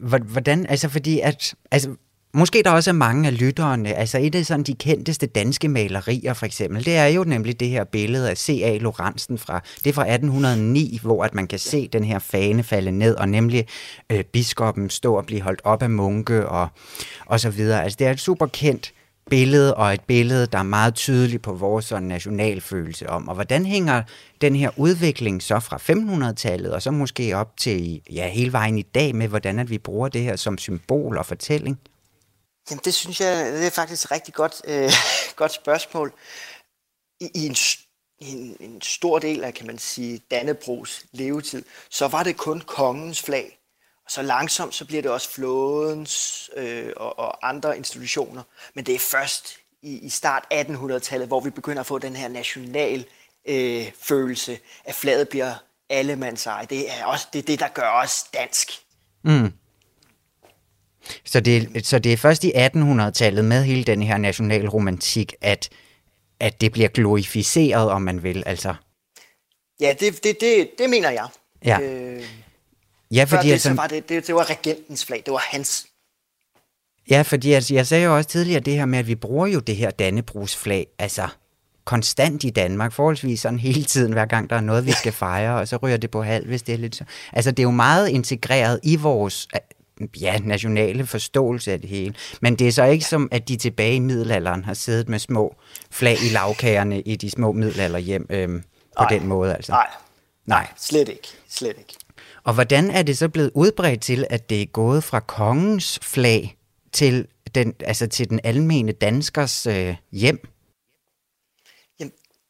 hvor- 0.00 0.18
Hvordan, 0.18 0.66
altså 0.66 0.88
fordi 0.88 1.20
at, 1.20 1.54
altså, 1.70 1.94
måske 2.34 2.62
der 2.64 2.70
også 2.70 2.90
er 2.90 2.94
mange 2.94 3.28
af 3.28 3.40
lytterne, 3.40 3.94
altså 3.94 4.18
et 4.18 4.34
af 4.34 4.46
sådan 4.46 4.62
de 4.62 4.74
kendteste 4.74 5.26
danske 5.26 5.68
malerier 5.68 6.34
for 6.34 6.46
eksempel, 6.46 6.84
det 6.84 6.96
er 6.96 7.06
jo 7.06 7.24
nemlig 7.24 7.60
det 7.60 7.68
her 7.68 7.84
billede 7.84 8.30
af 8.30 8.38
C.A. 8.38 8.78
Lorentzen 8.80 9.38
fra, 9.38 9.60
det 9.84 9.86
er 9.86 9.94
fra 9.94 10.02
1809, 10.02 10.98
hvor 11.02 11.24
at 11.24 11.34
man 11.34 11.46
kan 11.46 11.58
se 11.58 11.88
den 11.88 12.04
her 12.04 12.18
fane 12.18 12.62
falde 12.62 12.90
ned, 12.90 13.14
og 13.14 13.28
nemlig 13.28 13.66
øh, 14.10 14.24
biskoppen 14.24 14.90
stå 14.90 15.14
og 15.14 15.26
blive 15.26 15.40
holdt 15.40 15.60
op 15.64 15.82
af 15.82 15.90
munke 15.90 16.48
og, 16.48 16.68
og 17.26 17.40
så 17.40 17.50
videre. 17.50 17.84
Altså 17.84 17.96
det 17.98 18.06
er 18.06 18.10
et 18.10 18.20
super 18.20 18.46
kendt 18.46 18.92
billede, 19.30 19.74
og 19.74 19.94
et 19.94 20.00
billede, 20.00 20.46
der 20.46 20.58
er 20.58 20.62
meget 20.62 20.94
tydeligt 20.94 21.42
på 21.42 21.52
vores 21.52 21.84
sådan 21.84 22.08
nationalfølelse 22.08 23.10
om. 23.10 23.28
Og 23.28 23.34
hvordan 23.34 23.66
hænger 23.66 24.02
den 24.40 24.56
her 24.56 24.70
udvikling 24.76 25.42
så 25.42 25.60
fra 25.60 25.76
1500-tallet, 25.76 26.72
og 26.72 26.82
så 26.82 26.90
måske 26.90 27.36
op 27.36 27.56
til 27.56 28.00
ja, 28.12 28.28
hele 28.28 28.52
vejen 28.52 28.78
i 28.78 28.82
dag 28.82 29.14
med, 29.14 29.28
hvordan 29.28 29.58
at 29.58 29.70
vi 29.70 29.78
bruger 29.78 30.08
det 30.08 30.22
her 30.22 30.36
som 30.36 30.58
symbol 30.58 31.18
og 31.18 31.26
fortælling? 31.26 31.78
Jamen 32.70 32.82
det 32.84 32.94
synes 32.94 33.20
jeg, 33.20 33.52
det 33.52 33.66
er 33.66 33.70
faktisk 33.70 34.04
et 34.04 34.10
rigtig 34.10 34.34
godt, 34.34 34.62
øh, 34.64 34.92
godt 35.36 35.52
spørgsmål. 35.52 36.12
I, 37.20 37.30
i, 37.34 37.46
en, 37.46 37.56
i 38.20 38.30
en, 38.32 38.56
en 38.60 38.80
stor 38.80 39.18
del 39.18 39.44
af, 39.44 39.54
kan 39.54 39.66
man 39.66 39.78
sige, 39.78 40.20
Dannebrogs 40.30 41.06
levetid, 41.12 41.64
så 41.90 42.08
var 42.08 42.22
det 42.22 42.36
kun 42.36 42.60
kongens 42.60 43.22
flag. 43.22 43.58
Og 44.04 44.10
så 44.10 44.22
langsomt, 44.22 44.74
så 44.74 44.84
bliver 44.84 45.02
det 45.02 45.10
også 45.10 45.30
flådens 45.30 46.50
øh, 46.56 46.92
og, 46.96 47.18
og 47.18 47.48
andre 47.48 47.76
institutioner. 47.76 48.42
Men 48.74 48.86
det 48.86 48.94
er 48.94 48.98
først 48.98 49.56
i, 49.82 49.98
i 49.98 50.08
start 50.08 50.44
1800-tallet, 50.54 51.28
hvor 51.28 51.40
vi 51.40 51.50
begynder 51.50 51.80
at 51.80 51.86
få 51.86 51.98
den 51.98 52.16
her 52.16 52.28
national 52.28 53.04
øh, 53.48 53.92
følelse, 54.00 54.58
at 54.84 54.94
flaget 54.94 55.28
bliver 55.28 55.54
allemands 55.88 56.46
eje. 56.46 56.66
Det 56.66 56.92
er 56.92 57.04
også 57.04 57.26
det, 57.32 57.38
er 57.38 57.42
det 57.42 57.60
der 57.60 57.68
gør 57.68 57.90
os 57.90 58.22
dansk. 58.22 58.70
Mm. 59.24 59.52
Så 61.24 61.40
det, 61.40 61.86
så 61.86 61.98
det 61.98 62.12
er 62.12 62.16
først 62.16 62.44
i 62.44 62.52
1800-tallet 62.52 63.44
med 63.44 63.64
hele 63.64 63.84
den 63.84 64.02
her 64.02 64.18
nationalromantik, 64.18 65.34
at, 65.40 65.68
at 66.40 66.60
det 66.60 66.72
bliver 66.72 66.88
glorificeret, 66.88 67.90
om 67.90 68.02
man 68.02 68.22
vil. 68.22 68.42
Altså, 68.46 68.74
Ja, 69.80 69.94
det, 70.00 70.24
det, 70.24 70.40
det, 70.40 70.70
det 70.78 70.90
mener 70.90 71.10
jeg. 71.10 71.26
Ja. 71.64 71.80
Øh, 71.80 72.22
ja, 73.10 73.24
fordi, 73.24 73.46
det, 73.46 73.52
altså, 73.52 73.68
så 73.68 73.74
var 73.74 73.86
det, 73.86 74.08
det, 74.08 74.26
det 74.26 74.34
var 74.34 74.50
regentens 74.50 75.04
flag, 75.04 75.22
det 75.26 75.32
var 75.32 75.42
hans. 75.50 75.86
ja, 77.10 77.22
fordi 77.22 77.52
altså, 77.52 77.74
jeg 77.74 77.86
sagde 77.86 78.04
jo 78.04 78.16
også 78.16 78.30
tidligere 78.30 78.60
det 78.60 78.74
her 78.74 78.84
med, 78.84 78.98
at 78.98 79.06
vi 79.06 79.14
bruger 79.14 79.46
jo 79.46 79.60
det 79.60 79.76
her 79.76 79.90
Dannebrugsflag, 79.90 80.86
altså 80.98 81.28
konstant 81.84 82.44
i 82.44 82.50
Danmark, 82.50 82.92
forholdsvis 82.92 83.40
sådan 83.40 83.58
hele 83.58 83.84
tiden, 83.84 84.12
hver 84.12 84.26
gang 84.26 84.50
der 84.50 84.56
er 84.56 84.60
noget, 84.60 84.86
vi 84.86 84.92
skal 84.92 85.12
fejre, 85.12 85.60
og 85.60 85.68
så 85.68 85.76
ryger 85.76 85.96
det 85.96 86.10
på 86.10 86.22
halv, 86.22 86.46
hvis 86.46 86.62
det 86.62 86.72
er 86.72 86.78
lidt 86.78 86.96
så. 86.96 87.04
Altså, 87.32 87.50
det 87.50 87.58
er 87.58 87.62
jo 87.62 87.70
meget 87.70 88.08
integreret 88.08 88.80
i 88.82 88.96
vores 88.96 89.48
ja, 90.20 90.38
nationale 90.38 91.06
forståelse 91.06 91.72
af 91.72 91.80
det 91.80 91.90
hele. 91.90 92.14
Men 92.40 92.56
det 92.56 92.68
er 92.68 92.72
så 92.72 92.84
ikke 92.84 93.04
som, 93.04 93.28
at 93.32 93.48
de 93.48 93.56
tilbage 93.56 93.94
i 93.94 93.98
middelalderen 93.98 94.64
har 94.64 94.74
siddet 94.74 95.08
med 95.08 95.18
små 95.18 95.56
flag 95.90 96.16
i 96.24 96.28
lavkagerne 96.32 97.00
i 97.00 97.16
de 97.16 97.30
små 97.30 97.52
middelalderhjem 97.52 98.26
øhm, 98.30 98.62
på 98.98 99.04
den 99.10 99.26
måde. 99.26 99.54
Altså. 99.54 99.72
Nej, 99.72 99.86
Nej. 100.46 100.66
slet 100.76 101.08
ikke. 101.08 101.28
Slet 101.48 101.74
ikke. 101.78 101.94
Og 102.44 102.54
hvordan 102.54 102.90
er 102.90 103.02
det 103.02 103.18
så 103.18 103.28
blevet 103.28 103.50
udbredt 103.54 104.00
til, 104.00 104.26
at 104.30 104.50
det 104.50 104.62
er 104.62 104.66
gået 104.66 105.04
fra 105.04 105.20
kongens 105.20 105.98
flag 106.02 106.56
til 106.92 107.26
den, 107.54 107.74
altså 107.80 108.06
til 108.06 108.30
den 108.30 108.40
almene 108.44 108.92
danskers 108.92 109.66
øh, 109.66 109.96
hjem? 110.12 110.48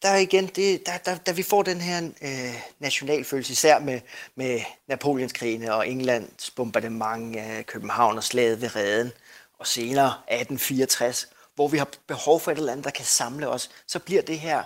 Der 0.03 0.09
er 0.09 0.17
igen, 0.17 0.47
det, 0.47 0.87
der, 0.87 0.99
der, 1.05 1.17
da 1.17 1.33
vi 1.33 1.43
får 1.43 1.63
den 1.63 1.81
her 1.81 2.11
øh, 2.23 2.55
nationalfølelse, 2.79 3.53
især 3.53 3.79
med, 3.79 4.01
med 4.35 4.61
Napoleonskrigene 4.89 5.75
og 5.75 5.89
Englands 5.89 6.51
bombardement 6.51 7.37
af 7.37 7.67
København 7.67 8.17
og 8.17 8.25
slaget 8.25 8.61
ved 8.61 8.77
Reden, 8.77 9.13
og 9.59 9.67
senere 9.67 10.07
1864, 10.07 11.29
hvor 11.55 11.69
vi 11.69 11.79
har 11.79 11.89
behov 12.07 12.41
for 12.41 12.51
et 12.51 12.59
eller 12.59 12.73
andet, 12.73 12.85
der 12.85 12.91
kan 12.91 13.05
samle 13.05 13.49
os, 13.49 13.71
så 13.87 13.99
bliver 13.99 14.23
det 14.23 14.39
her 14.39 14.63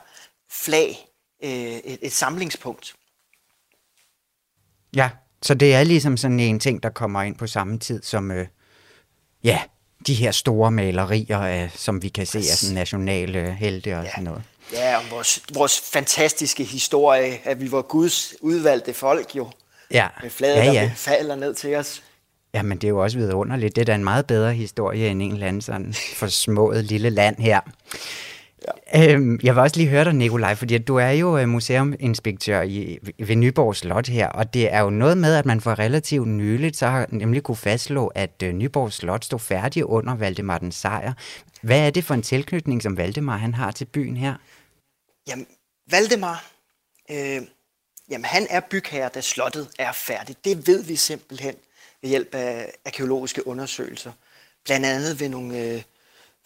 flag, 0.51 1.07
øh, 1.45 1.51
et, 1.51 1.99
et 2.03 2.13
samlingspunkt. 2.13 2.95
Ja, 4.97 5.11
så 5.43 5.55
det 5.55 5.75
er 5.75 5.85
ligesom 5.85 6.17
sådan 6.17 6.41
en 6.41 6.61
ting, 6.61 6.83
der 6.83 6.91
kommer 6.91 7.23
ind 7.23 7.37
på 7.37 7.47
samme 7.47 7.79
tid 7.79 8.03
som, 8.03 8.31
øh, 8.31 8.47
ja, 9.45 9.63
de 10.07 10.15
her 10.15 10.31
store 10.31 10.71
malerier, 10.71 11.39
af, 11.39 11.71
som 11.75 12.03
vi 12.03 12.09
kan 12.09 12.27
se 12.27 12.39
af 12.39 12.45
sådan 12.45 12.75
nationale 12.75 13.55
helte 13.55 13.99
og 13.99 14.05
ja. 14.05 14.11
sådan 14.11 14.25
noget. 14.25 14.43
Ja, 14.73 14.97
og 14.97 15.03
vores, 15.11 15.41
vores 15.55 15.81
fantastiske 15.93 16.65
historie, 16.65 17.39
at 17.45 17.61
vi 17.61 17.73
var 17.73 17.83
Guds 17.83 18.35
udvalgte 18.41 18.95
folk 18.95 19.37
jo. 19.37 19.49
Ja, 19.91 20.09
Med 20.23 20.31
flaget, 20.31 20.57
ja, 20.57 20.65
der 20.65 20.73
ja. 20.73 20.91
falder 20.95 21.37
ned 21.37 21.55
til 21.55 21.77
os. 21.77 22.03
Jamen, 22.55 22.79
det 22.79 22.85
er 22.85 22.89
jo 22.89 23.03
også 23.03 23.19
vidunderligt. 23.19 23.77
Det 23.77 23.83
er 23.83 23.87
da 23.87 23.95
en 23.95 24.05
meget 24.05 24.27
bedre 24.27 24.53
historie 24.53 25.09
end 25.09 25.23
en 25.23 25.33
eller 25.33 25.47
anden 25.47 25.63
sådan 25.63 25.95
forsmået 26.17 26.85
lille 26.85 27.11
land 27.11 27.37
her. 27.39 27.61
Ja. 28.95 29.13
Øhm, 29.13 29.41
jeg 29.43 29.55
vil 29.55 29.63
også 29.63 29.77
lige 29.77 29.89
høre 29.89 30.05
dig, 30.05 30.13
Nikolaj, 30.13 30.55
fordi 30.55 30.79
du 30.79 30.97
er 30.97 31.11
jo 31.11 31.39
øh, 31.39 31.49
museuminspektør 31.49 32.63
i, 32.63 32.99
ved 33.19 33.37
Nyborg 33.37 33.77
Slot 33.77 34.09
her, 34.09 34.29
og 34.29 34.55
det 34.55 34.73
er 34.75 34.81
jo 34.81 34.91
noget 34.91 35.19
med, 35.19 35.35
at 35.35 35.47
man 35.47 35.61
for 35.61 35.79
relativt 35.79 36.29
nyligt 36.29 36.77
så 36.77 36.87
har 36.87 37.07
nemlig 37.11 37.43
kunne 37.43 37.57
fastslå, 37.57 38.07
at 38.07 38.43
øh, 38.43 38.53
Nyborg 38.53 38.93
Slot 38.93 39.25
stod 39.25 39.39
færdig 39.39 39.87
under 39.87 40.15
Valdemar 40.15 40.59
den 40.59 40.73
Sejr. 40.73 41.13
Hvad 41.63 41.87
er 41.87 41.91
det 41.91 42.05
for 42.05 42.15
en 42.15 42.23
tilknytning, 42.23 42.83
som 42.83 42.97
Valdemar 42.97 43.37
han 43.37 43.55
har 43.55 43.71
til 43.71 43.85
byen 43.85 44.17
her? 44.17 44.35
Jamen, 45.27 45.47
Valdemar, 45.87 46.53
øh, 47.11 47.43
jamen 48.09 48.25
han 48.25 48.47
er 48.51 48.61
bygherre, 48.61 49.09
da 49.09 49.21
slottet 49.21 49.71
er 49.79 49.93
færdigt. 49.93 50.45
Det 50.45 50.67
ved 50.67 50.83
vi 50.83 50.97
simpelthen 50.97 51.57
ved 52.03 52.11
hjælp 52.11 52.35
af 52.35 52.73
arkeologiske 52.85 53.47
undersøgelser. 53.47 54.13
Blandt 54.65 54.87
andet 54.87 55.21
ved 55.21 55.29
nogle, 55.29 55.59
øh, 55.59 55.83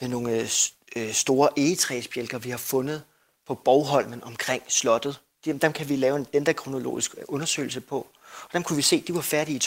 ved 0.01 0.09
nogle 0.09 0.41
øh, 0.41 0.49
øh, 0.97 1.13
store 1.13 1.49
egetræsbjælker, 1.57 2.39
vi 2.39 2.51
har 2.51 2.59
fundet 2.59 3.03
på 3.47 3.55
Borgholmen 3.55 4.25
omkring 4.25 4.63
slottet. 4.69 5.21
Dem, 5.45 5.59
dem 5.59 5.73
kan 5.73 5.89
vi 5.89 5.97
lave 5.97 6.17
en 6.17 6.27
dendrokronologisk 6.33 7.15
undersøgelse 7.29 7.81
på. 7.81 8.07
Og 8.43 8.53
dem 8.53 8.63
kunne 8.63 8.77
vi 8.77 8.83
se, 8.83 9.01
de 9.01 9.15
var 9.15 9.21
færdige 9.21 9.57
i 9.57 9.61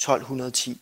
1209-1210. 0.00 0.76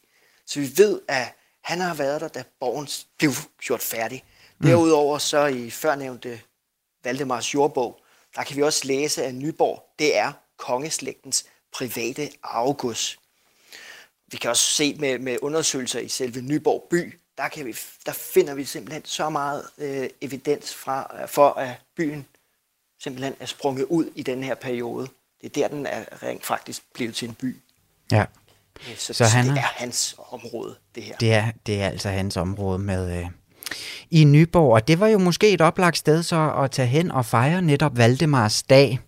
Så 0.46 0.60
vi 0.60 0.72
ved, 0.76 1.00
at 1.08 1.34
han 1.62 1.80
har 1.80 1.94
været 1.94 2.20
der, 2.20 2.28
da 2.28 2.44
borgen 2.60 2.88
blev 3.18 3.32
gjort 3.60 3.82
færdig. 3.82 4.24
Derudover 4.62 5.18
så 5.18 5.46
i 5.46 5.70
førnævnte 5.70 6.40
Valdemars 7.04 7.54
jordbog, 7.54 8.00
der 8.36 8.42
kan 8.42 8.56
vi 8.56 8.62
også 8.62 8.86
læse, 8.86 9.24
at 9.24 9.34
Nyborg, 9.34 9.84
det 9.98 10.16
er 10.16 10.32
kongeslægtens 10.56 11.46
private 11.72 12.30
arvegods. 12.42 13.18
Vi 14.26 14.36
kan 14.36 14.50
også 14.50 14.64
se 14.74 14.94
med, 14.94 15.18
med 15.18 15.38
undersøgelser 15.42 16.00
i 16.00 16.08
selve 16.08 16.40
Nyborg 16.40 16.86
by, 16.90 17.18
der, 17.38 17.48
kan 17.48 17.66
vi, 17.66 17.76
der 18.06 18.12
finder 18.12 18.54
vi 18.54 18.64
simpelthen 18.64 19.04
så 19.04 19.30
meget 19.30 19.64
øh, 19.78 20.08
evidens 20.20 20.74
fra, 20.74 21.16
øh, 21.22 21.28
for, 21.28 21.50
at 21.50 21.70
byen 21.96 22.26
simpelthen 23.02 23.34
er 23.40 23.46
sprunget 23.46 23.84
ud 23.84 24.10
i 24.14 24.22
den 24.22 24.42
her 24.42 24.54
periode. 24.54 25.08
Det 25.42 25.56
er 25.56 25.68
der, 25.68 25.76
den 25.76 25.86
er 25.86 26.22
rent 26.22 26.46
faktisk 26.46 26.82
blevet 26.94 27.14
til 27.14 27.28
en 27.28 27.34
by. 27.34 27.56
Ja, 28.12 28.24
Så, 28.96 29.06
Så 29.06 29.14
så 29.14 29.24
han 29.24 29.44
det 29.44 29.52
er- 29.52 29.56
er 29.56 29.60
hans 29.60 30.14
område, 30.18 30.76
det 30.94 31.02
her. 31.02 31.16
det 31.16 31.32
er, 31.34 31.52
det 31.66 31.82
er 31.82 31.88
altså 31.88 32.08
hans 32.08 32.36
område 32.36 32.78
med 32.78 33.18
øh, 33.18 33.26
i 34.10 34.24
Nyborg, 34.24 34.72
og 34.72 34.88
det 34.88 35.00
var 35.00 35.06
jo 35.06 35.18
måske 35.18 35.50
et 35.50 35.60
oplagt 35.60 35.98
sted 35.98 36.22
så 36.22 36.52
at 36.64 36.70
tage 36.70 36.88
hen 36.88 37.10
og 37.10 37.26
fejre 37.26 37.62
netop 37.62 37.96
Valdemars 37.98 38.62
dag. 38.62 39.00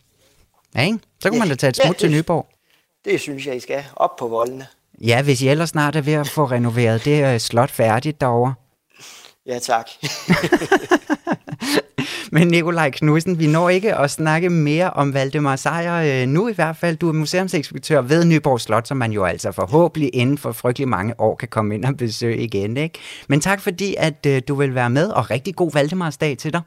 Ja, 0.75 0.83
ikke? 0.83 0.99
Så 1.21 1.29
kunne 1.29 1.37
Ja, 1.37 1.39
man 1.39 1.49
da 1.49 1.55
tage 1.55 1.69
et 1.69 1.79
ja, 1.79 1.85
smut 1.85 1.97
til 1.97 2.11
Nyborg. 2.11 2.47
Det 3.05 3.21
synes 3.21 3.47
jeg, 3.47 3.57
I 3.57 3.61
skal 3.61 3.85
op 3.97 4.17
på 4.17 4.29
voldene. 4.29 4.67
Ja, 5.01 5.23
hvis 5.23 5.43
I 5.43 5.49
ellers 5.49 5.69
snart 5.69 5.97
er 5.97 6.01
ved 6.01 6.13
at 6.13 6.29
få 6.29 6.45
renoveret 6.45 7.05
det 7.05 7.43
slot 7.43 7.71
færdigt 7.71 8.21
derovre. 8.21 8.55
Ja, 9.47 9.59
tak. 9.59 9.87
Men 12.33 12.49
Nikolaj 12.49 12.91
Knudsen, 12.91 13.39
vi 13.39 13.47
når 13.47 13.69
ikke 13.69 13.95
at 13.95 14.11
snakke 14.11 14.51
mere 14.51 14.91
om 14.91 15.15
Valdemar 15.15 15.57
Sejr 15.57 16.23
øh, 16.23 16.29
nu 16.29 16.49
i 16.49 16.53
hvert 16.53 16.77
fald. 16.77 16.97
Du 16.97 17.09
er 17.09 17.13
museumsekspektør 17.13 18.01
ved 18.01 18.25
Nyborg 18.25 18.61
Slot, 18.61 18.89
som 18.89 18.97
man 18.97 19.13
jo 19.13 19.25
altså 19.25 19.53
forhåbentlig 19.53 20.11
inden 20.15 20.39
for 20.39 20.53
frygtelig 20.53 20.89
mange 20.89 21.21
år 21.21 21.37
kan 21.37 21.49
komme 21.49 21.75
ind 21.75 21.85
og 21.85 21.97
besøge 21.97 22.39
igen. 22.39 22.77
Ikke? 22.77 22.99
Men 23.29 23.41
tak 23.41 23.61
fordi, 23.61 23.95
at 23.99 24.27
øh, 24.27 24.43
du 24.49 24.55
vil 24.55 24.75
være 24.75 24.91
med, 24.91 25.09
og 25.09 25.31
rigtig 25.31 25.57
god 25.57 25.73
Valdemarsdag 25.73 26.39
til 26.39 26.53
dig. 26.53 26.61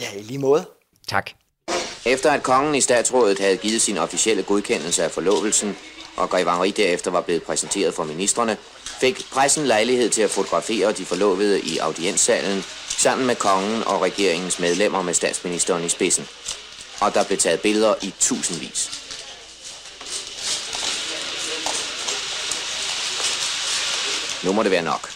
Ja, 0.00 0.18
i 0.18 0.22
lige 0.22 0.38
måde. 0.38 0.68
Tak. 1.08 1.30
Efter 2.06 2.30
at 2.30 2.42
kongen 2.42 2.74
i 2.74 2.80
statsrådet 2.80 3.38
havde 3.38 3.56
givet 3.56 3.80
sin 3.80 3.98
officielle 3.98 4.42
godkendelse 4.42 5.04
af 5.04 5.10
forlovelsen, 5.10 5.76
og 6.16 6.30
Grev 6.30 6.44
Henri 6.50 6.70
derefter 6.70 7.10
var 7.10 7.20
blevet 7.20 7.42
præsenteret 7.42 7.94
for 7.94 8.04
ministerne, 8.04 8.56
fik 9.00 9.22
pressen 9.32 9.66
lejlighed 9.66 10.10
til 10.10 10.22
at 10.22 10.30
fotografere 10.30 10.92
de 10.92 11.04
forlovede 11.04 11.60
i 11.60 11.78
audienssalen, 11.78 12.62
sammen 12.88 13.26
med 13.26 13.34
kongen 13.34 13.82
og 13.86 14.02
regeringens 14.02 14.58
medlemmer 14.58 15.02
med 15.02 15.14
statsministeren 15.14 15.84
i 15.84 15.88
spidsen. 15.88 16.26
Og 17.00 17.14
der 17.14 17.24
blev 17.24 17.38
taget 17.38 17.60
billeder 17.60 17.94
i 18.02 18.14
tusindvis. 18.20 19.02
Nu 24.44 24.52
må 24.52 24.62
det 24.62 24.70
være 24.70 24.82
nok. 24.82 25.08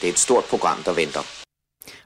Det 0.00 0.08
er 0.08 0.12
et 0.12 0.18
stort 0.18 0.44
program, 0.44 0.82
der 0.82 0.92
venter. 0.92 1.22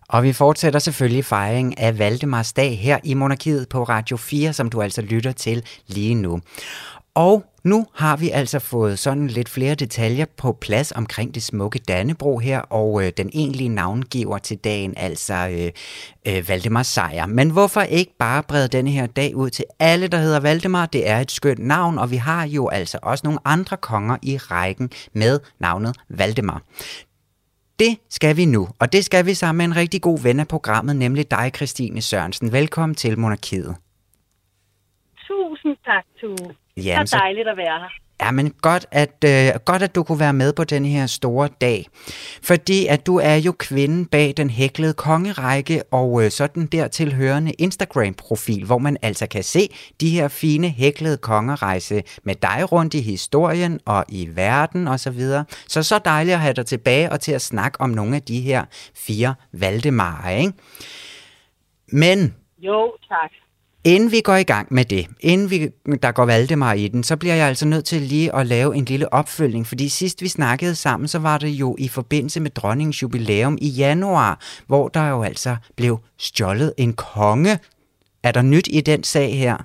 Og 0.09 0.23
vi 0.23 0.33
fortsætter 0.33 0.79
selvfølgelig 0.79 1.25
fejringen 1.25 1.75
af 1.79 1.99
Valdemars 1.99 2.53
dag 2.53 2.79
her 2.79 2.99
i 3.05 3.15
Monarkiet 3.15 3.69
på 3.69 3.83
Radio 3.83 4.17
4, 4.17 4.53
som 4.53 4.71
du 4.71 4.83
altså 4.83 5.01
lytter 5.01 5.33
til 5.33 5.65
lige 5.87 6.15
nu. 6.15 6.41
Og 7.17 7.45
nu 7.65 7.87
har 7.95 8.17
vi 8.17 8.31
altså 8.31 8.59
fået 8.59 8.99
sådan 8.99 9.27
lidt 9.27 9.49
flere 9.49 9.75
detaljer 9.75 10.25
på 10.37 10.53
plads 10.53 10.93
omkring 10.93 11.35
det 11.35 11.43
smukke 11.43 11.79
Dannebro 11.79 12.39
her, 12.39 12.61
og 12.61 13.05
øh, 13.05 13.13
den 13.17 13.31
egentlige 13.35 13.69
navngiver 13.69 14.39
til 14.39 14.59
dagen, 14.59 14.95
altså 14.97 15.35
øh, 15.35 16.37
øh, 16.37 16.49
Valdemar 16.49 16.83
Sejr. 16.83 17.27
Men 17.27 17.51
hvorfor 17.51 17.81
ikke 17.81 18.13
bare 18.19 18.43
brede 18.43 18.69
denne 18.69 18.91
her 18.91 19.07
dag 19.07 19.37
ud 19.37 19.51
til 19.51 19.65
alle, 19.79 20.09
der 20.09 20.19
hedder 20.19 20.41
Valdemar? 20.41 20.87
Det 20.87 21.09
er 21.09 21.19
et 21.19 21.31
skønt 21.31 21.59
navn, 21.59 21.99
og 21.99 22.11
vi 22.11 22.17
har 22.17 22.47
jo 22.47 22.69
altså 22.69 22.99
også 23.03 23.27
nogle 23.27 23.41
andre 23.45 23.77
konger 23.77 24.17
i 24.23 24.37
rækken 24.37 24.91
med 25.13 25.41
navnet 25.59 25.97
Valdemar. 26.09 26.63
Det 27.79 27.99
skal 28.11 28.37
vi 28.37 28.45
nu, 28.45 28.69
og 28.79 28.93
det 28.93 29.05
skal 29.05 29.27
vi 29.27 29.35
sammen 29.35 29.59
med 29.59 29.65
en 29.65 29.77
rigtig 29.77 30.03
god 30.03 30.23
ven 30.23 30.41
af 30.41 30.49
programmet, 30.49 30.97
nemlig 30.97 31.31
dig, 31.31 31.51
Christine 31.57 32.03
Sørensen. 32.03 32.53
Velkommen 32.53 32.95
til 32.95 33.19
Monarkiet. 33.19 33.77
Tusind 35.29 35.77
tak, 35.85 36.05
Tue. 36.21 36.66
Jamen, 36.77 37.07
så 37.07 37.17
dejligt 37.17 37.49
at 37.49 37.57
være 37.57 37.79
her. 37.79 37.89
Ja, 38.23 38.31
men 38.31 38.51
godt 38.51 38.87
at, 38.91 39.25
øh, 39.25 39.61
godt, 39.65 39.83
at 39.83 39.95
du 39.95 40.03
kunne 40.03 40.21
være 40.21 40.33
med 40.33 40.53
på 40.53 40.65
den 40.65 40.85
her 40.85 41.07
store 41.07 41.49
dag. 41.61 41.87
Fordi 42.43 42.87
at 42.87 43.07
du 43.07 43.17
er 43.17 43.35
jo 43.35 43.53
kvinden 43.59 44.07
bag 44.07 44.35
den 44.37 44.51
hæklede 44.51 44.95
kongerække 44.95 45.83
og 45.91 46.25
øh, 46.25 46.31
sådan 46.31 46.67
der 46.67 46.89
tilhørende 46.89 47.53
Instagram-profil, 47.53 48.65
hvor 48.65 48.79
man 48.79 48.97
altså 49.03 49.27
kan 49.27 49.43
se 49.43 49.69
de 50.01 50.11
her 50.11 50.29
fine 50.29 50.69
hæklede 50.69 51.17
kongerejse 51.17 52.03
med 52.25 52.35
dig 52.35 52.73
rundt 52.73 52.95
i 52.95 53.01
historien 53.01 53.81
og 53.87 54.05
i 54.09 54.29
verden 54.35 54.89
osv. 54.89 54.99
Så, 54.99 55.11
videre. 55.11 55.45
så 55.69 55.83
så 55.83 55.99
dejligt 55.99 56.35
at 56.35 56.41
have 56.41 56.55
dig 56.55 56.67
tilbage 56.67 57.13
og 57.13 57.21
til 57.21 57.33
at 57.33 57.43
snakke 57.43 57.81
om 57.81 57.91
nogle 57.91 58.17
af 58.17 58.23
de 58.23 58.41
her 58.41 58.65
fire 58.95 59.35
Valdemarer, 59.53 60.31
ikke? 60.31 60.53
Men 61.89 62.35
Jo, 62.59 62.97
tak. 63.09 63.31
Inden 63.93 64.11
vi 64.13 64.21
går 64.25 64.39
i 64.45 64.49
gang 64.55 64.67
med 64.75 64.85
det, 64.85 65.05
inden 65.21 65.51
vi, 65.51 65.59
der 66.05 66.13
går 66.13 66.27
Valdemar 66.27 66.73
i 66.73 66.89
den, 66.89 67.03
så 67.03 67.17
bliver 67.17 67.35
jeg 67.35 67.49
altså 67.49 67.67
nødt 67.69 67.85
til 67.85 68.01
lige 68.03 68.35
at 68.39 68.47
lave 68.47 68.77
en 68.77 68.85
lille 68.85 69.13
opfølgning, 69.13 69.67
fordi 69.67 69.89
sidst 69.89 70.23
vi 70.23 70.29
snakkede 70.29 70.75
sammen, 70.75 71.09
så 71.09 71.19
var 71.19 71.39
det 71.39 71.49
jo 71.49 71.77
i 71.79 71.89
forbindelse 71.89 72.41
med 72.41 72.51
dronningens 72.51 73.03
jubilæum 73.03 73.59
i 73.61 73.69
januar, 73.69 74.33
hvor 74.67 74.89
der 74.89 75.09
jo 75.09 75.23
altså 75.23 75.57
blev 75.77 75.99
stjålet 76.19 76.75
en 76.79 76.93
konge. 76.93 77.55
Er 78.25 78.33
der 78.33 78.43
nyt 78.43 78.69
i 78.79 78.81
den 78.81 79.03
sag 79.03 79.31
her? 79.43 79.57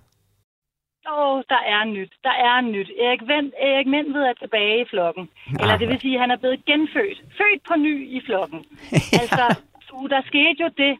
Åh, 1.11 1.35
oh, 1.35 1.43
der 1.53 1.61
er 1.75 1.83
nyt. 1.95 2.13
Der 2.23 2.35
er 2.49 2.61
nyt. 2.61 2.89
Erik, 3.03 3.21
Vind, 3.21 3.51
Erik 3.67 3.87
Mindved 3.87 4.23
er 4.31 4.33
tilbage 4.33 4.81
i 4.81 4.85
flokken. 4.89 5.29
Eller 5.59 5.77
det 5.77 5.87
vil 5.87 5.99
sige, 6.01 6.15
at 6.15 6.21
han 6.21 6.31
er 6.31 6.37
blevet 6.37 6.65
genfødt. 6.65 7.19
Født 7.37 7.61
på 7.69 7.75
ny 7.87 7.95
i 8.17 8.21
flokken. 8.27 8.59
Altså, 9.21 9.43
der 10.13 10.21
skete 10.31 10.57
jo 10.63 10.69
det, 10.83 10.93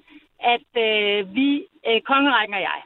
at 0.54 0.70
øh, 0.86 1.36
vi, 1.36 1.50
øh, 1.88 2.02
kongerækken 2.12 2.54
og 2.60 2.62
jeg, 2.62 2.80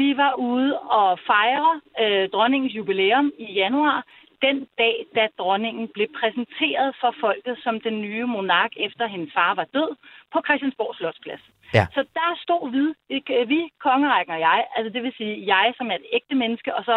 vi 0.00 0.16
var 0.16 0.34
ude 0.34 0.78
og 0.78 1.18
fejre 1.26 1.80
øh, 2.02 2.28
dronningens 2.34 2.74
jubilæum 2.74 3.32
i 3.38 3.52
januar, 3.52 4.04
den 4.46 4.66
dag, 4.78 4.96
da 5.16 5.28
dronningen 5.38 5.88
blev 5.88 6.08
præsenteret 6.20 6.96
for 7.00 7.14
folket 7.20 7.56
som 7.64 7.80
den 7.80 7.96
nye 8.00 8.26
monark, 8.26 8.72
efter 8.76 9.06
hendes 9.06 9.32
far 9.34 9.54
var 9.54 9.66
død, 9.76 9.90
på 10.32 10.38
Christiansborg 10.46 10.94
Slotsplads. 10.96 11.44
Ja. 11.74 11.86
Så 11.94 12.00
der 12.14 12.30
stod 12.44 12.70
vi, 12.74 12.84
ikke, 13.16 13.46
vi, 13.52 13.60
kongerækken 13.80 14.34
og 14.34 14.40
jeg, 14.40 14.66
altså 14.76 14.90
det 14.94 15.02
vil 15.02 15.14
sige 15.16 15.46
jeg 15.46 15.74
som 15.76 15.90
er 15.90 15.94
et 15.94 16.06
ægte 16.12 16.34
menneske, 16.34 16.74
og 16.74 16.84
så 16.84 16.96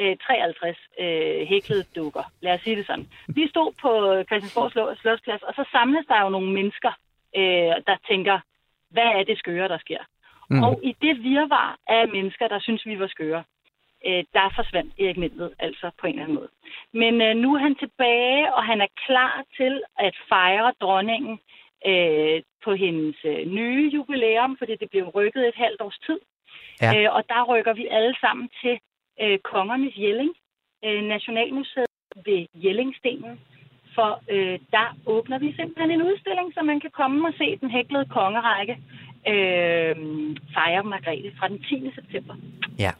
øh, 0.00 0.16
53 0.16 0.76
øh, 1.00 1.46
hæklede 1.52 1.84
dukker. 1.96 2.24
Lad 2.40 2.54
os 2.54 2.60
sige 2.60 2.76
det 2.76 2.86
sådan. 2.86 3.08
Vi 3.28 3.48
stod 3.48 3.70
på 3.82 3.90
Christiansborg 4.28 4.70
Slo- 4.74 5.00
Slotsplads, 5.00 5.42
og 5.42 5.54
så 5.54 5.64
samles 5.72 6.06
der 6.06 6.22
jo 6.24 6.28
nogle 6.28 6.52
mennesker, 6.52 6.92
øh, 7.36 7.74
der 7.88 7.96
tænker, 8.10 8.38
hvad 8.90 9.08
er 9.18 9.22
det 9.22 9.38
skøre, 9.38 9.68
der 9.68 9.78
sker? 9.78 10.02
Mm. 10.50 10.62
Og 10.62 10.80
i 10.82 10.96
det 11.02 11.22
virvar 11.22 11.78
af 11.86 12.08
mennesker, 12.08 12.48
der 12.48 12.60
synes, 12.60 12.86
vi 12.86 12.98
var 12.98 13.06
skøre, 13.06 13.44
øh, 14.06 14.24
der 14.34 14.52
forsvandt 14.56 14.92
Erik 15.00 15.16
Mindved 15.16 15.50
altså 15.58 15.90
på 16.00 16.06
en 16.06 16.12
eller 16.12 16.22
anden 16.22 16.38
måde. 16.38 16.50
Men 16.92 17.14
øh, 17.22 17.36
nu 17.36 17.54
er 17.54 17.58
han 17.58 17.74
tilbage, 17.74 18.54
og 18.54 18.64
han 18.64 18.80
er 18.80 18.90
klar 19.06 19.44
til 19.56 19.82
at 19.98 20.14
fejre 20.28 20.72
dronningen 20.80 21.38
øh, 21.86 22.42
på 22.64 22.74
hendes 22.74 23.16
øh, 23.24 23.46
nye 23.46 23.90
jubilæum, 23.94 24.56
fordi 24.58 24.76
det 24.76 24.90
blev 24.90 25.04
rykket 25.08 25.48
et 25.48 25.54
halvt 25.54 25.80
års 25.80 25.98
tid. 26.06 26.20
Ja. 26.82 26.90
Øh, 26.96 27.14
og 27.16 27.22
der 27.28 27.42
rykker 27.44 27.72
vi 27.72 27.86
alle 27.90 28.14
sammen 28.20 28.48
til 28.62 28.78
øh, 29.22 29.38
Kongernes 29.38 29.96
Jelling, 29.96 30.34
øh, 30.84 31.02
Nationalmuseet 31.02 31.86
ved 32.26 32.46
Jellingstenen. 32.54 33.40
For 33.94 34.22
øh, 34.34 34.58
der 34.70 34.96
åbner 35.06 35.38
vi 35.38 35.52
simpelthen 35.52 35.90
en 35.90 36.02
udstilling, 36.02 36.54
så 36.54 36.62
man 36.62 36.80
kan 36.80 36.90
komme 36.90 37.28
og 37.28 37.34
se 37.38 37.56
den 37.56 37.70
hæklede 37.70 38.06
kongerække 38.18 38.78
øh, 39.26 39.94
fejre 40.54 40.84
Margrethe 40.84 41.30
fra 41.38 41.48
den 41.48 41.58
10. 41.58 41.90
september. 41.94 42.34
Ja, 42.78 42.90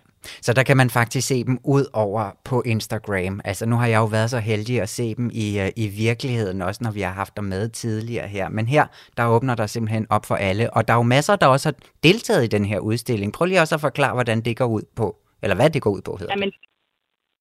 så 0.40 0.52
der 0.52 0.62
kan 0.62 0.76
man 0.76 0.90
faktisk 0.90 1.28
se 1.28 1.44
dem 1.44 1.58
ud 1.64 1.84
over 1.92 2.30
på 2.44 2.62
Instagram. 2.66 3.40
Altså 3.44 3.66
nu 3.66 3.76
har 3.76 3.86
jeg 3.86 3.98
jo 3.98 4.04
været 4.04 4.30
så 4.30 4.38
heldig 4.38 4.80
at 4.82 4.88
se 4.88 5.14
dem 5.14 5.30
i, 5.32 5.60
uh, 5.60 5.68
i 5.76 5.88
virkeligheden, 5.88 6.62
også 6.62 6.80
når 6.84 6.90
vi 6.90 7.00
har 7.00 7.12
haft 7.12 7.36
dem 7.36 7.44
med 7.44 7.68
tidligere 7.68 8.28
her. 8.28 8.48
Men 8.48 8.66
her, 8.66 8.86
der 9.16 9.26
åbner 9.26 9.54
der 9.54 9.66
simpelthen 9.66 10.06
op 10.10 10.26
for 10.26 10.34
alle. 10.34 10.74
Og 10.74 10.88
der 10.88 10.94
er 10.94 10.98
jo 10.98 11.02
masser, 11.02 11.36
der 11.36 11.46
også 11.46 11.68
har 11.68 11.74
deltaget 12.02 12.44
i 12.44 12.46
den 12.46 12.64
her 12.64 12.78
udstilling. 12.78 13.32
Prøv 13.32 13.46
lige 13.46 13.60
også 13.60 13.74
at 13.74 13.80
forklare, 13.80 14.14
hvordan 14.14 14.40
det 14.40 14.56
går 14.56 14.66
ud 14.66 14.82
på. 14.96 15.16
Eller 15.42 15.56
hvad 15.56 15.70
det 15.70 15.82
går 15.82 15.90
ud 15.90 16.00
på, 16.00 16.16
hedder 16.16 16.32
Jamen, 16.32 16.52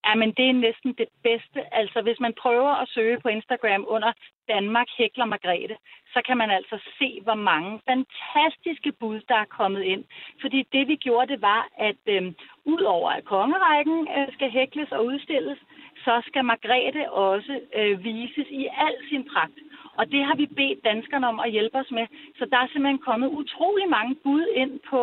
Ja, 0.08 0.16
men 0.16 0.32
det 0.38 0.50
er 0.50 0.54
næsten 0.54 0.94
det 0.94 1.08
bedste. 1.24 1.60
Altså, 1.80 2.02
hvis 2.02 2.20
man 2.20 2.34
prøver 2.44 2.74
at 2.82 2.90
søge 2.90 3.20
på 3.20 3.28
Instagram 3.28 3.86
under 3.88 4.12
Danmark 4.48 4.88
Hækler 4.98 5.26
Margrethe, 5.26 5.78
så 6.14 6.22
kan 6.28 6.38
man 6.38 6.50
altså 6.50 6.78
se, 7.00 7.20
hvor 7.24 7.40
mange 7.52 7.82
fantastiske 7.90 8.92
bud, 9.00 9.20
der 9.30 9.36
er 9.36 9.54
kommet 9.60 9.84
ind. 9.84 10.04
Fordi 10.42 10.60
det, 10.74 10.88
vi 10.88 10.96
gjorde, 10.96 11.32
det 11.34 11.42
var, 11.42 11.68
at 11.78 12.02
øh, 12.08 12.34
ud 12.66 12.82
over 12.82 13.10
at 13.10 13.26
kongerækken 13.26 14.08
øh, 14.18 14.34
skal 14.34 14.50
hækles 14.52 14.92
og 14.92 15.06
udstilles, 15.06 15.60
så 16.06 16.22
skal 16.28 16.46
Margrethe 16.46 17.12
også 17.12 17.60
øh, 17.76 18.04
vises 18.04 18.48
i 18.50 18.68
al 18.88 18.96
sin 19.10 19.24
pragt. 19.34 19.60
Og 20.00 20.04
det 20.14 20.22
har 20.28 20.36
vi 20.42 20.46
bedt 20.60 20.80
danskerne 20.92 21.28
om 21.32 21.40
at 21.46 21.52
hjælpe 21.56 21.78
os 21.84 21.92
med. 21.98 22.06
Så 22.40 22.44
der 22.52 22.58
er 22.62 22.68
simpelthen 22.70 23.08
kommet 23.10 23.30
utrolig 23.42 23.88
mange 23.98 24.14
bud 24.24 24.46
ind 24.62 24.74
på 24.90 25.00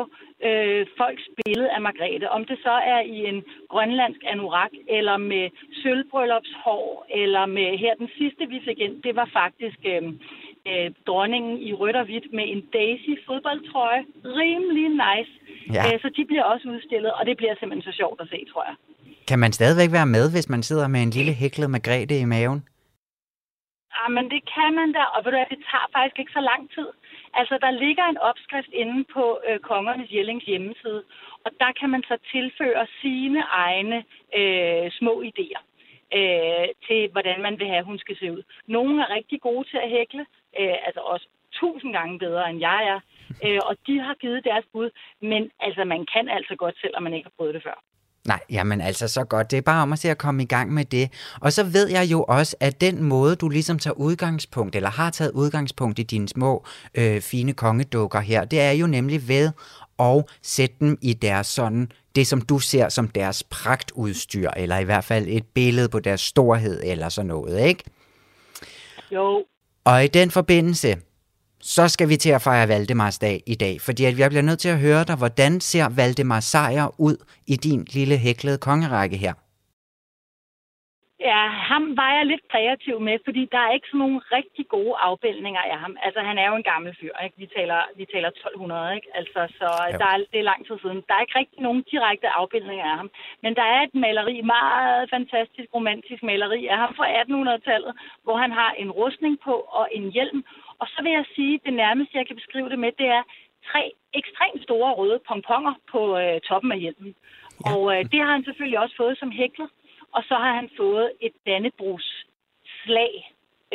øh, 0.48 0.86
folks 1.00 1.26
billede 1.38 1.70
af 1.76 1.80
Margrethe. 1.86 2.26
Om 2.36 2.42
det 2.50 2.58
så 2.66 2.74
er 2.94 3.00
i 3.16 3.18
en 3.30 3.38
grønlandsk 3.72 4.22
anorak, 4.32 4.72
eller 4.88 5.16
med 5.16 5.44
sølvbryllupshår, 5.82 7.06
eller 7.22 7.44
med 7.46 7.68
her 7.82 7.94
den 8.02 8.08
sidste, 8.18 8.42
vi 8.54 8.58
fik 8.68 8.78
ind, 8.86 8.94
det 9.06 9.14
var 9.20 9.28
faktisk 9.40 9.78
øh, 9.92 10.02
øh, 10.70 10.88
dronningen 11.08 11.54
i 11.68 11.72
rødt 11.80 11.96
og 11.96 12.04
hvidt 12.04 12.26
med 12.38 12.44
en 12.52 12.62
Daisy 12.76 13.12
fodboldtrøje. 13.26 14.02
Rimelig 14.40 14.88
nice. 15.04 15.32
Ja. 15.76 15.82
Øh, 15.86 16.00
så 16.02 16.08
de 16.16 16.24
bliver 16.30 16.44
også 16.52 16.64
udstillet, 16.74 17.10
og 17.18 17.26
det 17.26 17.36
bliver 17.36 17.54
simpelthen 17.60 17.92
så 17.92 17.96
sjovt 18.00 18.20
at 18.20 18.28
se, 18.32 18.38
tror 18.52 18.64
jeg. 18.70 18.76
Kan 19.28 19.38
man 19.38 19.52
stadigvæk 19.52 19.92
være 19.92 20.06
med, 20.06 20.24
hvis 20.32 20.48
man 20.48 20.62
sidder 20.62 20.88
med 20.88 21.00
en 21.02 21.10
lille 21.10 21.32
hæklet 21.32 21.70
Margrethe 21.70 22.18
i 22.20 22.24
maven? 22.24 22.60
Ja, 24.04 24.08
men 24.08 24.30
det 24.30 24.42
kan 24.54 24.74
man 24.74 24.92
da, 24.92 25.02
og 25.14 25.24
ved 25.24 25.32
du 25.32 25.38
hvad, 25.38 25.52
det 25.54 25.66
tager 25.70 25.88
faktisk 25.96 26.18
ikke 26.18 26.36
så 26.38 26.40
lang 26.40 26.62
tid. 26.76 26.88
Altså, 27.34 27.58
der 27.64 27.70
ligger 27.70 28.04
en 28.04 28.18
opskrift 28.18 28.72
inde 28.72 29.04
på 29.04 29.40
øh, 29.48 29.58
Kongernes 29.58 30.12
Jellings 30.14 30.44
hjemmeside, 30.44 31.02
og 31.44 31.50
der 31.60 31.72
kan 31.80 31.90
man 31.90 32.02
så 32.02 32.16
tilføre 32.32 32.86
sine 33.00 33.40
egne 33.64 33.98
øh, 34.38 34.90
små 34.98 35.22
idéer 35.30 35.60
øh, 36.18 36.68
til, 36.86 37.00
hvordan 37.12 37.42
man 37.42 37.58
vil 37.58 37.66
have, 37.66 37.82
at 37.84 37.90
hun 37.90 37.98
skal 37.98 38.16
se 38.18 38.32
ud. 38.32 38.42
Nogle 38.66 39.02
er 39.02 39.14
rigtig 39.14 39.40
gode 39.40 39.68
til 39.70 39.76
at 39.76 39.90
hækle, 39.90 40.26
øh, 40.60 40.76
altså 40.86 41.00
også 41.00 41.26
tusind 41.52 41.92
gange 41.92 42.18
bedre, 42.18 42.50
end 42.50 42.60
jeg 42.60 42.80
er, 42.92 43.00
øh, 43.44 43.60
og 43.68 43.76
de 43.86 44.00
har 44.00 44.14
givet 44.14 44.44
deres 44.44 44.66
bud, 44.72 44.90
men 45.20 45.50
altså, 45.60 45.84
man 45.84 46.06
kan 46.14 46.28
altså 46.28 46.54
godt, 46.56 46.80
selvom 46.80 47.02
man 47.02 47.14
ikke 47.14 47.26
har 47.30 47.36
prøvet 47.38 47.54
det 47.54 47.62
før. 47.62 47.78
Nej, 48.28 48.40
jamen 48.50 48.80
altså 48.80 49.08
så 49.08 49.24
godt. 49.24 49.50
Det 49.50 49.56
er 49.56 49.62
bare 49.62 49.82
om 49.82 49.92
at 49.92 49.98
se 49.98 50.10
at 50.10 50.18
komme 50.18 50.42
i 50.42 50.46
gang 50.46 50.72
med 50.72 50.84
det. 50.84 51.10
Og 51.40 51.52
så 51.52 51.62
ved 51.62 51.88
jeg 51.88 52.10
jo 52.10 52.22
også, 52.22 52.56
at 52.60 52.80
den 52.80 53.02
måde, 53.02 53.36
du 53.36 53.48
ligesom 53.48 53.78
tager 53.78 53.94
udgangspunkt, 53.94 54.76
eller 54.76 54.90
har 54.90 55.10
taget 55.10 55.30
udgangspunkt 55.32 55.98
i 55.98 56.02
dine 56.02 56.28
små 56.28 56.64
øh, 56.94 57.20
fine 57.20 57.52
kongedukker 57.52 58.20
her, 58.20 58.44
det 58.44 58.60
er 58.60 58.70
jo 58.70 58.86
nemlig 58.86 59.28
ved 59.28 59.50
at 59.98 60.24
sætte 60.42 60.76
dem 60.80 60.98
i 61.02 61.12
deres 61.12 61.46
sådan, 61.46 61.90
det 62.16 62.26
som 62.26 62.40
du 62.40 62.58
ser 62.58 62.88
som 62.88 63.08
deres 63.08 63.42
pragtudstyr, 63.42 64.50
eller 64.56 64.78
i 64.78 64.84
hvert 64.84 65.04
fald 65.04 65.26
et 65.28 65.46
billede 65.54 65.88
på 65.88 66.00
deres 66.00 66.20
storhed, 66.20 66.80
eller 66.84 67.08
sådan 67.08 67.26
noget, 67.26 67.66
ikke? 67.66 67.84
Jo. 69.10 69.44
Og 69.84 70.04
i 70.04 70.06
den 70.06 70.30
forbindelse, 70.30 70.96
så 71.64 71.88
skal 71.88 72.08
vi 72.08 72.16
til 72.16 72.30
at 72.30 72.42
fejre 72.42 72.68
Valdemars 72.68 73.18
dag 73.18 73.36
i 73.46 73.54
dag, 73.54 73.74
fordi 73.80 74.04
at 74.04 74.16
vi 74.16 74.22
bliver 74.28 74.48
nødt 74.48 74.58
til 74.58 74.68
at 74.68 74.78
høre 74.86 75.04
dig, 75.04 75.16
hvordan 75.16 75.60
ser 75.60 75.86
Valdemar 75.96 76.40
sejr 76.40 76.86
ud 76.98 77.16
i 77.46 77.56
din 77.56 77.86
lille 77.96 78.16
hæklede 78.18 78.58
kongerække 78.58 79.16
her? 79.16 79.34
Ja, 81.30 81.42
ham 81.70 81.84
var 82.00 82.10
jeg 82.16 82.26
lidt 82.26 82.44
kreativ 82.52 82.96
med, 83.08 83.16
fordi 83.26 83.42
der 83.54 83.60
er 83.64 83.72
ikke 83.72 83.88
sådan 83.90 84.02
nogle 84.04 84.20
rigtig 84.38 84.64
gode 84.76 84.94
afbildninger 85.08 85.62
af 85.72 85.78
ham. 85.84 85.94
Altså, 86.06 86.20
han 86.28 86.36
er 86.38 86.46
jo 86.50 86.56
en 86.56 86.70
gammel 86.72 86.92
fyr, 87.00 87.14
ikke? 87.24 87.36
Vi 87.42 87.46
taler, 87.56 87.80
vi 88.00 88.04
taler 88.14 88.28
1200, 88.28 88.94
ikke? 88.96 89.08
Altså, 89.20 89.40
så 89.58 89.68
der 90.00 90.08
er, 90.14 90.18
det 90.32 90.38
er 90.40 90.50
lang 90.50 90.60
tid 90.66 90.76
siden. 90.82 91.00
Der 91.08 91.14
er 91.14 91.24
ikke 91.24 91.38
rigtig 91.40 91.60
nogen 91.66 91.82
direkte 91.92 92.28
afbildninger 92.40 92.86
af 92.92 92.96
ham. 93.00 93.10
Men 93.42 93.52
der 93.58 93.66
er 93.74 93.80
et 93.82 93.94
maleri, 94.04 94.36
meget 94.56 95.10
fantastisk 95.14 95.68
romantisk 95.76 96.22
maleri 96.30 96.60
af 96.74 96.78
ham 96.82 96.92
fra 96.98 97.06
1800-tallet, 97.22 97.92
hvor 98.24 98.36
han 98.44 98.52
har 98.60 98.70
en 98.82 98.90
rustning 99.00 99.34
på 99.46 99.54
og 99.78 99.86
en 99.98 100.06
hjelm, 100.16 100.40
og 100.84 100.90
så 100.94 100.98
vil 101.04 101.12
jeg 101.18 101.26
sige, 101.36 101.54
det 101.66 101.74
nærmeste, 101.84 102.18
jeg 102.18 102.26
kan 102.26 102.36
beskrive 102.40 102.68
det 102.72 102.78
med, 102.84 102.90
det 103.02 103.08
er 103.18 103.22
tre 103.70 103.82
ekstremt 104.20 104.62
store 104.66 104.92
røde 105.00 105.18
pomponger 105.28 105.74
på 105.92 106.00
øh, 106.22 106.36
toppen 106.48 106.72
af 106.72 106.78
hjelmen. 106.84 107.14
Ja. 107.14 107.70
Og 107.70 107.80
øh, 107.94 108.00
det 108.12 108.18
har 108.24 108.32
han 108.36 108.44
selvfølgelig 108.44 108.78
også 108.84 108.96
fået 109.02 109.18
som 109.18 109.30
hæklet. 109.40 109.70
Og 110.16 110.22
så 110.28 110.34
har 110.44 110.52
han 110.60 110.68
fået 110.80 111.06
et 111.26 111.34
Dannebrugs 111.46 112.08
slag 112.80 113.12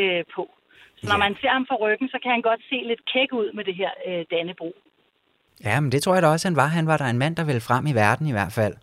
øh, 0.01 0.23
på. 0.35 0.43
Så 0.99 1.03
når 1.09 1.19
ja. 1.19 1.23
man 1.25 1.33
ser 1.41 1.51
ham 1.57 1.65
fra 1.69 1.81
ryggen, 1.83 2.07
så 2.13 2.17
kan 2.23 2.31
han 2.31 2.41
godt 2.49 2.61
se 2.69 2.77
lidt 2.91 3.03
kæk 3.13 3.29
ud 3.39 3.47
med 3.57 3.63
det 3.63 3.75
her 3.81 3.91
øh, 4.07 4.25
Dannebro. 4.31 4.71
Ja, 5.67 5.79
men 5.79 5.91
det 5.91 6.01
tror 6.01 6.13
jeg 6.13 6.23
da 6.23 6.27
også, 6.27 6.47
han 6.47 6.55
var. 6.61 6.67
Han 6.79 6.87
var 6.87 6.97
der 6.97 7.05
en 7.05 7.17
mand, 7.23 7.35
der 7.35 7.45
ville 7.45 7.67
frem 7.69 7.83
i 7.87 7.93
verden 8.03 8.27
i 8.27 8.35
hvert 8.37 8.53
fald. 8.59 8.75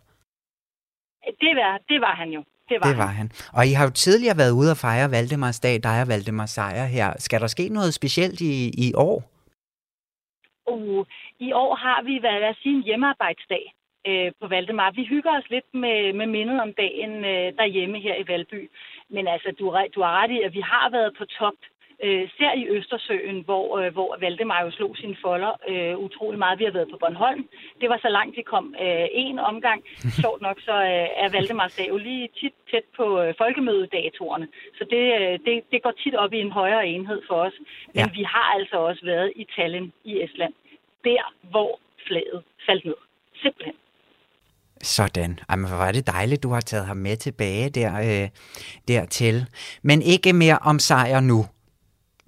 Det 1.43 1.53
var, 1.59 1.73
det 1.89 2.01
var 2.01 2.15
han 2.21 2.29
jo. 2.29 2.43
Det 2.69 2.77
var, 2.81 2.87
det 2.87 2.97
var 2.97 3.11
han. 3.19 3.27
han. 3.31 3.31
Og 3.57 3.63
I 3.69 3.73
har 3.77 3.83
jo 3.83 3.93
tidligere 4.03 4.37
været 4.37 4.57
ude 4.59 4.71
og 4.71 4.77
fejre 4.77 5.11
Valdemars 5.11 5.59
dag, 5.59 5.75
dig 5.83 6.01
og 6.01 6.07
Valdemar 6.07 6.45
Sejr 6.45 6.85
her. 6.85 7.09
Skal 7.17 7.39
der 7.41 7.47
ske 7.47 7.69
noget 7.69 7.93
specielt 7.93 8.41
i, 8.41 8.53
i 8.85 8.93
år? 8.95 9.17
Uh, 10.73 11.05
I 11.39 11.51
år 11.63 11.75
har 11.75 11.99
vi, 12.07 12.19
hvad 12.19 12.39
jeg 12.47 12.55
sige, 12.61 12.75
en 12.75 12.83
hjemmearbejdsdag 12.83 13.63
øh, 14.07 14.31
på 14.41 14.45
Valdemar. 14.47 14.91
Vi 14.91 15.03
hygger 15.13 15.31
os 15.39 15.49
lidt 15.49 15.69
med, 15.83 16.13
med 16.19 16.27
mindet 16.35 16.57
om 16.65 16.71
dagen 16.83 17.13
øh, 17.31 17.47
derhjemme 17.59 17.97
her 18.05 18.15
i 18.15 18.27
Valby. 18.27 18.69
Men 19.09 19.27
altså, 19.27 19.49
du, 19.59 19.65
du 19.95 19.99
har 20.05 20.13
ret 20.19 20.31
i, 20.37 20.39
at 20.47 20.53
vi 20.53 20.61
har 20.61 20.89
været 20.89 21.11
på 21.19 21.25
top 21.39 21.59
øh, 22.03 22.29
ser 22.37 22.53
i 22.61 22.67
Østersøen, 22.77 23.39
hvor, 23.47 23.79
øh, 23.79 23.93
hvor 23.93 24.17
Valdemar 24.19 24.63
jo 24.63 24.71
slog 24.71 24.97
sine 24.97 25.17
folder 25.25 25.53
øh, 25.71 25.97
utrolig 25.97 26.39
meget. 26.39 26.59
Vi 26.59 26.63
har 26.63 26.71
været 26.71 26.91
på 26.91 26.97
Bornholm. 26.97 27.43
Det 27.81 27.89
var 27.89 27.99
så 28.01 28.09
langt, 28.09 28.35
de 28.35 28.43
kom 28.43 28.75
øh, 28.81 29.07
en 29.11 29.39
omgang. 29.39 29.79
Sjovt 30.21 30.41
nok, 30.41 30.57
så 30.59 30.75
øh, 30.91 31.23
er 31.23 31.29
Valdemars 31.35 31.75
dag 31.75 31.87
jo 31.89 31.97
lige 31.97 32.29
tit 32.39 32.53
tæt 32.71 32.85
på 32.97 33.21
øh, 33.21 33.33
folkemødedatorerne. 33.37 34.47
Så 34.77 34.83
det, 34.93 35.03
øh, 35.19 35.39
det, 35.45 35.55
det 35.71 35.83
går 35.83 35.93
tit 36.03 36.15
op 36.15 36.33
i 36.33 36.39
en 36.39 36.51
højere 36.51 36.87
enhed 36.87 37.21
for 37.27 37.35
os. 37.47 37.53
Men 37.93 38.05
ja. 38.05 38.09
vi 38.17 38.23
har 38.23 38.47
altså 38.57 38.77
også 38.77 39.05
været 39.05 39.33
i 39.35 39.47
Tallinn 39.55 39.93
i 40.03 40.23
Estland. 40.23 40.53
Der, 41.03 41.33
hvor 41.51 41.79
flaget 42.07 42.43
faldt 42.65 42.85
ned. 42.85 42.99
Simpelthen. 43.41 43.75
Sådan. 44.81 45.39
Jamen, 45.49 45.67
hvor 45.67 45.77
var 45.77 45.91
det 45.91 46.07
dejligt, 46.07 46.43
du 46.43 46.49
har 46.49 46.61
taget 46.61 46.85
ham 46.85 46.97
med 46.97 47.17
tilbage 47.17 47.69
der, 47.69 47.91
øh, 47.97 48.29
dertil. 48.87 49.45
Men 49.81 50.01
ikke 50.01 50.33
mere 50.33 50.59
om 50.61 50.79
sejr 50.79 51.19
nu. 51.19 51.45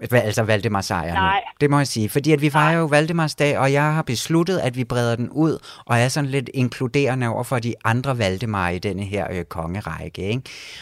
Altså 0.02 0.44
Valdemars 0.44 0.92
Nej. 0.92 1.42
Det 1.62 1.70
må 1.70 1.78
jeg 1.78 1.88
sige. 1.88 2.10
Fordi 2.10 2.32
at 2.32 2.42
vi 2.42 2.50
fejrer 2.50 2.80
jo 2.80 2.86
Valdemars 2.86 3.36
dag, 3.36 3.58
og 3.58 3.74
jeg 3.74 3.94
har 3.94 4.02
besluttet, 4.02 4.60
at 4.60 4.78
vi 4.78 4.84
breder 4.84 5.16
den 5.16 5.30
ud, 5.30 5.54
og 5.86 5.98
er 5.98 6.08
sådan 6.08 6.30
lidt 6.30 6.50
inkluderende 6.54 7.28
over 7.28 7.44
for 7.44 7.60
de 7.60 7.74
andre 7.86 8.18
Valdemar 8.18 8.70
i 8.70 8.80
denne 8.80 9.04
her 9.04 9.28
øh, 9.32 9.46
kongerække. 9.46 10.22
Ikke? 10.22 10.42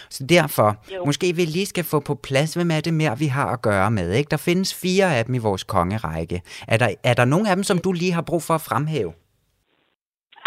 Så 0.10 0.26
derfor, 0.30 0.76
jo. 0.96 1.06
måske 1.06 1.36
vi 1.36 1.42
lige 1.42 1.66
skal 1.66 1.84
få 1.84 2.00
på 2.00 2.16
plads, 2.16 2.54
hvem 2.54 2.72
er 2.72 2.82
det 2.82 2.94
mere, 2.94 3.18
vi 3.20 3.26
har 3.26 3.48
at 3.48 3.62
gøre 3.62 3.92
med. 3.92 4.14
Ikke? 4.14 4.30
Der 4.32 4.38
findes 4.38 4.82
fire 4.82 5.18
af 5.18 5.26
dem 5.26 5.36
i 5.36 5.38
vores 5.38 5.64
kongerække. 5.64 6.42
Er 6.68 6.78
der, 6.78 6.90
er 7.04 7.14
der 7.14 7.26
nogle 7.26 7.50
af 7.50 7.56
dem, 7.56 7.64
som 7.64 7.78
du 7.78 7.92
lige 7.92 8.12
har 8.12 8.22
brug 8.22 8.44
for 8.44 8.54
at 8.54 8.62
fremhæve? 8.62 9.14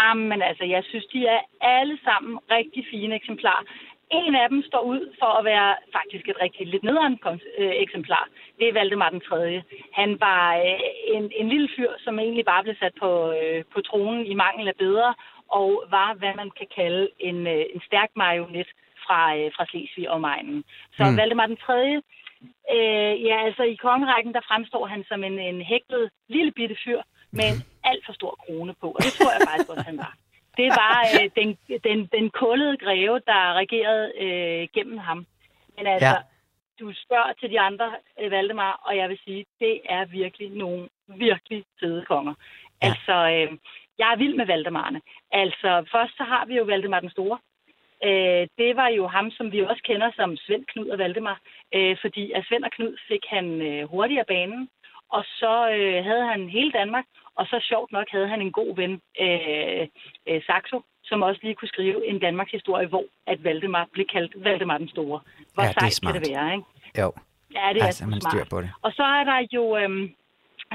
Jamen 0.01 0.41
altså, 0.49 0.65
jeg 0.75 0.83
synes, 0.89 1.05
de 1.13 1.19
er 1.35 1.41
alle 1.61 1.97
sammen 2.07 2.39
rigtig 2.51 2.83
fine 2.91 3.15
eksemplarer. 3.15 3.63
En 4.11 4.35
af 4.35 4.49
dem 4.49 4.63
står 4.69 4.81
ud 4.81 5.15
for 5.19 5.31
at 5.39 5.45
være 5.45 5.75
faktisk 5.97 6.25
et 6.29 6.41
rigtig 6.41 6.67
lidt 6.67 6.83
nederen 6.83 7.19
øh, 7.57 7.73
eksemplar. 7.85 8.27
Det 8.59 8.67
er 8.67 8.73
Valdemar 8.73 9.09
den 9.09 9.21
3. 9.21 9.63
Han 9.93 10.19
var 10.19 10.55
øh, 10.55 10.79
en, 11.15 11.31
en 11.35 11.49
lille 11.49 11.69
fyr, 11.75 11.91
som 11.99 12.19
egentlig 12.19 12.45
bare 12.45 12.63
blev 12.63 12.75
sat 12.79 12.95
på, 12.99 13.31
øh, 13.31 13.63
på 13.73 13.81
tronen 13.81 14.25
i 14.25 14.33
mangel 14.33 14.67
af 14.67 14.75
bedre, 14.75 15.13
og 15.59 15.83
var, 15.89 16.13
hvad 16.13 16.33
man 16.35 16.51
kan 16.59 16.67
kalde 16.75 17.09
en, 17.19 17.47
en 17.47 17.81
stærk 17.87 18.09
marionet 18.15 18.67
fra, 19.05 19.21
fra 19.55 19.65
Slesvig 19.69 20.09
og 20.09 20.21
Meinen. 20.21 20.63
Så 20.97 21.03
mm. 21.05 21.17
Valdemar 21.17 21.45
den 21.45 21.57
3. 21.57 22.01
Øh, 22.75 23.13
ja, 23.27 23.35
altså 23.47 23.63
i 23.63 23.75
kongerækken, 23.75 24.33
der 24.33 24.47
fremstår 24.49 24.85
han 24.85 25.03
som 25.09 25.23
en, 25.23 25.39
en 25.39 25.61
hæklet 25.61 26.09
lille 26.27 26.51
bitte 26.51 26.77
fyr 26.83 27.01
med 27.31 27.45
en 27.51 27.59
alt 27.89 28.05
for 28.05 28.13
stor 28.13 28.33
krone 28.43 28.73
på, 28.81 28.87
og 28.95 29.01
det 29.05 29.11
tror 29.13 29.31
jeg 29.35 29.41
faktisk 29.49 29.69
også, 29.69 29.87
han 29.91 29.97
var. 29.97 30.13
Det 30.57 30.69
var 30.69 30.97
øh, 31.15 31.29
den, 31.35 31.57
den, 31.83 32.09
den 32.15 32.29
kullede 32.29 32.77
greve, 32.77 33.21
der 33.27 33.53
regerede 33.53 34.11
øh, 34.23 34.67
gennem 34.73 34.97
ham. 34.97 35.25
Men 35.77 35.87
altså, 35.87 36.07
ja. 36.07 36.15
du 36.79 36.93
spørger 36.93 37.33
til 37.39 37.49
de 37.49 37.59
andre, 37.59 37.95
øh, 38.21 38.31
Valdemar, 38.31 38.81
og 38.85 38.97
jeg 38.97 39.09
vil 39.09 39.19
sige, 39.25 39.45
det 39.59 39.81
er 39.85 40.05
virkelig 40.05 40.49
nogle 40.49 40.89
virkelig 41.07 41.63
fede 41.79 42.05
konger. 42.05 42.33
Ja. 42.81 42.87
Altså, 42.87 43.13
øh, 43.13 43.57
jeg 43.97 44.11
er 44.11 44.17
vild 44.17 44.35
med 44.35 44.45
Valdemarerne. 44.45 45.01
Altså, 45.31 45.85
først 45.91 46.17
så 46.17 46.23
har 46.23 46.45
vi 46.45 46.57
jo 46.57 46.63
Valdemar 46.63 46.99
den 46.99 47.09
Store. 47.09 47.39
Øh, 48.03 48.47
det 48.57 48.75
var 48.75 48.87
jo 48.87 49.07
ham, 49.07 49.31
som 49.31 49.51
vi 49.51 49.59
også 49.61 49.83
kender 49.83 50.11
som 50.15 50.37
Svend 50.37 50.65
Knud 50.65 50.89
og 50.89 50.97
Valdemar. 50.97 51.39
Øh, 51.75 51.97
fordi 52.01 52.31
af 52.31 52.43
Svend 52.43 52.63
og 52.63 52.71
Knud 52.71 52.97
fik 53.07 53.23
han 53.29 53.61
øh, 53.61 53.83
hurtigere 53.89 54.25
banen, 54.27 54.69
og 55.11 55.23
så 55.39 55.53
øh, 55.75 56.03
havde 56.05 56.25
han 56.31 56.49
hele 56.49 56.71
Danmark, 56.71 57.05
og 57.35 57.45
så 57.45 57.57
sjovt 57.69 57.91
nok 57.91 58.07
havde 58.11 58.27
han 58.27 58.41
en 58.41 58.51
god 58.51 58.75
ven, 58.75 58.93
øh, 59.21 59.87
øh, 60.27 60.41
Saxo, 60.47 60.81
som 61.03 61.21
også 61.21 61.39
lige 61.43 61.55
kunne 61.55 61.67
skrive 61.67 62.07
en 62.07 62.19
Danmarks 62.19 62.51
historie, 62.51 62.87
hvor 62.87 63.03
at 63.27 63.43
Valdemar 63.43 63.87
blev 63.93 64.05
kaldt 64.05 64.43
Valdemar 64.43 64.77
den 64.77 64.89
Store. 64.89 65.19
Hvor 65.53 65.63
Ja, 65.63 65.69
det 65.69 65.93
sejt 65.93 66.13
kan 66.13 66.21
det 66.21 66.31
være, 66.35 66.53
ikke? 66.53 66.65
Jo, 67.01 67.11
Ja, 67.53 67.69
det 67.73 67.81
er 67.81 67.85
altså, 67.85 68.05
man 68.07 68.21
smart. 68.21 68.33
styr 68.33 68.45
på 68.49 68.61
det. 68.61 68.69
Og 68.81 68.91
så 68.91 69.03
er 69.03 69.23
der 69.23 69.47
jo 69.51 69.77
øhm, 69.77 70.13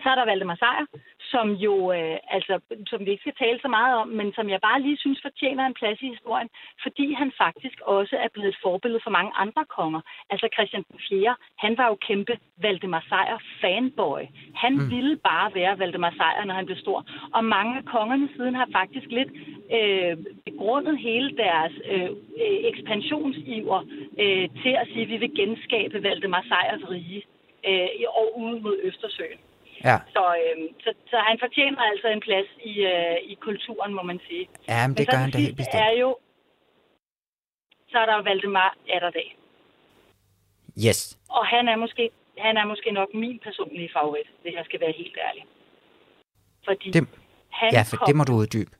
så 0.03 0.09
er 0.11 0.14
der 0.18 0.30
Valdemar 0.30 0.59
Sejr, 0.62 0.84
som 1.32 1.47
jo, 1.66 1.74
øh, 1.92 2.16
altså, 2.36 2.55
som 2.90 3.01
vi 3.05 3.11
ikke 3.11 3.24
skal 3.26 3.40
tale 3.44 3.59
så 3.62 3.68
meget 3.68 3.94
om, 4.03 4.09
men 4.09 4.28
som 4.36 4.47
jeg 4.51 4.61
bare 4.68 4.82
lige 4.82 4.99
synes 5.05 5.20
fortjener 5.22 5.64
en 5.66 5.78
plads 5.80 6.03
i 6.03 6.09
historien, 6.09 6.49
fordi 6.82 7.07
han 7.12 7.32
faktisk 7.44 7.78
også 7.80 8.16
er 8.24 8.28
blevet 8.32 8.49
et 8.49 8.62
forbillede 8.62 9.01
for 9.05 9.11
mange 9.11 9.32
andre 9.44 9.64
konger. 9.64 10.01
Altså 10.30 10.49
Christian 10.55 10.84
4. 11.09 11.36
han 11.59 11.78
var 11.78 11.86
jo 11.88 11.97
kæmpe 12.09 12.38
Valdemar 12.57 13.05
Sejr 13.09 13.38
fanboy. 13.61 14.22
Han 14.55 14.72
mm. 14.72 14.90
ville 14.90 15.16
bare 15.16 15.55
være 15.55 15.78
Valdemar 15.78 16.14
Sejr, 16.16 16.44
når 16.44 16.55
han 16.55 16.66
blev 16.66 16.76
stor. 16.76 17.07
Og 17.34 17.44
mange 17.44 17.76
af 17.78 17.84
kongerne 17.84 18.28
siden 18.36 18.55
har 18.55 18.68
faktisk 18.72 19.07
lidt 19.18 19.32
øh, 19.78 20.16
begrundet 20.44 20.99
hele 20.99 21.36
deres 21.36 21.72
øh, 21.92 22.11
ekspansionsiver 22.70 23.78
øh, 24.22 24.49
til 24.62 24.74
at 24.82 24.86
sige, 24.92 25.03
at 25.03 25.09
vi 25.09 25.16
vil 25.16 25.36
genskabe 25.36 26.03
Valdemar 26.03 26.44
Sejrs 26.49 26.90
rige 26.90 27.22
øh, 27.68 27.88
i- 28.01 28.07
og 28.20 28.38
ude 28.38 28.61
mod 28.61 28.76
Østersøen. 28.82 29.38
Ja, 29.85 29.97
Så, 30.12 30.24
øh, 30.43 30.68
så, 30.85 30.95
så 31.11 31.16
han 31.29 31.39
fortjener 31.41 31.81
altså 31.83 32.09
en 32.09 32.20
plads 32.20 32.47
i, 32.64 32.81
øh, 32.81 33.16
i 33.33 33.35
kulturen, 33.35 33.95
må 33.95 34.03
man 34.03 34.20
sige. 34.29 34.49
ja 34.68 34.87
men 34.89 34.97
det 34.97 35.05
så 35.07 35.11
gør 35.11 35.18
han 35.18 35.31
da 35.31 35.37
det 35.39 35.45
helt 35.47 35.57
bestemt. 35.57 35.83
er 35.89 35.91
jo, 35.91 36.18
så 37.91 37.99
er 37.99 38.07
der 38.07 38.22
Valdemar 38.22 38.77
Atterdag. 38.95 39.37
Yes, 40.87 41.18
Og 41.31 41.47
han 41.47 41.68
er 41.68 41.77
måske, 41.77 42.11
han 42.39 42.57
er 42.57 42.64
måske 42.64 42.91
nok 42.91 43.09
min 43.14 43.39
personlige 43.39 43.91
favorit, 43.93 44.27
hvis 44.43 44.55
jeg 44.55 44.64
skal 44.64 44.81
være 44.81 44.93
helt 44.93 45.18
ærlig. 45.29 45.45
Fordi 46.64 46.91
Det- 46.91 47.09
han 47.51 47.72
ja, 47.72 47.83
for 47.91 47.97
kom, 47.97 48.07
det 48.07 48.16
må 48.16 48.24
du 48.24 48.33
uddybe. 48.33 48.70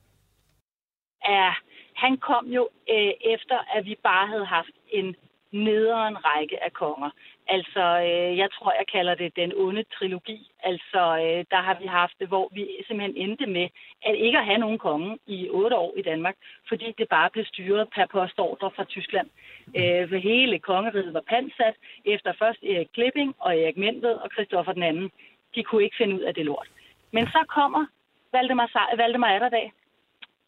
er, 1.21 1.51
han 1.95 2.17
kom 2.17 2.45
jo 2.45 2.69
øh, 2.89 3.11
efter, 3.21 3.57
at 3.75 3.85
vi 3.85 3.95
bare 4.03 4.27
havde 4.27 4.45
haft 4.45 4.69
en 4.89 5.15
nederen 5.51 6.17
række 6.25 6.63
af 6.63 6.73
konger. 6.73 7.09
Altså, 7.49 7.83
øh, 8.07 8.37
jeg 8.37 8.49
tror, 8.51 8.71
jeg 8.71 8.87
kalder 8.91 9.15
det 9.15 9.35
den 9.35 9.51
onde 9.55 9.83
trilogi. 9.83 10.51
Altså, 10.63 11.01
øh, 11.23 11.45
der 11.51 11.61
har 11.67 11.77
vi 11.81 11.85
haft 11.85 12.13
det, 12.19 12.27
hvor 12.27 12.49
vi 12.51 12.67
simpelthen 12.87 13.17
endte 13.17 13.45
med 13.45 13.67
at 14.05 14.15
ikke 14.15 14.37
at 14.37 14.45
have 14.45 14.57
nogen 14.57 14.77
konge 14.77 15.17
i 15.27 15.49
otte 15.49 15.75
år 15.75 15.93
i 15.97 16.01
Danmark, 16.01 16.35
fordi 16.67 16.93
det 16.97 17.07
bare 17.09 17.29
blev 17.29 17.45
styret 17.45 17.89
per 17.95 18.05
postordre 18.05 18.71
fra 18.75 18.83
Tyskland. 18.83 19.29
Øh, 19.77 20.09
for 20.09 20.15
hele 20.15 20.59
kongeriget 20.59 21.13
var 21.13 21.23
pansat 21.29 21.75
efter 22.05 22.33
først 22.39 22.63
Erik 22.63 22.87
Klipping 22.93 23.35
og 23.39 23.59
Erik 23.59 23.77
Menved 23.77 24.15
og 24.23 24.29
Christoffer 24.33 24.73
den 24.73 24.83
anden. 24.83 25.11
De 25.55 25.63
kunne 25.63 25.83
ikke 25.83 25.97
finde 25.97 26.15
ud 26.15 26.21
af 26.21 26.33
det 26.33 26.45
lort. 26.45 26.67
Men 27.11 27.27
så 27.27 27.45
kommer 27.47 27.85
Valdemar, 28.31 28.95
Valdemar 28.97 29.27
Atterdag, 29.27 29.71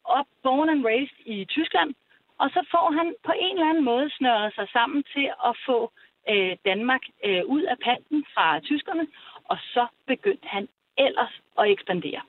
op, 0.04 0.26
born 0.44 0.70
and 0.70 0.86
raised 0.86 1.18
i 1.26 1.46
Tyskland, 1.46 1.94
og 2.38 2.50
så 2.50 2.62
får 2.72 2.92
han 2.98 3.16
på 3.26 3.34
en 3.40 3.56
eller 3.56 3.70
anden 3.70 3.84
måde 3.84 4.10
snøret 4.10 4.54
sig 4.56 4.68
sammen 4.74 5.04
til 5.14 5.28
at 5.50 5.54
få 5.66 5.92
øh, 6.32 6.54
Danmark 6.66 7.04
øh, 7.26 7.44
ud 7.46 7.64
af 7.64 7.78
panten 7.88 8.26
fra 8.34 8.60
tyskerne, 8.60 9.08
og 9.52 9.58
så 9.74 9.88
begyndte 10.08 10.48
han 10.48 10.68
ellers 10.98 11.34
at 11.60 11.72
ekspandere. 11.72 12.22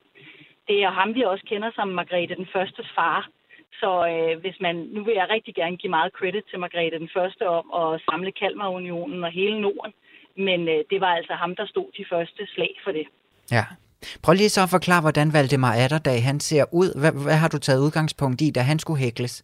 Det 0.67 0.83
er 0.83 0.91
ham, 0.99 1.15
vi 1.15 1.21
også 1.21 1.45
kender 1.51 1.71
som 1.75 1.87
Margrethe 1.87 2.35
den 2.35 2.47
Førstes 2.53 2.89
far. 2.95 3.29
Så 3.81 3.91
øh, 4.13 4.41
hvis 4.41 4.57
man, 4.61 4.75
nu 4.75 5.03
vil 5.03 5.13
jeg 5.13 5.27
rigtig 5.29 5.55
gerne 5.55 5.77
give 5.77 5.89
meget 5.97 6.11
credit 6.17 6.43
til 6.49 6.59
Margrethe 6.59 6.99
den 6.99 7.09
Første 7.13 7.43
om 7.49 7.65
at 7.81 8.01
samle 8.07 8.31
Kalmarunionen 8.31 9.23
og 9.23 9.31
hele 9.31 9.61
Norden, 9.61 9.93
men 10.37 10.59
øh, 10.67 10.83
det 10.89 11.01
var 11.01 11.11
altså 11.19 11.33
ham, 11.33 11.55
der 11.55 11.65
stod 11.65 11.87
de 11.97 12.05
første 12.09 12.47
slag 12.53 12.73
for 12.83 12.91
det. 12.91 13.05
Ja. 13.51 13.65
Prøv 14.23 14.33
lige 14.33 14.49
så 14.49 14.61
at 14.63 14.69
forklare, 14.69 15.01
hvordan 15.01 15.33
Valdemar 15.33 15.73
Atterdag 15.73 16.23
han 16.23 16.39
ser 16.39 16.65
ud. 16.73 16.99
Hvad, 16.99 17.23
hvad 17.23 17.37
har 17.37 17.47
du 17.47 17.57
taget 17.57 17.81
udgangspunkt 17.85 18.41
i, 18.41 18.51
da 18.51 18.59
han 18.59 18.79
skulle 18.79 18.99
hækles? 18.99 19.43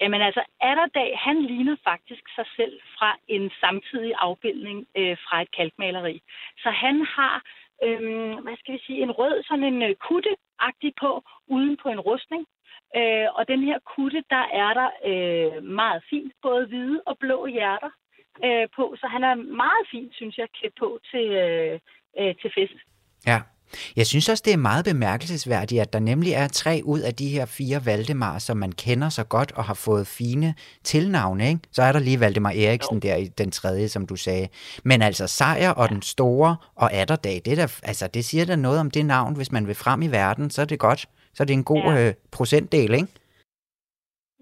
Jamen 0.00 0.22
altså, 0.22 0.42
Atterdag, 0.60 1.18
han 1.18 1.42
ligner 1.42 1.76
faktisk 1.84 2.24
sig 2.34 2.46
selv 2.56 2.80
fra 2.98 3.18
en 3.28 3.50
samtidig 3.60 4.12
afbildning 4.18 4.86
øh, 4.96 5.16
fra 5.24 5.42
et 5.42 5.50
kalkmaleri. 5.56 6.22
Så 6.58 6.70
han 6.70 7.06
har, 7.16 7.42
øh, 7.84 7.98
hvad 8.44 8.56
skal 8.58 8.74
vi 8.74 8.80
sige, 8.86 9.02
en 9.02 9.10
rød 9.10 9.42
sådan 9.42 9.64
en 9.64 9.82
øh, 9.82 9.94
kutte-agtig 10.06 10.92
på, 11.00 11.22
uden 11.46 11.76
på 11.82 11.88
en 11.88 12.00
rustning. 12.00 12.46
Øh, 12.96 13.28
og 13.34 13.48
den 13.48 13.60
her 13.68 13.78
kutte, 13.94 14.24
der 14.30 14.44
er 14.62 14.72
der 14.80 14.90
øh, 15.10 15.64
meget 15.64 16.02
fint, 16.10 16.32
både 16.42 16.66
hvide 16.66 17.02
og 17.06 17.18
blå 17.18 17.46
hjerter 17.46 17.90
øh, 18.44 18.68
på. 18.76 18.96
Så 19.00 19.06
han 19.06 19.24
er 19.24 19.34
meget 19.34 19.84
fint, 19.90 20.14
synes 20.14 20.38
jeg, 20.38 20.48
klædt 20.54 20.74
på 20.78 20.98
til, 21.10 21.26
øh, 21.44 21.80
øh, 22.20 22.34
til 22.40 22.50
fest. 22.54 22.78
Ja. 23.26 23.38
Jeg 23.96 24.06
synes 24.06 24.28
også, 24.28 24.42
det 24.46 24.52
er 24.52 24.56
meget 24.56 24.84
bemærkelsesværdigt, 24.84 25.80
at 25.80 25.92
der 25.92 25.98
nemlig 26.00 26.32
er 26.32 26.48
tre 26.48 26.80
ud 26.84 27.00
af 27.00 27.14
de 27.14 27.28
her 27.28 27.46
fire 27.46 27.86
Valdemar, 27.86 28.38
som 28.38 28.56
man 28.56 28.72
kender 28.72 29.08
så 29.08 29.24
godt 29.24 29.52
og 29.52 29.64
har 29.64 29.74
fået 29.74 30.06
fine 30.06 30.54
tilnavne. 30.84 31.48
Ikke? 31.48 31.60
Så 31.72 31.82
er 31.82 31.92
der 31.92 32.00
lige 32.00 32.20
Valdemar 32.20 32.50
Eriksen 32.50 33.00
der 33.00 33.16
i 33.16 33.24
den 33.24 33.50
tredje, 33.50 33.88
som 33.88 34.06
du 34.06 34.16
sagde. 34.16 34.48
Men 34.84 35.02
altså 35.02 35.26
Sejr 35.26 35.70
og 35.70 35.88
den 35.88 36.02
store 36.02 36.56
og 36.74 36.92
Atterdag, 36.92 37.40
det, 37.44 37.52
er 37.52 37.56
der, 37.56 37.80
altså, 37.82 38.06
det 38.14 38.24
siger 38.24 38.44
da 38.46 38.56
noget 38.56 38.80
om 38.80 38.90
det 38.90 39.06
navn. 39.06 39.36
Hvis 39.36 39.52
man 39.52 39.66
vil 39.66 39.74
frem 39.74 40.02
i 40.02 40.08
verden, 40.08 40.50
så 40.50 40.62
er 40.62 40.66
det 40.66 40.78
godt. 40.78 41.00
Så 41.34 41.42
er 41.42 41.46
det 41.46 41.54
en 41.54 41.64
god 41.64 41.82
Ja. 41.92 42.08
øh, 42.08 42.14
procentdel, 42.32 42.94
ikke? 42.94 43.08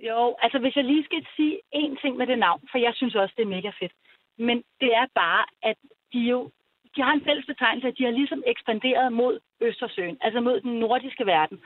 Jo, 0.09 0.37
altså 0.43 0.59
hvis 0.59 0.77
jeg 0.77 0.85
lige 0.85 1.05
skal 1.05 1.27
sige 1.37 1.55
én 1.83 2.01
ting 2.03 2.17
med 2.17 2.27
det 2.27 2.39
navn, 2.39 2.61
for 2.71 2.79
jeg 2.79 2.93
synes 2.95 3.15
også, 3.15 3.35
det 3.37 3.43
er 3.45 3.55
mega 3.57 3.71
fedt. 3.81 3.93
Men 4.39 4.57
det 4.81 4.91
er 5.01 5.07
bare, 5.15 5.45
at 5.71 5.77
de 6.13 6.19
jo 6.19 6.51
de 6.97 7.03
har 7.03 7.13
en 7.13 7.25
fælles 7.25 7.47
betegnelse, 7.47 7.89
at 7.89 7.99
de 7.99 8.05
har 8.05 8.11
ligesom 8.11 8.43
ekspanderet 8.47 9.13
mod 9.13 9.39
Østersøen, 9.61 10.19
altså 10.21 10.41
mod 10.41 10.61
den 10.61 10.73
nordiske 10.73 11.27
verden. 11.27 11.59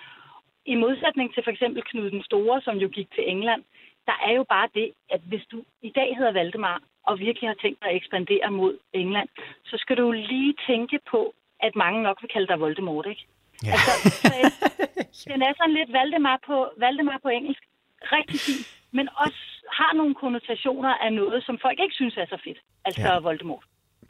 I 0.66 0.74
modsætning 0.74 1.34
til 1.34 1.42
for 1.44 1.50
eksempel 1.50 1.82
Knud 1.82 2.10
den 2.10 2.22
Store, 2.22 2.60
som 2.60 2.76
jo 2.76 2.88
gik 2.88 3.08
til 3.14 3.30
England, 3.30 3.62
der 4.06 4.16
er 4.28 4.32
jo 4.32 4.44
bare 4.54 4.68
det, 4.74 4.92
at 5.10 5.20
hvis 5.20 5.44
du 5.52 5.64
i 5.82 5.90
dag 5.98 6.16
hedder 6.16 6.32
Valdemar, 6.32 6.82
og 7.08 7.18
virkelig 7.18 7.48
har 7.50 7.58
tænkt 7.62 7.82
dig 7.82 7.90
at 7.90 7.96
ekspandere 7.96 8.50
mod 8.50 8.78
England, 8.92 9.28
så 9.64 9.76
skal 9.78 9.96
du 9.96 10.12
lige 10.12 10.54
tænke 10.66 10.98
på, 11.10 11.34
at 11.60 11.76
mange 11.76 12.02
nok 12.02 12.22
vil 12.22 12.30
kalde 12.30 12.46
dig 12.46 12.60
Voldemort, 12.60 13.06
ikke? 13.06 13.24
Ja. 13.64 13.70
Altså, 13.72 13.92
så, 15.12 15.24
den 15.32 15.42
er 15.42 15.52
sådan 15.56 15.74
lidt 15.74 15.92
Valdemar 15.92 16.38
på, 16.46 16.56
Valdemar 16.76 17.18
på 17.22 17.28
engelsk. 17.28 17.62
Rigtig 18.02 18.40
fint. 18.40 18.66
Men 18.90 19.08
også 19.24 19.42
har 19.72 19.92
nogle 19.94 20.14
konnotationer 20.14 20.94
af 20.94 21.12
noget, 21.12 21.44
som 21.44 21.58
folk 21.62 21.78
ikke 21.80 21.94
synes 21.94 22.16
er 22.16 22.26
så 22.26 22.38
fedt. 22.44 22.58
Altså 22.84 23.02
ja. 23.02 23.18
Voldemort. 23.18 23.64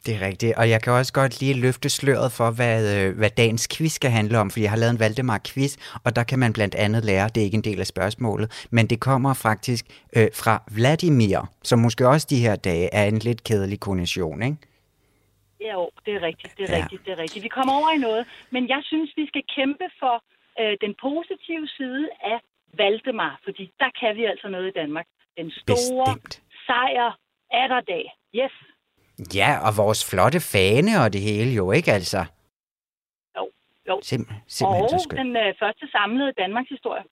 Det 0.05 0.15
er 0.15 0.21
rigtigt, 0.27 0.53
og 0.57 0.69
jeg 0.69 0.81
kan 0.83 0.93
også 0.93 1.13
godt 1.13 1.39
lige 1.41 1.53
løfte 1.53 1.89
sløret 1.89 2.31
for, 2.31 2.51
hvad, 2.51 2.79
øh, 2.97 3.17
hvad 3.17 3.29
dagens 3.29 3.67
quiz 3.73 3.91
skal 3.91 4.11
handle 4.11 4.37
om, 4.39 4.49
fordi 4.51 4.63
jeg 4.63 4.71
har 4.71 4.77
lavet 4.77 4.93
en 4.93 4.99
Valdemar-quiz, 4.99 5.73
og 6.05 6.15
der 6.15 6.23
kan 6.23 6.39
man 6.39 6.53
blandt 6.53 6.75
andet 6.75 7.05
lære, 7.05 7.27
det 7.33 7.41
er 7.41 7.45
ikke 7.45 7.55
en 7.63 7.67
del 7.69 7.79
af 7.79 7.87
spørgsmålet, 7.87 8.67
men 8.71 8.87
det 8.91 8.99
kommer 8.99 9.33
faktisk 9.33 9.85
øh, 10.17 10.27
fra 10.41 10.63
Vladimir, 10.75 11.39
som 11.63 11.79
måske 11.79 12.07
også 12.07 12.27
de 12.29 12.39
her 12.45 12.55
dage 12.55 12.89
er 12.93 13.05
en 13.05 13.17
lidt 13.19 13.43
kedelig 13.43 13.79
kondition, 13.79 14.43
ikke? 14.43 14.57
Ja, 15.61 15.73
jo, 15.73 15.89
det 16.05 16.13
er 16.17 16.21
rigtigt, 16.29 16.53
det 16.57 16.63
er 16.69 16.77
Ja. 16.77 16.83
rigtigt, 16.83 17.01
det 17.05 17.11
er 17.11 17.17
rigtigt. 17.25 17.43
Vi 17.43 17.51
kommer 17.57 17.73
over 17.79 17.89
i 17.97 17.97
noget, 18.07 18.25
men 18.51 18.69
jeg 18.69 18.81
synes, 18.83 19.09
vi 19.19 19.25
skal 19.27 19.43
kæmpe 19.57 19.85
for 20.01 20.15
øh, 20.61 20.73
den 20.85 20.93
positive 21.07 21.65
side 21.77 22.03
af 22.31 22.37
Valdemar, 22.79 23.33
fordi 23.45 23.63
der 23.81 23.89
kan 23.99 24.11
vi 24.17 24.23
altså 24.25 24.47
noget 24.55 24.67
i 24.67 24.75
Danmark. 24.81 25.05
Den 25.37 25.51
store 25.51 26.13
Bestemt. 26.15 26.41
sejr 26.67 27.09
Atterdag. 27.61 28.05
Yes. 28.41 28.55
Ja, 29.35 29.67
og 29.67 29.77
vores 29.77 30.09
flotte 30.09 30.39
fane 30.39 30.91
og 31.03 31.13
det 31.13 31.21
hele 31.21 31.51
jo, 31.51 31.71
ikke 31.71 31.91
altså? 31.91 32.25
Jo, 33.37 33.43
jo. 33.89 33.95
Simp- 34.09 34.33
simpelthen 34.47 34.83
Og 34.83 34.89
så 34.89 34.99
skønt. 35.03 35.19
den 35.19 35.35
øh, 35.35 35.53
første 35.59 35.85
samlede 35.91 36.31
Danmarks 36.37 36.69
historie. 36.69 37.03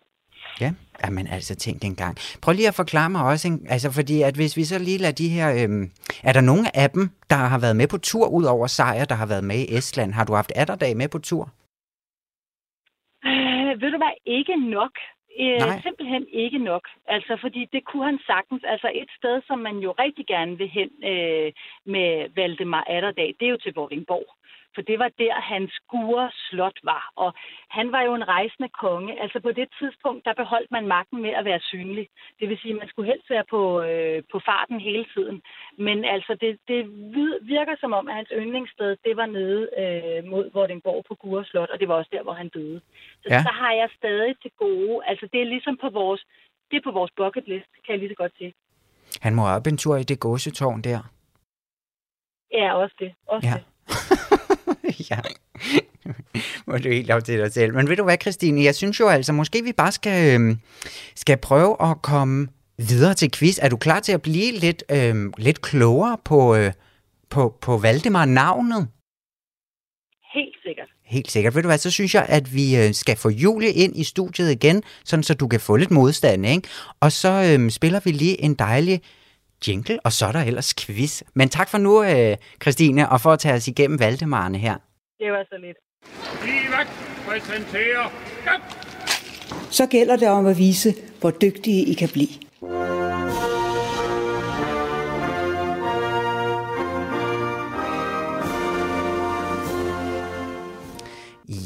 Ja, 0.62 0.74
jamen 1.04 1.28
altså 1.28 1.56
tænk 1.56 1.82
det 1.82 1.88
engang. 1.88 2.18
Prøv 2.42 2.54
lige 2.54 2.68
at 2.68 2.74
forklare 2.76 3.10
mig 3.10 3.24
også, 3.24 3.48
en, 3.48 3.68
altså 3.70 3.92
fordi 3.92 4.22
at 4.22 4.36
hvis 4.36 4.58
vi 4.58 4.64
så 4.64 4.80
lige 4.80 4.98
lader 4.98 5.14
de 5.14 5.30
her, 5.30 5.48
øhm, 5.64 5.92
er 6.24 6.34
der 6.34 6.42
nogle 6.42 6.78
af 6.78 6.90
dem, 6.90 7.10
der 7.30 7.36
har 7.36 7.60
været 7.60 7.76
med 7.76 7.88
på 7.88 7.98
tur 7.98 8.28
ud 8.28 8.44
over 8.44 8.68
sejr, 8.68 9.06
der 9.06 9.16
har 9.16 9.26
været 9.26 9.44
med 9.44 9.56
i 9.60 9.78
Estland? 9.78 10.14
Har 10.14 10.26
du 10.26 10.34
haft 10.34 10.52
Atterdag 10.56 10.98
med 10.98 11.08
på 11.10 11.20
tur? 11.20 11.44
Øh, 13.30 13.82
ved 13.82 13.90
du 13.92 13.98
hvad, 14.04 14.16
ikke 14.26 14.56
nok. 14.78 14.94
Øh, 15.40 15.60
Nej. 15.60 15.82
simpelthen 15.82 16.26
ikke 16.32 16.58
nok. 16.58 16.88
Altså, 17.08 17.38
fordi 17.42 17.62
det 17.74 17.86
kunne 17.86 18.06
han 18.06 18.20
sagtens. 18.26 18.64
Altså, 18.64 18.92
et 18.96 19.10
sted, 19.18 19.42
som 19.48 19.60
man 19.60 19.78
jo 19.78 19.92
rigtig 19.92 20.26
gerne 20.28 20.58
vil 20.58 20.70
hen 20.70 20.90
øh, 21.04 21.54
med 21.86 22.30
Valdemar 22.36 22.84
Atterdag, 22.88 23.36
det 23.40 23.46
er 23.46 23.50
jo 23.50 23.58
til 23.58 23.74
Vordingborg. 23.74 24.37
For 24.78 24.84
det 24.92 25.00
var 25.04 25.12
der, 25.24 25.36
hans 25.54 25.72
skure 25.82 26.28
slot 26.46 26.80
var. 26.84 27.04
Og 27.24 27.30
han 27.78 27.88
var 27.92 28.02
jo 28.08 28.14
en 28.16 28.28
rejsende 28.36 28.70
konge. 28.84 29.22
Altså 29.24 29.40
på 29.40 29.52
det 29.60 29.68
tidspunkt, 29.80 30.26
der 30.26 30.34
beholdt 30.42 30.72
man 30.72 30.88
magten 30.96 31.20
med 31.26 31.34
at 31.40 31.46
være 31.46 31.62
synlig. 31.72 32.08
Det 32.40 32.50
vil 32.50 32.58
sige, 32.62 32.74
at 32.74 32.80
man 32.82 32.90
skulle 32.90 33.12
helst 33.12 33.30
være 33.30 33.48
på, 33.50 33.62
øh, 33.90 34.24
på 34.32 34.38
farten 34.50 34.80
hele 34.80 35.06
tiden. 35.16 35.38
Men 35.78 35.98
altså, 36.16 36.32
det, 36.42 36.52
det 36.72 36.82
virker 37.56 37.76
som 37.80 37.94
om, 38.00 38.08
at 38.08 38.16
hans 38.16 38.32
yndlingssted, 38.40 38.98
det 39.06 39.18
var 39.22 39.26
nede 39.26 39.62
øh, 39.82 40.20
mod 40.32 40.46
Vordingborg 40.54 41.06
på 41.08 41.16
Gure 41.22 41.46
Slot, 41.46 41.70
og 41.70 41.80
det 41.80 41.88
var 41.88 41.96
også 41.96 42.12
der, 42.14 42.24
hvor 42.24 42.34
han 42.42 42.50
døde. 42.50 42.82
Så 43.24 43.30
ja. 43.34 43.42
så 43.42 43.52
har 43.62 43.74
jeg 43.74 43.90
stadig 43.98 44.36
til 44.42 44.52
gode. 44.58 44.96
Altså, 45.10 45.26
det 45.34 45.42
er 45.42 45.46
ligesom 45.46 45.78
på 45.84 45.90
vores, 45.90 46.22
det 46.72 46.78
er 46.78 46.86
på 46.88 46.92
vores 46.92 47.12
bucket 47.18 47.48
list, 47.48 47.72
kan 47.86 47.92
jeg 47.94 48.00
lige 48.00 48.10
så 48.10 48.20
godt 48.24 48.34
sige. 48.38 48.54
Han 49.22 49.36
må 49.36 49.44
op 49.56 49.68
en 49.68 49.78
tur 49.78 49.96
i 49.98 50.04
det 50.04 50.20
gåsetårn 50.20 50.82
der. 50.82 51.00
Ja, 52.52 52.74
også 52.74 52.96
det. 53.00 53.14
Også 53.28 53.48
ja. 53.48 53.54
det. 53.54 53.64
ja. 55.10 55.20
Må 56.68 56.78
du 56.78 56.90
helt 56.90 57.12
op 57.12 57.24
til 57.24 57.40
dig 57.40 57.54
selv. 57.54 57.74
Men 57.74 57.90
ved 57.90 57.96
du 57.96 58.04
hvad, 58.04 58.18
Christine? 58.22 58.64
Jeg 58.64 58.76
synes 58.76 59.00
jo 59.00 59.08
altså, 59.08 59.34
måske 59.34 59.64
vi 59.64 59.72
bare 59.72 59.92
skal, 59.92 60.34
øhm, 60.34 60.60
skal 61.16 61.38
prøve 61.38 61.76
at 61.92 62.02
komme 62.02 62.48
videre 62.78 63.14
til 63.14 63.32
quiz. 63.32 63.60
Er 63.62 63.70
du 63.70 63.78
klar 63.78 64.00
til 64.00 64.12
at 64.12 64.22
blive 64.22 64.52
lidt, 64.52 64.84
øhm, 64.92 65.34
lidt 65.38 65.62
klogere 65.62 66.18
på, 66.26 66.56
øh, 66.56 66.72
på, 67.30 67.58
på 67.62 67.78
Valdemar-navnet? 67.78 68.88
Helt 70.34 70.56
sikkert. 70.66 70.88
Helt 71.06 71.32
sikkert. 71.32 71.56
Ved 71.56 71.62
du 71.62 71.68
hvad, 71.68 71.78
så 71.78 71.92
synes 71.92 72.16
jeg, 72.16 72.26
at 72.30 72.54
vi 72.54 72.78
øh, 72.78 72.94
skal 72.94 73.18
få 73.18 73.30
Julie 73.30 73.72
ind 73.74 73.96
i 73.96 74.04
studiet 74.04 74.52
igen, 74.52 74.84
sådan 75.06 75.24
så 75.24 75.34
du 75.34 75.48
kan 75.48 75.60
få 75.60 75.76
lidt 75.76 75.92
modstand, 75.92 76.46
ikke? 76.46 76.68
Og 77.00 77.12
så 77.12 77.54
øhm, 77.54 77.70
spiller 77.70 78.00
vi 78.04 78.12
lige 78.12 78.42
en 78.42 78.54
dejlig 78.54 79.02
jingle, 79.68 80.00
og 80.04 80.12
så 80.12 80.26
er 80.26 80.32
der 80.32 80.42
ellers 80.42 80.74
quiz. 80.74 81.22
Men 81.34 81.50
tak 81.50 81.70
for 81.70 81.78
nu, 81.78 82.04
øh, 82.04 82.38
Christine, 82.62 83.10
og 83.10 83.22
for 83.22 83.32
at 83.32 83.40
tage 83.40 83.56
os 83.56 83.68
igennem 83.68 84.00
Valdemarne 84.00 84.58
her. 84.58 84.76
Det 85.20 85.32
var 85.32 85.44
så 85.50 85.58
lidt. 85.62 85.78
Livak 86.46 86.88
præsenterer... 87.28 88.12
Så 89.70 89.88
gælder 89.88 90.16
det 90.16 90.28
om 90.28 90.46
at 90.46 90.58
vise, 90.58 90.96
hvor 91.22 91.32
dygtige 91.32 91.86
I 91.86 91.94
kan 91.94 92.10
blive. 92.10 92.28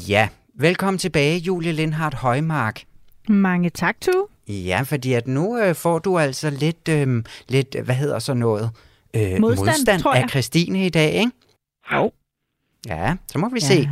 Ja, 0.08 0.28
velkommen 0.54 0.98
tilbage, 0.98 1.38
Julie 1.38 1.72
Lindhardt 1.72 2.14
Højmark. 2.14 2.82
Mange 3.28 3.70
tak, 3.70 4.00
Tu. 4.00 4.31
Ja, 4.48 4.82
fordi 4.82 5.12
at 5.12 5.26
nu 5.28 5.58
øh, 5.58 5.74
får 5.74 5.98
du 5.98 6.18
altså 6.18 6.50
lidt, 6.50 6.88
øh, 6.88 7.24
lidt, 7.48 7.76
hvad 7.84 7.94
hedder 7.94 8.18
så 8.18 8.34
noget, 8.34 8.70
øh, 9.14 9.22
modstand, 9.40 9.66
modstand 9.66 10.02
af 10.06 10.28
Christine 10.30 10.86
i 10.86 10.88
dag, 10.88 11.12
ikke? 11.12 11.32
Jo. 11.92 12.12
Ja, 12.88 13.16
så 13.26 13.38
må 13.38 13.48
vi 13.48 13.60
se. 13.60 13.88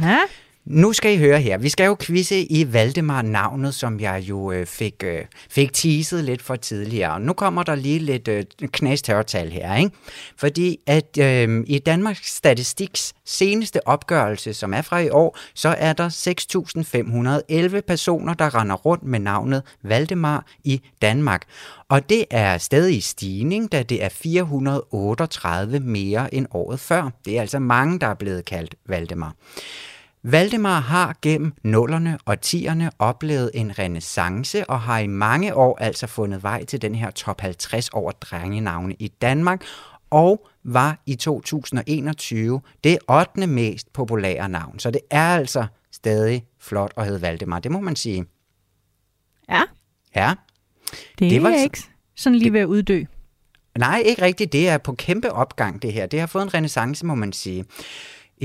Nu 0.65 0.93
skal 0.93 1.15
I 1.15 1.19
høre 1.19 1.41
her. 1.41 1.59
Vi 1.59 1.69
skal 1.69 1.87
jo 1.87 1.97
quizze 2.01 2.41
i 2.41 2.73
Valdemar 2.73 3.23
navnet, 3.23 3.75
som 3.75 4.01
jeg 4.01 4.25
jo 4.29 4.53
øh, 4.53 4.67
fik, 4.67 4.95
øh, 5.05 5.25
fik 5.51 5.73
teaset 5.73 6.25
lidt 6.25 6.43
for 6.43 6.57
tidligere. 6.57 7.13
Og 7.13 7.21
nu 7.21 7.33
kommer 7.33 7.63
der 7.63 7.75
lige 7.75 7.99
lidt 7.99 8.29
øh, 8.29 8.45
knæstørretal 8.63 9.51
her, 9.51 9.77
ikke? 9.77 9.91
Fordi 10.37 10.79
at 10.87 11.19
øh, 11.19 11.65
i 11.67 11.79
Danmarks 11.79 12.37
Statistiks 12.37 13.13
seneste 13.25 13.89
opgørelse, 13.89 14.55
som 14.55 14.75
er 14.75 14.83
fra 14.83 14.99
i 14.99 15.09
år, 15.09 15.39
så 15.55 15.69
er 15.79 15.93
der 15.93 16.09
6.511 17.77 17.81
personer, 17.81 18.35
der 18.35 18.55
render 18.55 18.77
rundt 18.77 19.05
med 19.05 19.19
navnet 19.19 19.63
Valdemar 19.83 20.47
i 20.65 20.81
Danmark. 21.03 21.43
Og 21.89 22.09
det 22.09 22.25
er 22.31 22.59
stadig 22.59 22.97
i 22.97 23.01
stigning, 23.01 23.73
da 23.73 23.83
det 23.83 24.05
er 24.05 24.09
438 24.09 25.81
mere 25.81 26.35
end 26.35 26.47
året 26.51 26.81
før. 26.81 27.11
Det 27.25 27.37
er 27.37 27.41
altså 27.41 27.59
mange, 27.59 27.99
der 27.99 28.07
er 28.07 28.15
blevet 28.15 28.45
kaldt 28.45 28.75
Valdemar. 28.87 29.35
Valdemar 30.23 30.81
har 30.81 31.17
gennem 31.23 31.53
nullerne 31.63 32.19
og 32.25 32.41
tierne 32.41 32.91
oplevet 32.99 33.51
en 33.55 33.79
renaissance 33.79 34.71
og 34.71 34.81
har 34.81 34.99
i 34.99 35.07
mange 35.07 35.55
år 35.55 35.79
altså 35.79 36.07
fundet 36.07 36.43
vej 36.43 36.65
til 36.65 36.83
den 36.83 36.95
her 36.95 37.11
top 37.11 37.41
50 37.41 37.89
over 37.89 38.13
drengenavne 38.13 38.95
i 38.95 39.09
Danmark, 39.09 39.65
og 40.11 40.49
var 40.65 41.03
i 41.07 41.15
2021 41.15 42.61
det 42.85 42.99
8. 43.09 43.47
mest 43.47 43.93
populære 43.93 44.49
navn. 44.49 44.79
Så 44.79 44.91
det 44.91 45.01
er 45.11 45.35
altså 45.37 45.67
stadig 45.93 46.45
flot 46.59 46.93
at 46.97 47.07
hedde 47.07 47.23
Valdemar, 47.23 47.59
det 47.59 47.71
må 47.71 47.81
man 47.81 47.97
sige. 47.97 48.25
Ja. 49.49 49.63
Ja. 50.17 50.35
Det, 51.19 51.31
det 51.31 51.43
var 51.43 51.51
ikke 51.51 51.83
sådan 52.17 52.39
lige 52.39 52.53
ved 52.53 52.61
at 52.61 52.67
uddø. 52.67 53.05
Nej, 53.79 54.03
ikke 54.07 54.23
rigtigt. 54.23 54.53
Det 54.53 54.69
er 54.69 54.79
på 54.79 54.93
kæmpe 54.93 55.33
opgang, 55.33 55.83
det 55.83 55.93
her. 55.93 56.07
Det 56.07 56.21
har 56.21 56.27
fået 56.27 56.43
en 56.43 56.55
renaissance, 56.55 57.07
må 57.07 57.15
man 57.15 57.33
sige. 57.33 57.65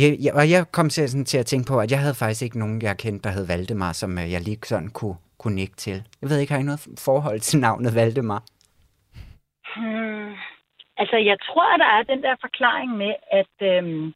Jeg, 0.01 0.17
jeg, 0.23 0.33
og 0.39 0.45
jeg 0.53 0.61
kom 0.77 0.89
til, 0.89 1.09
sådan, 1.09 1.25
til 1.25 1.37
at 1.37 1.45
tænke 1.45 1.67
på, 1.71 1.79
at 1.79 1.91
jeg 1.91 1.99
havde 1.99 2.19
faktisk 2.21 2.41
ikke 2.43 2.59
nogen, 2.59 2.81
jeg 2.81 2.97
kendte, 2.97 3.23
der 3.23 3.35
hed 3.35 3.47
Valdemar, 3.47 3.91
som 4.01 4.11
øh, 4.17 4.31
jeg 4.33 4.41
lige 4.41 4.59
sådan 4.63 4.91
kunne, 4.99 5.17
kunne 5.37 5.55
nikke 5.55 5.75
til. 5.75 5.97
Jeg 6.21 6.29
ved 6.29 6.39
ikke, 6.39 6.53
har 6.53 6.59
I 6.59 6.63
noget 6.63 6.87
forhold 7.07 7.39
til 7.39 7.59
navnet 7.59 7.95
Valdemar? 7.95 8.41
Hmm. 9.75 10.33
Altså, 10.97 11.17
jeg 11.17 11.37
tror, 11.47 11.67
at 11.73 11.79
der 11.79 11.91
er 11.97 12.03
den 12.03 12.23
der 12.23 12.35
forklaring 12.41 12.91
med, 12.97 13.13
at, 13.31 13.55
øhm, 13.61 14.13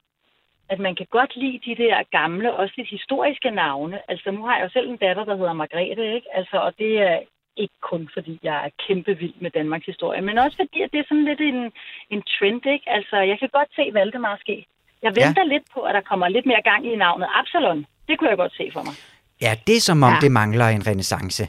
at 0.70 0.80
man 0.80 0.96
kan 0.96 1.08
godt 1.10 1.36
lide 1.36 1.60
de 1.68 1.76
der 1.84 2.04
gamle, 2.12 2.54
også 2.54 2.74
lidt 2.78 2.90
historiske 2.90 3.52
navne. 3.52 3.98
Altså, 4.12 4.32
nu 4.32 4.42
har 4.46 4.56
jeg 4.58 4.64
jo 4.64 4.70
selv 4.70 4.90
en 4.90 4.98
datter, 4.98 5.26
der 5.26 5.36
hedder 5.38 5.54
Margrethe, 5.54 6.16
ikke? 6.16 6.28
Altså, 6.34 6.58
og 6.58 6.72
det 6.78 6.92
er 7.10 7.20
ikke 7.58 7.80
kun 7.82 8.10
fordi, 8.14 8.40
jeg 8.44 8.66
er 8.66 8.70
kæmpe 8.88 9.14
vild 9.18 9.40
med 9.42 9.52
Danmarks 9.52 9.86
historie, 9.86 10.22
men 10.22 10.38
også 10.38 10.58
fordi, 10.58 10.82
at 10.82 10.92
det 10.92 11.00
er 11.00 11.08
sådan 11.08 11.26
lidt 11.26 11.42
en, 11.42 11.72
en 12.10 12.22
trend, 12.22 12.66
ikke? 12.66 12.90
Altså, 12.90 13.18
jeg 13.18 13.40
kan 13.40 13.50
godt 13.54 13.70
se 13.76 13.90
Valdemar 13.94 14.38
ske. 14.40 14.66
Jeg 15.06 15.12
venter 15.22 15.44
ja. 15.46 15.52
lidt 15.54 15.66
på, 15.74 15.80
at 15.88 15.94
der 15.98 16.02
kommer 16.02 16.28
lidt 16.28 16.46
mere 16.46 16.62
gang 16.70 16.82
i 16.92 16.96
navnet 16.96 17.28
Absalon. 17.40 17.86
Det 18.08 18.14
kunne 18.20 18.30
jeg 18.30 18.38
godt 18.38 18.54
se 18.60 18.66
for 18.74 18.84
mig. 18.88 18.96
Ja, 19.42 19.52
det 19.68 19.76
er 19.78 19.84
som 19.90 20.04
om, 20.04 20.14
ja. 20.14 20.20
det 20.22 20.32
mangler 20.32 20.68
en 20.68 20.88
renaissance. 20.88 21.44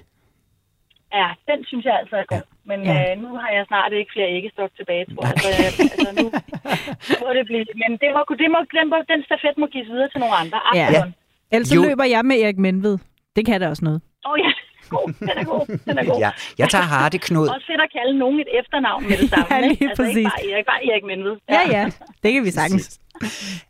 Ja, 1.19 1.29
den 1.51 1.59
synes 1.65 1.85
jeg 1.85 1.97
altså 2.01 2.17
er 2.17 2.27
god. 2.35 2.45
Ja. 2.47 2.59
Men 2.71 2.79
ja. 2.85 2.97
øh, 3.01 3.23
nu 3.23 3.29
har 3.43 3.51
jeg 3.57 3.65
snart 3.67 3.93
ikke 3.93 4.13
flere 4.17 4.31
æggestok 4.37 4.71
tilbage, 4.77 5.05
tror 5.05 5.23
jeg. 5.27 5.35
Altså, 5.67 5.83
altså 5.95 6.11
nu 6.21 6.27
må 7.23 7.29
det 7.39 7.45
blive. 7.51 7.65
Men 7.83 7.91
det 8.03 8.09
må, 8.17 8.21
det 8.43 8.49
må, 8.55 8.59
den, 8.77 8.87
må, 8.93 8.97
den 9.13 9.21
stafet 9.29 9.57
må 9.63 9.67
gives 9.75 9.89
videre 9.95 10.09
til 10.13 10.21
nogle 10.21 10.37
andre. 10.43 10.59
Absalon. 10.71 11.13
Ja. 11.13 11.55
Ellers 11.55 11.75
jo. 11.77 11.83
løber 11.83 12.05
jeg 12.05 12.23
med 12.25 12.37
Erik 12.43 12.59
Menved. 12.59 12.99
Det 13.37 13.43
kan 13.47 13.61
da 13.61 13.69
også 13.69 13.85
noget. 13.85 14.01
Åh 14.27 14.33
oh, 14.33 14.39
ja, 14.45 14.51
god. 14.97 15.07
Den 15.21 15.29
er 15.29 15.45
god. 15.45 15.79
Den 15.89 15.99
er 15.99 16.05
god. 16.05 16.19
ja, 16.25 16.31
jeg 16.59 16.69
tager 16.69 16.85
Harde 16.85 17.19
Knud. 17.19 17.49
Også 17.49 17.67
fedt 17.67 17.81
at 17.81 17.91
kalde 17.99 18.19
nogen 18.19 18.41
et 18.41 18.49
efternavn 18.59 19.09
med 19.09 19.17
det 19.17 19.31
samme. 19.35 19.47
ja, 19.51 19.61
lige 19.61 19.89
altså, 19.89 20.03
præcis. 20.03 20.17
ikke 20.17 20.31
bare 20.31 20.51
Erik, 20.53 20.67
bare 20.67 20.87
Erik 20.93 21.05
Menved. 21.11 21.37
Ja. 21.49 21.61
ja, 21.61 21.79
ja. 21.81 21.91
Det 22.23 22.33
kan 22.33 22.45
vi 22.45 22.51
sagtens. 22.51 23.01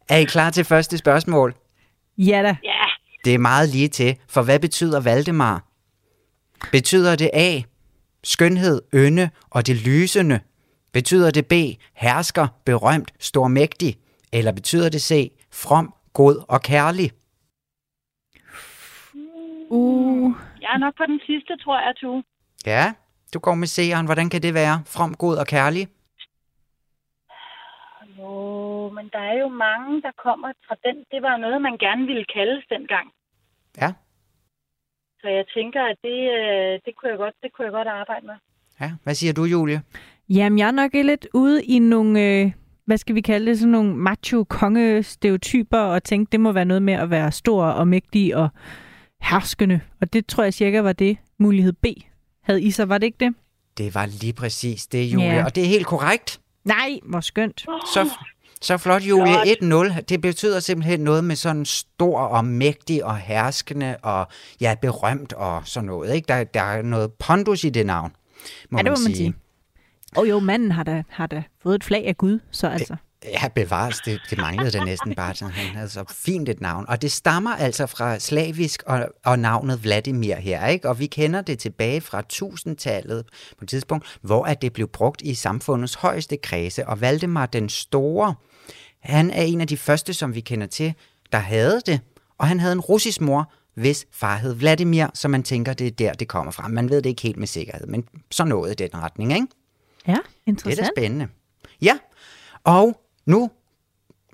Er 0.09 0.17
I 0.17 0.25
klar 0.25 0.51
til 0.51 0.65
første 0.65 0.99
spørgsmål? 0.99 1.55
Ja 2.19 2.43
da. 2.43 2.57
Ja. 2.65 2.85
Det 3.25 3.35
er 3.35 3.39
meget 3.39 3.69
lige 3.69 3.89
til, 3.89 4.17
for 4.29 4.43
hvad 4.43 4.59
betyder 4.61 5.01
Valdemar? 5.01 5.65
Betyder 6.73 7.17
det 7.17 7.31
A, 7.33 7.61
skønhed, 8.25 8.83
ynde 8.95 9.31
og 9.51 9.67
det 9.67 9.77
lysende? 9.77 10.41
Betyder 10.93 11.31
det 11.31 11.47
B, 11.47 11.53
hersker, 11.95 12.47
berømt, 12.65 13.11
stormægtig? 13.21 13.97
Eller 14.33 14.53
betyder 14.53 14.89
det 14.89 15.03
C, 15.03 15.33
from, 15.53 15.95
god 16.13 16.45
og 16.49 16.63
kærlig? 16.63 17.11
Uh. 19.71 20.10
Jeg 20.63 20.71
er 20.75 20.79
nok 20.79 20.95
på 20.97 21.05
den 21.07 21.21
sidste, 21.27 21.57
tror 21.57 21.79
jeg, 21.87 21.93
tu. 21.97 22.23
Ja, 22.67 22.85
du 23.35 23.39
går 23.39 23.55
med 23.55 23.69
C'eren. 23.69 24.05
Hvordan 24.07 24.31
kan 24.31 24.43
det 24.43 24.55
være? 24.55 24.77
From, 24.87 25.15
god 25.15 25.37
og 25.37 25.47
kærlig? 25.47 25.89
Jo, 28.19 28.91
men 28.97 29.09
der 29.13 29.19
er 29.19 29.39
jo 29.39 29.49
mange, 29.49 30.03
der 30.03 30.13
kommer 30.25 30.53
fra 30.67 30.77
den. 30.87 30.97
Det 31.13 31.23
var 31.23 31.37
noget, 31.37 31.63
man 31.63 31.77
gerne 31.79 32.07
ville 32.07 32.25
kaldes 32.35 32.65
dengang. 32.71 33.07
Ja. 33.81 33.93
Så 35.21 35.29
jeg 35.29 35.45
tænker, 35.57 35.83
at 35.83 35.97
det, 36.03 36.19
øh, 36.39 36.73
det, 36.85 36.93
kunne, 36.97 37.11
jeg 37.11 37.19
godt, 37.19 37.35
det 37.43 37.53
kunne 37.53 37.65
jeg 37.65 37.73
godt 37.73 37.89
arbejde 37.89 38.27
med. 38.27 38.35
Ja, 38.81 38.91
hvad 39.05 39.15
siger 39.15 39.33
du, 39.33 39.45
Julie? 39.45 39.83
Jamen, 40.29 40.59
jeg 40.59 40.67
er 40.67 40.71
nok 40.71 40.93
lidt 40.95 41.27
ude 41.35 41.65
i 41.65 41.79
nogle, 41.79 42.21
øh, 42.21 42.53
hvad 42.85 42.97
skal 42.97 43.15
vi 43.15 43.21
kalde 43.21 43.47
det, 43.47 43.59
sådan 43.59 43.73
nogle 43.73 43.97
macho-konge-stereotyper, 43.97 45.79
og 45.79 46.03
tænkte, 46.03 46.33
det 46.33 46.41
må 46.41 46.53
være 46.53 46.65
noget 46.65 46.83
med 46.83 46.95
at 46.95 47.11
være 47.11 47.33
stor 47.33 47.65
og 47.65 47.89
mægtig 47.89 48.37
og 48.37 48.49
herskende. 49.21 49.81
Og 50.01 50.13
det 50.13 50.27
tror 50.27 50.43
jeg 50.43 50.55
cirka 50.55 50.81
var 50.81 50.93
det, 50.93 51.17
mulighed 51.39 51.73
B 51.73 51.87
havde 52.43 52.63
i 52.63 52.71
sig, 52.71 52.89
var 52.89 52.99
det 52.99 53.07
ikke 53.07 53.25
det? 53.25 53.35
Det 53.79 53.95
var 53.95 54.07
lige 54.07 54.33
præcis 54.33 54.87
det, 54.87 55.05
Julie. 55.05 55.27
Ja. 55.27 55.45
Og 55.45 55.55
det 55.55 55.65
er 55.65 55.69
helt 55.69 55.87
korrekt. 55.87 56.41
Nej, 56.65 56.99
hvor 57.05 57.21
skønt. 57.21 57.61
Så, 57.95 58.11
så 58.61 58.77
flot, 58.79 59.03
Julie. 59.03 59.35
1-0. 59.97 60.01
Det 60.01 60.21
betyder 60.21 60.61
simpelthen 60.61 61.01
noget 61.01 61.25
med 61.25 61.37
sådan 61.37 61.65
stor 61.65 62.21
og 62.21 62.45
mægtig 62.45 63.05
og 63.05 63.17
herskende 63.17 63.97
og 64.03 64.27
ja, 64.61 64.75
berømt 64.83 65.33
og 65.33 65.63
sådan 65.65 65.87
noget. 65.87 66.15
Ikke? 66.15 66.27
Der, 66.27 66.45
der 66.45 66.63
er 66.63 66.83
noget 66.83 67.13
pondus 67.13 67.65
i 67.65 67.71
det 67.71 67.87
navn, 67.87 68.13
må 68.71 68.79
ja, 68.79 68.83
det 68.83 68.91
må 68.91 68.97
man 68.97 68.97
sige. 68.97 69.17
sige. 69.17 69.35
Og 70.17 70.29
jo, 70.29 70.39
manden 70.39 70.73
har 70.73 70.83
da, 70.83 71.03
har 71.09 71.27
da 71.27 71.43
fået 71.63 71.75
et 71.75 71.85
flag 71.85 72.07
af 72.07 72.17
Gud, 72.17 72.39
så 72.51 72.69
altså. 72.69 72.97
Ja, 73.25 73.49
bevares. 73.55 74.01
Det, 74.05 74.21
det 74.31 74.39
manglede 74.39 74.71
det 74.71 74.85
næsten 74.85 75.15
bare. 75.15 75.35
Så 75.35 75.45
han 75.47 75.77
havde 75.77 75.89
så 75.89 76.05
fint 76.09 76.49
et 76.49 76.61
navn. 76.61 76.85
Og 76.89 77.03
det 77.03 77.13
stammer 77.13 77.51
altså 77.57 77.87
fra 77.87 78.19
slavisk 78.19 78.83
og, 78.87 79.09
og 79.25 79.39
navnet 79.39 79.83
Vladimir 79.83 80.35
her, 80.37 80.67
ikke? 80.67 80.89
Og 80.89 80.99
vi 80.99 81.07
kender 81.07 81.41
det 81.41 81.59
tilbage 81.59 82.01
fra 82.01 82.23
1000-tallet 82.33 83.25
på 83.59 83.65
et 83.65 83.69
tidspunkt, 83.69 84.19
hvor 84.23 84.45
at 84.45 84.63
det 84.63 84.73
blev 84.73 84.89
brugt 84.89 85.23
i 85.23 85.35
samfundets 85.35 85.95
højeste 85.95 86.37
kredse. 86.37 86.89
Og 86.89 87.01
Valdemar 87.01 87.47
den 87.47 87.69
Store, 87.69 88.35
han 89.01 89.31
er 89.31 89.43
en 89.43 89.61
af 89.61 89.67
de 89.67 89.77
første, 89.77 90.15
som 90.15 90.35
vi 90.35 90.41
kender 90.41 90.67
til, 90.67 90.95
der 91.33 91.39
havde 91.39 91.81
det, 91.87 92.01
og 92.39 92.49
han 92.49 92.61
havde 92.61 92.73
en 92.73 92.81
russisk 92.81 93.21
mor, 93.21 93.53
hvis 93.75 94.07
far 94.13 94.37
hed 94.37 94.55
Vladimir, 94.55 95.07
så 95.15 95.29
man 95.29 95.43
tænker, 95.43 95.73
det 95.73 95.87
er 95.87 95.91
der, 95.91 96.13
det 96.13 96.29
kommer 96.29 96.53
fra. 96.53 96.69
Man 96.69 96.91
ved 96.91 97.03
det 97.03 97.11
ikke 97.11 97.23
helt 97.23 97.37
med 97.37 97.47
sikkerhed, 97.47 97.87
men 97.87 98.05
så 98.31 98.45
nåede 98.45 98.75
den 98.75 98.91
retning, 98.95 99.33
ikke? 99.33 99.47
Ja, 100.07 100.13
Det 100.13 100.19
er 100.19 100.21
interessant. 100.47 100.87
da 100.87 100.91
spændende. 101.01 101.29
Ja, 101.83 101.99
og 102.65 103.01
nu 103.31 103.51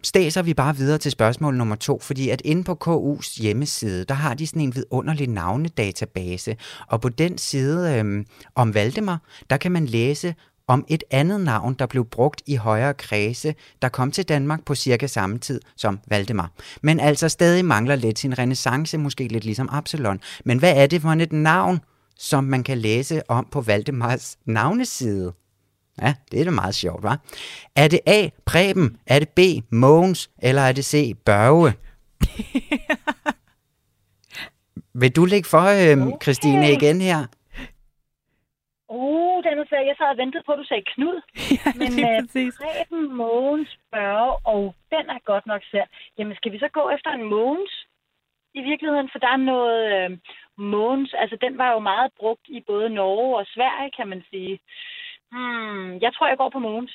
stæser 0.02 0.42
vi 0.42 0.54
bare 0.54 0.76
videre 0.76 0.98
til 0.98 1.10
spørgsmål 1.10 1.56
nummer 1.56 1.76
to, 1.76 1.98
fordi 2.02 2.28
at 2.28 2.42
inde 2.44 2.64
på 2.64 2.78
KU's 2.84 3.42
hjemmeside, 3.42 4.04
der 4.04 4.14
har 4.14 4.34
de 4.34 4.46
sådan 4.46 4.62
en 4.62 4.74
vidunderlig 4.74 5.28
navnedatabase, 5.28 6.56
og 6.88 7.00
på 7.00 7.08
den 7.08 7.38
side 7.38 7.98
øhm, 7.98 8.26
om 8.54 8.74
Valdemar, 8.74 9.20
der 9.50 9.56
kan 9.56 9.72
man 9.72 9.86
læse 9.86 10.34
om 10.68 10.84
et 10.88 11.04
andet 11.10 11.40
navn, 11.40 11.74
der 11.74 11.86
blev 11.86 12.04
brugt 12.04 12.42
i 12.46 12.54
højere 12.54 12.94
kredse, 12.94 13.54
der 13.82 13.88
kom 13.88 14.10
til 14.10 14.28
Danmark 14.28 14.64
på 14.64 14.74
cirka 14.74 15.06
samme 15.06 15.38
tid 15.38 15.60
som 15.76 15.98
Valdemar. 16.08 16.50
Men 16.82 17.00
altså 17.00 17.28
stadig 17.28 17.64
mangler 17.64 17.96
lidt 17.96 18.18
sin 18.18 18.38
renaissance, 18.38 18.98
måske 18.98 19.28
lidt 19.28 19.44
ligesom 19.44 19.68
Absalon. 19.72 20.20
Men 20.44 20.58
hvad 20.58 20.76
er 20.76 20.86
det 20.86 21.02
for 21.02 21.10
et 21.10 21.32
navn, 21.32 21.80
som 22.18 22.44
man 22.44 22.64
kan 22.64 22.78
læse 22.78 23.30
om 23.30 23.46
på 23.52 23.60
Valdemars 23.60 24.36
navneside? 24.46 25.32
Ja, 26.02 26.14
det 26.30 26.40
er 26.40 26.44
da 26.44 26.50
meget 26.50 26.74
sjovt, 26.74 27.02
var. 27.02 27.18
Er 27.76 27.88
det 27.88 28.00
A. 28.06 28.28
Preben? 28.46 28.96
Er 29.06 29.18
det 29.18 29.28
B. 29.28 29.40
Mogens? 29.72 30.30
Eller 30.42 30.62
er 30.62 30.72
det 30.72 30.84
C. 30.84 31.14
Børge? 31.24 31.72
Vil 35.00 35.16
du 35.16 35.24
lægge 35.24 35.48
for, 35.48 35.66
øhm, 35.82 36.12
Christine, 36.22 36.72
igen 36.72 37.00
her? 37.00 37.26
Uh, 38.88 39.44
den 39.44 39.58
er. 39.58 39.82
Jeg 39.90 39.96
sad 39.98 40.06
og 40.06 40.16
ventede 40.16 40.42
på, 40.46 40.52
at 40.52 40.58
du 40.58 40.64
sagde 40.64 40.90
Knud. 40.92 41.20
ja, 41.56 41.70
Men 41.80 41.92
øh, 42.06 42.20
præcis. 42.20 42.54
Preben, 42.62 43.16
Mogens, 43.16 43.78
Børge, 43.92 44.32
og 44.54 44.74
den 44.90 45.04
er 45.14 45.18
godt 45.30 45.46
nok 45.46 45.62
svær. 45.70 45.86
Jamen, 46.18 46.36
skal 46.36 46.52
vi 46.52 46.58
så 46.58 46.68
gå 46.68 46.90
efter 46.90 47.10
en 47.10 47.24
Mogens 47.34 47.72
i 48.54 48.60
virkeligheden? 48.70 49.08
For 49.12 49.18
der 49.18 49.30
er 49.36 49.42
noget 49.54 49.80
øh, 49.96 50.10
Mogens, 50.72 51.14
altså 51.22 51.36
den 51.40 51.58
var 51.58 51.72
jo 51.72 51.78
meget 51.78 52.10
brugt 52.18 52.46
i 52.48 52.60
både 52.66 52.88
Norge 52.90 53.38
og 53.38 53.46
Sverige, 53.46 53.90
kan 53.96 54.08
man 54.08 54.22
sige. 54.30 54.58
Hmm, 55.32 55.92
jeg 56.04 56.10
tror, 56.14 56.28
jeg 56.28 56.36
går 56.38 56.50
på 56.52 56.58
Mogens. 56.58 56.92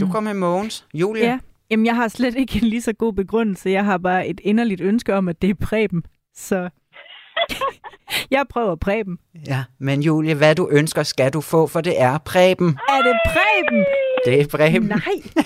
Du 0.00 0.12
går 0.12 0.20
med 0.20 0.34
Mogens. 0.34 0.86
Julia? 0.94 1.24
Ja. 1.24 1.38
Jamen, 1.70 1.86
jeg 1.86 1.96
har 1.96 2.08
slet 2.08 2.34
ikke 2.36 2.56
en 2.62 2.68
lige 2.68 2.82
så 2.82 2.92
god 2.92 3.12
begrundelse. 3.12 3.70
Jeg 3.70 3.84
har 3.84 3.98
bare 3.98 4.26
et 4.26 4.40
inderligt 4.44 4.80
ønske 4.80 5.14
om, 5.14 5.28
at 5.28 5.42
det 5.42 5.50
er 5.50 5.54
Preben. 5.54 6.02
Så 6.34 6.68
jeg 8.30 8.44
prøver 8.50 8.76
Preben. 8.76 9.18
ja. 9.46 9.64
Men 9.78 10.02
Julie, 10.02 10.34
hvad 10.34 10.54
du 10.54 10.68
ønsker, 10.72 11.02
skal 11.02 11.32
du 11.32 11.40
få, 11.40 11.66
for 11.66 11.80
det 11.80 12.00
er 12.00 12.18
Preben. 12.18 12.68
Er 12.88 13.02
det 13.02 13.16
Preben? 13.26 13.84
Det 14.26 14.40
er 14.40 14.46
Preben. 14.56 14.88
Nej. 14.88 15.42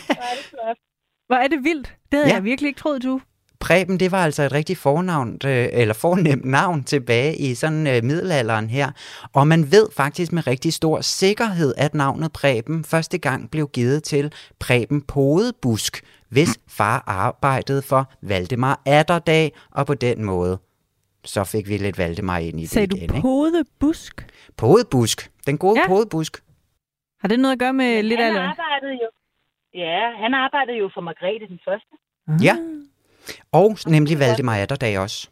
Hvor 1.28 1.36
er 1.36 1.48
det 1.48 1.64
vildt. 1.64 1.96
Det 2.12 2.18
havde 2.18 2.28
Ja. 2.28 2.34
jeg 2.34 2.44
virkelig 2.44 2.68
ikke 2.68 2.78
troet, 2.80 3.02
du. 3.02 3.20
Preben, 3.66 4.00
det 4.00 4.12
var 4.12 4.24
altså 4.24 4.42
et 4.42 4.52
rigtig 4.52 4.76
fornavn, 4.76 5.28
øh, 5.44 5.68
eller 5.72 5.94
fornemt 5.94 6.44
navn 6.44 6.84
tilbage 6.84 7.36
i 7.36 7.54
sådan 7.54 7.86
øh, 7.86 8.04
middelalderen 8.04 8.70
her. 8.70 8.90
Og 9.34 9.46
man 9.46 9.72
ved 9.72 9.86
faktisk 9.96 10.32
med 10.32 10.46
rigtig 10.46 10.72
stor 10.72 11.00
sikkerhed, 11.00 11.74
at 11.76 11.94
navnet 11.94 12.32
Preben 12.32 12.84
første 12.84 13.18
gang 13.18 13.50
blev 13.50 13.68
givet 13.68 14.02
til 14.02 14.32
Preben 14.60 15.02
Podebusk, 15.02 16.04
hvis 16.28 16.58
far 16.68 17.04
arbejdede 17.06 17.82
for 17.82 18.12
Valdemar 18.22 18.80
Atterdag, 18.86 19.52
og 19.70 19.86
på 19.86 19.94
den 19.94 20.24
måde 20.24 20.58
så 21.24 21.44
fik 21.44 21.68
vi 21.68 21.76
lidt 21.76 21.98
Valdemar 21.98 22.38
ind 22.38 22.60
i 22.60 22.62
det 22.62 22.70
Sagde 22.70 22.86
du 22.86 22.96
igen. 22.96 23.02
Ikke? 23.14 23.20
podebusk? 23.20 24.26
Podebusk. 24.56 25.30
Den 25.46 25.58
gode 25.58 25.80
Ja. 25.80 25.86
podebusk. 25.88 26.42
Har 27.20 27.28
det 27.28 27.40
noget 27.40 27.52
at 27.52 27.58
gøre 27.58 27.72
med 27.72 28.02
lidt 28.02 28.20
han 28.20 28.36
af... 28.36 28.40
arbejdede 28.40 28.92
jo... 28.92 29.08
Ja, 29.74 30.00
han 30.22 30.34
arbejdede 30.34 30.76
jo 30.78 30.90
for 30.94 31.00
Margrethe 31.00 31.46
den 31.48 31.60
første. 31.68 31.94
Ja. 32.42 32.56
Og 33.52 33.76
nemlig 33.86 34.18
Valdemar 34.18 34.56
Atterdag 34.56 34.98
også. 34.98 35.28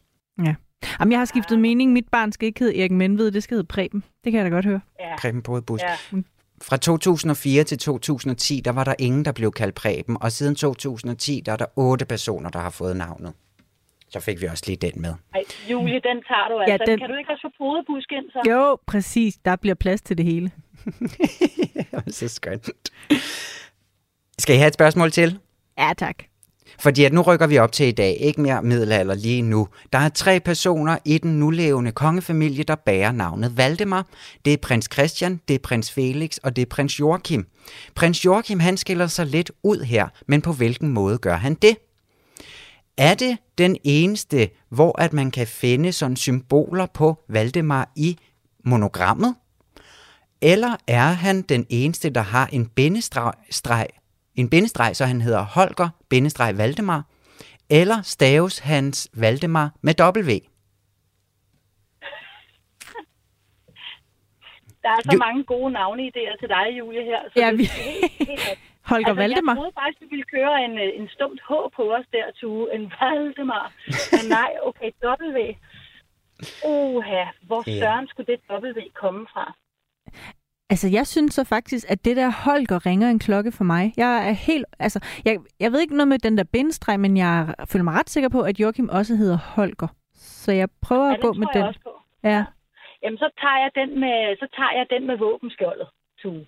Jamen, 1.00 1.12
jeg 1.12 1.20
har 1.20 1.24
skiftet 1.24 1.58
mening. 1.58 1.92
Mit 1.92 2.08
barn 2.12 2.32
skal 2.32 2.46
ikke 2.46 2.60
hedde 2.60 2.78
Erik 2.80 2.90
Menved, 2.90 3.30
det 3.30 3.42
skal 3.42 3.54
hedde 3.54 3.66
Preben. 3.66 4.04
Det 4.24 4.32
kan 4.32 4.38
jeg 4.42 4.50
da 4.50 4.54
godt 4.54 4.64
høre. 4.64 4.80
Ja. 5.00 5.16
Preben 5.18 5.42
Podebusk. 5.42 5.84
Ja. 5.84 6.18
Fra 6.62 6.76
2004 6.76 7.64
til 7.64 7.78
2010, 7.78 8.60
der 8.64 8.70
var 8.72 8.84
der 8.84 8.94
ingen, 8.98 9.24
der 9.24 9.32
blev 9.32 9.52
kaldt 9.52 9.74
Preben, 9.74 10.16
og 10.20 10.32
siden 10.32 10.54
2010, 10.54 11.42
der 11.46 11.52
er 11.52 11.56
der 11.56 11.66
otte 11.76 12.04
personer, 12.04 12.50
der 12.50 12.58
har 12.58 12.70
fået 12.70 12.96
navnet. 12.96 13.32
Så 14.08 14.20
fik 14.20 14.40
vi 14.40 14.46
også 14.46 14.64
lige 14.66 14.76
den 14.76 15.02
med. 15.02 15.14
Ej, 15.34 15.42
Julie, 15.70 15.94
den 15.94 16.02
tager 16.02 16.48
du 16.48 16.58
altså. 16.58 16.84
den- 16.86 16.98
Kan 16.98 17.08
du 17.08 17.14
ikke 17.14 17.30
også 17.30 17.48
få 17.58 17.64
podebusk 17.64 18.12
ind, 18.12 18.30
så? 18.30 18.50
Jo, 18.50 18.78
præcis. 18.86 19.36
Der 19.44 19.56
bliver 19.56 19.74
plads 19.74 20.02
til 20.02 20.18
det 20.18 20.26
hele. 20.26 20.50
så 22.08 22.28
skønt. 22.28 22.70
Skal 24.38 24.54
I 24.54 24.58
have 24.58 24.68
et 24.68 24.74
spørgsmål 24.74 25.10
til? 25.10 25.38
Ja, 25.78 25.92
tak. 25.98 26.16
Fordi 26.78 27.04
at 27.04 27.12
nu 27.12 27.22
rykker 27.22 27.46
vi 27.46 27.58
op 27.58 27.72
til 27.72 27.86
i 27.86 27.92
dag, 27.92 28.16
ikke 28.20 28.40
mere 28.40 28.62
middelalder 28.62 29.14
lige 29.14 29.42
nu. 29.42 29.68
Der 29.92 29.98
er 29.98 30.08
tre 30.08 30.40
personer 30.40 30.98
i 31.04 31.18
den 31.18 31.38
nulevende 31.40 31.92
kongefamilie, 31.92 32.64
der 32.64 32.74
bærer 32.74 33.12
navnet 33.12 33.56
Valdemar. 33.56 34.06
Det 34.44 34.52
er 34.52 34.56
prins 34.56 34.88
Christian, 34.92 35.40
det 35.48 35.54
er 35.54 35.58
prins 35.58 35.90
Felix 35.92 36.36
og 36.36 36.56
det 36.56 36.62
er 36.62 36.66
prins 36.66 37.00
Joachim. 37.00 37.46
Prins 37.94 38.24
Joachim 38.24 38.60
han 38.60 38.76
skiller 38.76 39.06
sig 39.06 39.26
lidt 39.26 39.50
ud 39.62 39.84
her, 39.84 40.08
men 40.28 40.42
på 40.42 40.52
hvilken 40.52 40.88
måde 40.88 41.18
gør 41.18 41.36
han 41.36 41.54
det? 41.54 41.76
Er 42.98 43.14
det 43.14 43.38
den 43.58 43.76
eneste, 43.84 44.50
hvor 44.68 45.00
at 45.00 45.12
man 45.12 45.30
kan 45.30 45.46
finde 45.46 45.92
sådan 45.92 46.16
symboler 46.16 46.86
på 46.94 47.18
Valdemar 47.28 47.92
i 47.96 48.18
monogrammet? 48.64 49.34
Eller 50.40 50.76
er 50.86 51.08
han 51.08 51.42
den 51.42 51.66
eneste, 51.68 52.10
der 52.10 52.20
har 52.20 52.48
en 52.52 52.66
bindestreg, 52.66 53.86
en 54.36 54.50
bindestreg, 54.50 54.96
så 54.96 55.04
han 55.06 55.20
hedder 55.20 55.42
Holger, 55.44 55.88
bindestreg 56.10 56.58
Valdemar? 56.58 57.02
Eller 57.70 58.02
staves 58.02 58.58
hans 58.58 59.10
Valdemar 59.14 59.70
med 59.82 59.94
W? 60.00 60.30
Der 64.82 64.90
er 64.90 65.00
så 65.02 65.10
Jo- 65.12 65.18
mange 65.18 65.44
gode 65.44 65.70
navneidéer 65.78 66.36
til 66.40 66.48
dig, 66.48 66.66
Julie, 66.78 67.04
her. 67.04 67.20
Så 67.28 67.32
Ja, 67.36 67.50
vi- 67.52 67.64
er 67.64 67.68
helt, 67.68 68.12
helt 68.28 68.40
ret. 68.50 68.58
Holger 68.92 69.08
altså, 69.08 69.20
Valdemar. 69.22 69.52
Jeg 69.52 69.58
troede 69.60 69.72
faktisk, 69.80 70.00
du 70.02 70.06
ville 70.14 70.24
køre 70.36 70.64
en, 70.64 70.74
øh, 70.84 70.90
en 71.00 71.08
stumt 71.08 71.40
H 71.48 71.50
på 71.76 71.82
os 71.96 72.06
der, 72.12 72.26
Tue. 72.40 72.74
En 72.74 72.92
Valdemar. 73.00 73.66
Men 74.14 74.24
nej, 74.38 74.50
okay, 74.68 74.90
W. 75.04 75.38
Oha, 76.64 77.24
hvor 77.48 77.62
Ja. 77.66 77.78
søren 77.80 78.06
skulle 78.08 78.26
det 78.32 78.40
W 78.50 78.80
komme 79.02 79.26
fra? 79.32 79.44
Altså, 80.70 80.88
jeg 80.88 81.06
synes 81.06 81.34
så 81.34 81.44
faktisk, 81.44 81.84
at 81.88 82.04
det 82.04 82.16
der 82.16 82.30
Holger 82.30 82.86
ringer 82.86 83.10
en 83.10 83.18
klokke 83.18 83.52
for 83.52 83.64
mig. 83.64 83.92
Jeg 83.96 84.28
er 84.28 84.32
helt... 84.32 84.64
Altså, 84.78 85.00
jeg, 85.24 85.38
jeg 85.60 85.72
ved 85.72 85.80
ikke 85.80 85.96
noget 85.96 86.08
med 86.08 86.18
den 86.18 86.38
der 86.38 86.44
bindestreg, 86.44 87.00
men 87.00 87.16
jeg 87.16 87.54
føler 87.66 87.82
mig 87.84 87.94
ret 87.94 88.10
sikker 88.10 88.28
på, 88.28 88.40
at 88.40 88.60
Joachim 88.60 88.88
også 88.88 89.16
hedder 89.16 89.36
Holger. 89.36 89.88
Så 90.14 90.52
jeg 90.52 90.68
prøver 90.82 91.06
Ja, 91.08 91.14
at 91.14 91.20
gå 91.20 91.32
med 91.32 91.46
den. 91.54 91.62
også 91.62 91.80
på. 91.82 91.90
Ja. 92.22 92.44
Jamen, 93.02 93.18
så 93.18 93.30
tager 93.40 93.58
jeg 93.64 93.70
den 93.74 94.00
med, 94.00 94.36
så 94.36 94.46
tager 94.56 94.72
jeg 94.78 94.86
den 94.90 95.06
med 95.06 95.18
våbenskjoldet, 95.18 95.86
Tue. 96.22 96.46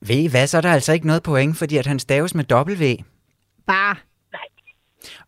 Ved 0.00 0.16
I 0.16 0.26
hvad, 0.30 0.46
så 0.46 0.56
er 0.56 0.60
der 0.60 0.72
altså 0.72 0.92
ikke 0.92 1.06
noget 1.06 1.22
point, 1.22 1.56
fordi 1.56 1.76
at 1.76 1.86
han 1.86 1.98
staves 1.98 2.34
med 2.34 2.44
W. 2.52 3.02
Bare. 3.66 3.96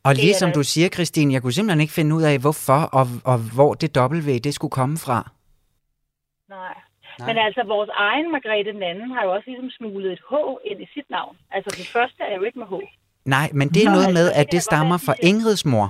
Og 0.03 0.15
Det 0.15 0.23
lige 0.23 0.35
er 0.35 0.39
som 0.39 0.49
da- 0.49 0.53
du 0.55 0.63
siger, 0.63 0.89
Christine, 0.89 1.33
jeg 1.33 1.43
kunne 1.43 1.53
simpelthen 1.53 1.81
ikke 1.81 1.93
finde 1.93 2.17
ud 2.17 2.23
af, 2.23 2.39
hvorfor 2.39 2.73
og, 2.93 3.07
og 3.25 3.39
hvor 3.55 3.75
det 3.75 3.97
W 3.99 4.39
det 4.45 4.55
skulle 4.55 4.71
komme 4.71 4.99
fra. 4.99 5.31
Nej. 6.49 6.75
Men 7.27 7.39
altså, 7.39 7.63
vores 7.67 7.91
egen 7.95 8.33
Margrethe 8.33 8.73
den 8.73 8.83
anden 8.83 9.11
har 9.11 9.23
jo 9.25 9.31
også 9.35 9.47
ligesom 9.51 9.71
smuglet 9.71 10.13
et 10.13 10.21
H 10.31 10.33
ind 10.65 10.81
i 10.83 10.89
sit 10.95 11.11
navn. 11.11 11.37
Altså, 11.51 11.71
den 11.79 11.87
første 11.95 12.23
er 12.23 12.37
jo 12.37 12.43
ikke 12.43 12.59
med 12.59 12.67
H. 12.67 12.75
Nej, 13.25 13.49
men 13.53 13.69
det 13.69 13.83
er 13.85 13.91
Nå, 13.91 13.97
noget 13.97 14.13
med, 14.19 14.33
at 14.41 14.47
det 14.53 14.63
stammer 14.63 14.99
fra. 15.07 15.15
Ingrids 15.23 15.65
mor, 15.65 15.89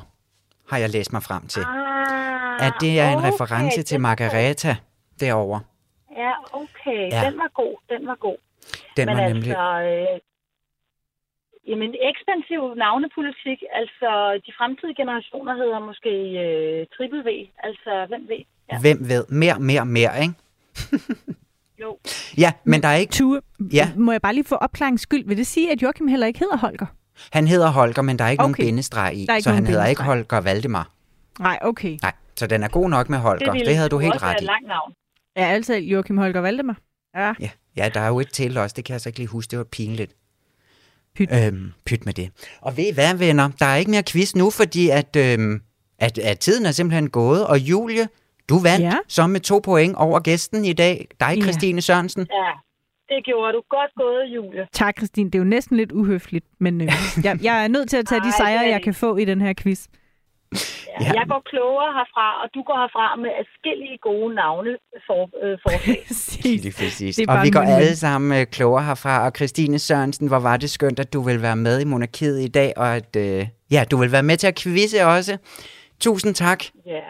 har 0.71 0.79
jeg 0.79 0.91
læst 0.91 1.13
mig 1.13 1.23
frem 1.23 1.47
til. 1.47 1.63
Ah, 1.67 2.67
At 2.67 2.73
det 2.81 3.01
er 3.01 3.09
en 3.11 3.19
okay, 3.19 3.29
reference 3.29 3.83
til. 3.83 4.01
Margareta 4.01 4.77
derovre. 5.21 5.61
Ja, 6.17 6.33
okay. 6.53 7.01
Ja. 7.13 7.21
Den 7.27 7.39
var 7.39 7.51
god. 7.55 7.75
Den 7.89 8.07
var 8.07 8.15
god. 8.15 8.37
Den 8.97 9.07
Men 9.07 9.17
var 9.17 9.23
altså, 9.23 9.35
nemlig... 9.35 9.53
øh, 10.13 10.21
jamen, 11.71 11.95
ekspansiv 12.11 12.75
navnepolitik, 12.75 13.59
altså 13.73 14.41
de 14.47 14.53
fremtidige 14.59 14.97
generationer 15.03 15.55
hedder 15.55 15.79
måske 15.79 16.13
øh, 16.45 16.87
triple 16.97 17.23
V. 17.27 17.29
Altså, 17.67 18.07
hvem 18.09 18.29
ved? 18.29 18.43
Ja. 18.73 18.77
Hvem 18.81 18.99
ved? 19.09 19.25
Mere, 19.43 19.59
mere, 19.71 19.87
mere, 19.87 20.23
ikke? 20.23 20.35
Jo. 21.81 21.99
Ja, 22.39 22.53
men 22.65 22.83
der 22.83 22.89
er 22.89 22.97
ikke... 22.97 23.11
Tue, 23.13 23.41
Ja. 23.73 23.93
må 23.97 24.13
jeg 24.13 24.23
bare 24.23 24.35
lige 24.35 24.45
få 24.45 24.55
opklaringens 24.55 25.01
skyld? 25.01 25.27
Vil 25.27 25.37
det 25.37 25.47
sige, 25.47 25.73
at 25.73 25.83
Joachim 25.83 26.07
heller 26.09 26.27
ikke 26.27 26.39
hedder 26.39 26.57
Holger? 26.57 26.87
Han 27.33 27.49
hedder 27.49 27.69
Holger, 27.69 28.03
men 28.03 28.19
der 28.19 28.25
er 28.25 28.29
ikke 28.31 28.45
okay. 28.45 28.63
Nogen 28.63 28.69
bindestreg 28.69 29.15
i, 29.17 29.27
er 29.29 29.41
så 29.41 29.51
han 29.51 29.67
hedder 29.67 29.87
ikke. 29.87 30.03
Holger 30.03 30.41
Valdemar. 30.41 30.91
Nej, 31.41 31.59
okay. 31.63 31.99
Nej, 32.03 32.13
så 32.37 32.47
den 32.47 32.63
er 32.63 32.69
god 32.69 32.91
nok 32.91 33.09
med 33.09 33.19
Holger. 33.19 33.53
Det, 33.53 33.67
det 33.67 33.77
havde 33.77 33.89
du 33.89 33.99
helt 33.99 34.15
også 34.15 34.25
være 34.27 34.35
ret 34.35 34.39
et 34.39 34.43
i. 34.43 34.47
langt 34.47 34.69
navn. 34.69 34.93
Ja, 35.37 35.47
altså 35.47 35.75
Joachim 35.75 36.19
Holger 36.19 36.41
Valdemar. 36.41 36.79
Ja. 37.17 37.33
Ja, 37.41 37.51
ja, 37.77 37.89
der 37.95 38.01
er 38.01 38.09
jo 38.09 38.21
et 38.21 38.33
til 38.33 38.59
også, 38.59 38.75
det 38.77 38.85
kan 38.85 38.93
jeg 38.93 39.01
så 39.01 39.09
ikke 39.09 39.19
lige 39.19 39.29
huske, 39.29 39.51
det 39.51 39.59
var 39.59 39.65
pinligt. 39.65 40.13
Pyt. 41.17 41.29
Øhm, 41.33 41.73
pyt 41.87 42.07
med 42.07 42.15
det. 42.15 42.31
Og 42.61 42.77
ved 42.77 42.85
I 42.87 42.95
hvad, 42.95 43.15
venner? 43.15 43.51
Der 43.59 43.67
er 43.67 43.77
ikke 43.77 43.91
mere 43.91 44.03
quiz 44.03 44.35
nu, 44.35 44.51
fordi 44.51 44.89
at, 44.89 45.17
øhm, 45.17 45.61
at, 45.99 46.19
at 46.19 46.39
tiden 46.39 46.67
er 46.67 46.73
simpelthen 46.73 47.11
gået, 47.11 47.47
og 47.47 47.59
Julie, 47.59 48.09
du 48.49 48.59
vandt 48.59 48.85
Ja. 48.85 48.93
så 49.09 49.27
med 49.27 49.41
to 49.41 49.59
point 49.65 49.95
over 49.97 50.21
gæsten 50.21 50.65
i 50.65 50.73
dag. 50.73 51.07
Dig, 51.21 51.35
Ja. 51.37 51.43
Christine 51.43 51.81
Sørensen. 51.83 52.27
Ja. 52.31 52.51
Det 53.09 53.25
gjorde 53.25 53.53
du. 53.53 53.63
Godt 53.71 53.91
gået, 53.97 54.25
Julie. 54.37 54.67
Tak, 54.73 54.97
Christine. 54.99 55.31
Det 55.31 55.35
er 55.35 55.39
jo 55.39 55.45
næsten 55.45 55.77
lidt 55.77 55.93
uhøfligt, 55.93 56.47
men 56.61 56.81
øh, 56.81 56.89
jeg, 57.25 57.39
jeg 57.43 57.65
er 57.65 57.69
nødt 57.69 57.91
til 57.91 57.97
at 57.97 58.07
tage 58.07 58.21
de 58.21 58.27
Ej, 58.35 58.37
sejre, 58.37 58.59
det 58.59 58.67
er 58.67 58.71
jeg 58.71 58.83
kan 58.83 58.95
få 58.95 59.17
i 59.17 59.25
den 59.25 59.41
her 59.41 59.55
quiz. 59.63 59.87
Ja. 61.01 61.13
Jeg 61.15 61.25
går 61.29 61.43
klogere 61.47 61.93
herfra, 61.99 62.43
og 62.43 62.49
du 62.55 62.63
går 62.63 62.77
herfra 62.83 63.17
med 63.17 63.31
adskillige 63.41 63.99
gode 64.03 64.35
navne 64.35 64.71
for, 65.07 65.23
øh, 65.45 65.59
forslag. 65.63 66.05
Præcis. 66.09 66.45
Lige 66.65 66.73
præcis. 66.79 67.17
Det 67.17 67.29
er 67.29 67.33
Og 67.33 67.45
vi 67.45 67.51
går 67.51 67.61
alle 67.61 67.97
sammen 67.97 68.41
øh, 68.41 68.47
klogere 68.47 68.85
herfra. 68.85 69.27
Og 69.27 69.33
Christine 69.37 69.79
Sørensen, 69.79 70.29
hvor 70.29 70.39
var 70.39 70.57
det 70.57 70.71
skønt, 70.71 70.99
at 71.01 71.13
du 71.13 71.21
vil 71.23 71.43
være 71.43 71.57
med 71.57 71.81
i 71.81 71.85
Monarkiet 71.85 72.41
i 72.41 72.49
dag, 72.49 72.73
og 72.77 72.97
at 72.97 73.17
øh, 73.17 73.47
ja, 73.71 73.85
du 73.91 73.97
vil 73.97 74.13
være 74.13 74.23
med 74.23 74.37
til 74.37 74.47
at 74.47 74.55
quizze 74.63 75.07
også. 75.07 75.39
Tusind 76.01 76.35
tak. 76.35 76.65
ja, 76.87 77.01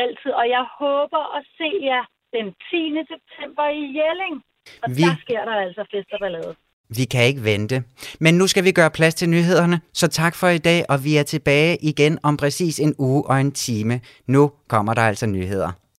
altid. 0.00 0.30
Og 0.40 0.46
jeg 0.56 0.64
håber 0.82 1.22
at 1.36 1.42
se 1.58 1.68
jer 1.90 2.04
den 2.36 2.46
10. 2.70 2.82
september 3.12 3.64
i 3.80 3.82
Jelling. 3.98 4.34
Og 4.82 4.88
Vi- 4.96 5.02
der 5.02 5.14
sker 5.24 5.42
der 5.48 5.54
altså 5.66 5.82
fest 5.92 6.08
og 6.12 6.20
ballade. 6.24 6.54
Vi 6.98 7.04
kan 7.04 7.24
ikke 7.24 7.44
vente. 7.44 7.76
Men 8.20 8.34
nu 8.34 8.46
skal 8.46 8.64
vi 8.64 8.72
gøre 8.72 8.90
plads 8.90 9.14
til 9.14 9.28
nyhederne, 9.28 9.80
så 9.92 10.08
tak 10.08 10.34
for 10.34 10.48
i 10.48 10.58
dag, 10.58 10.84
og 10.88 11.04
vi 11.04 11.16
er 11.16 11.22
tilbage 11.22 11.76
igen 11.82 12.18
om 12.22 12.36
præcis 12.36 12.80
en 12.80 12.94
uge 12.98 13.22
og 13.30 13.40
en 13.40 13.52
time. 13.52 14.00
Nu 14.26 14.50
kommer 14.68 14.94
der 14.94 15.02
altså 15.02 15.26
nyheder. 15.26 15.70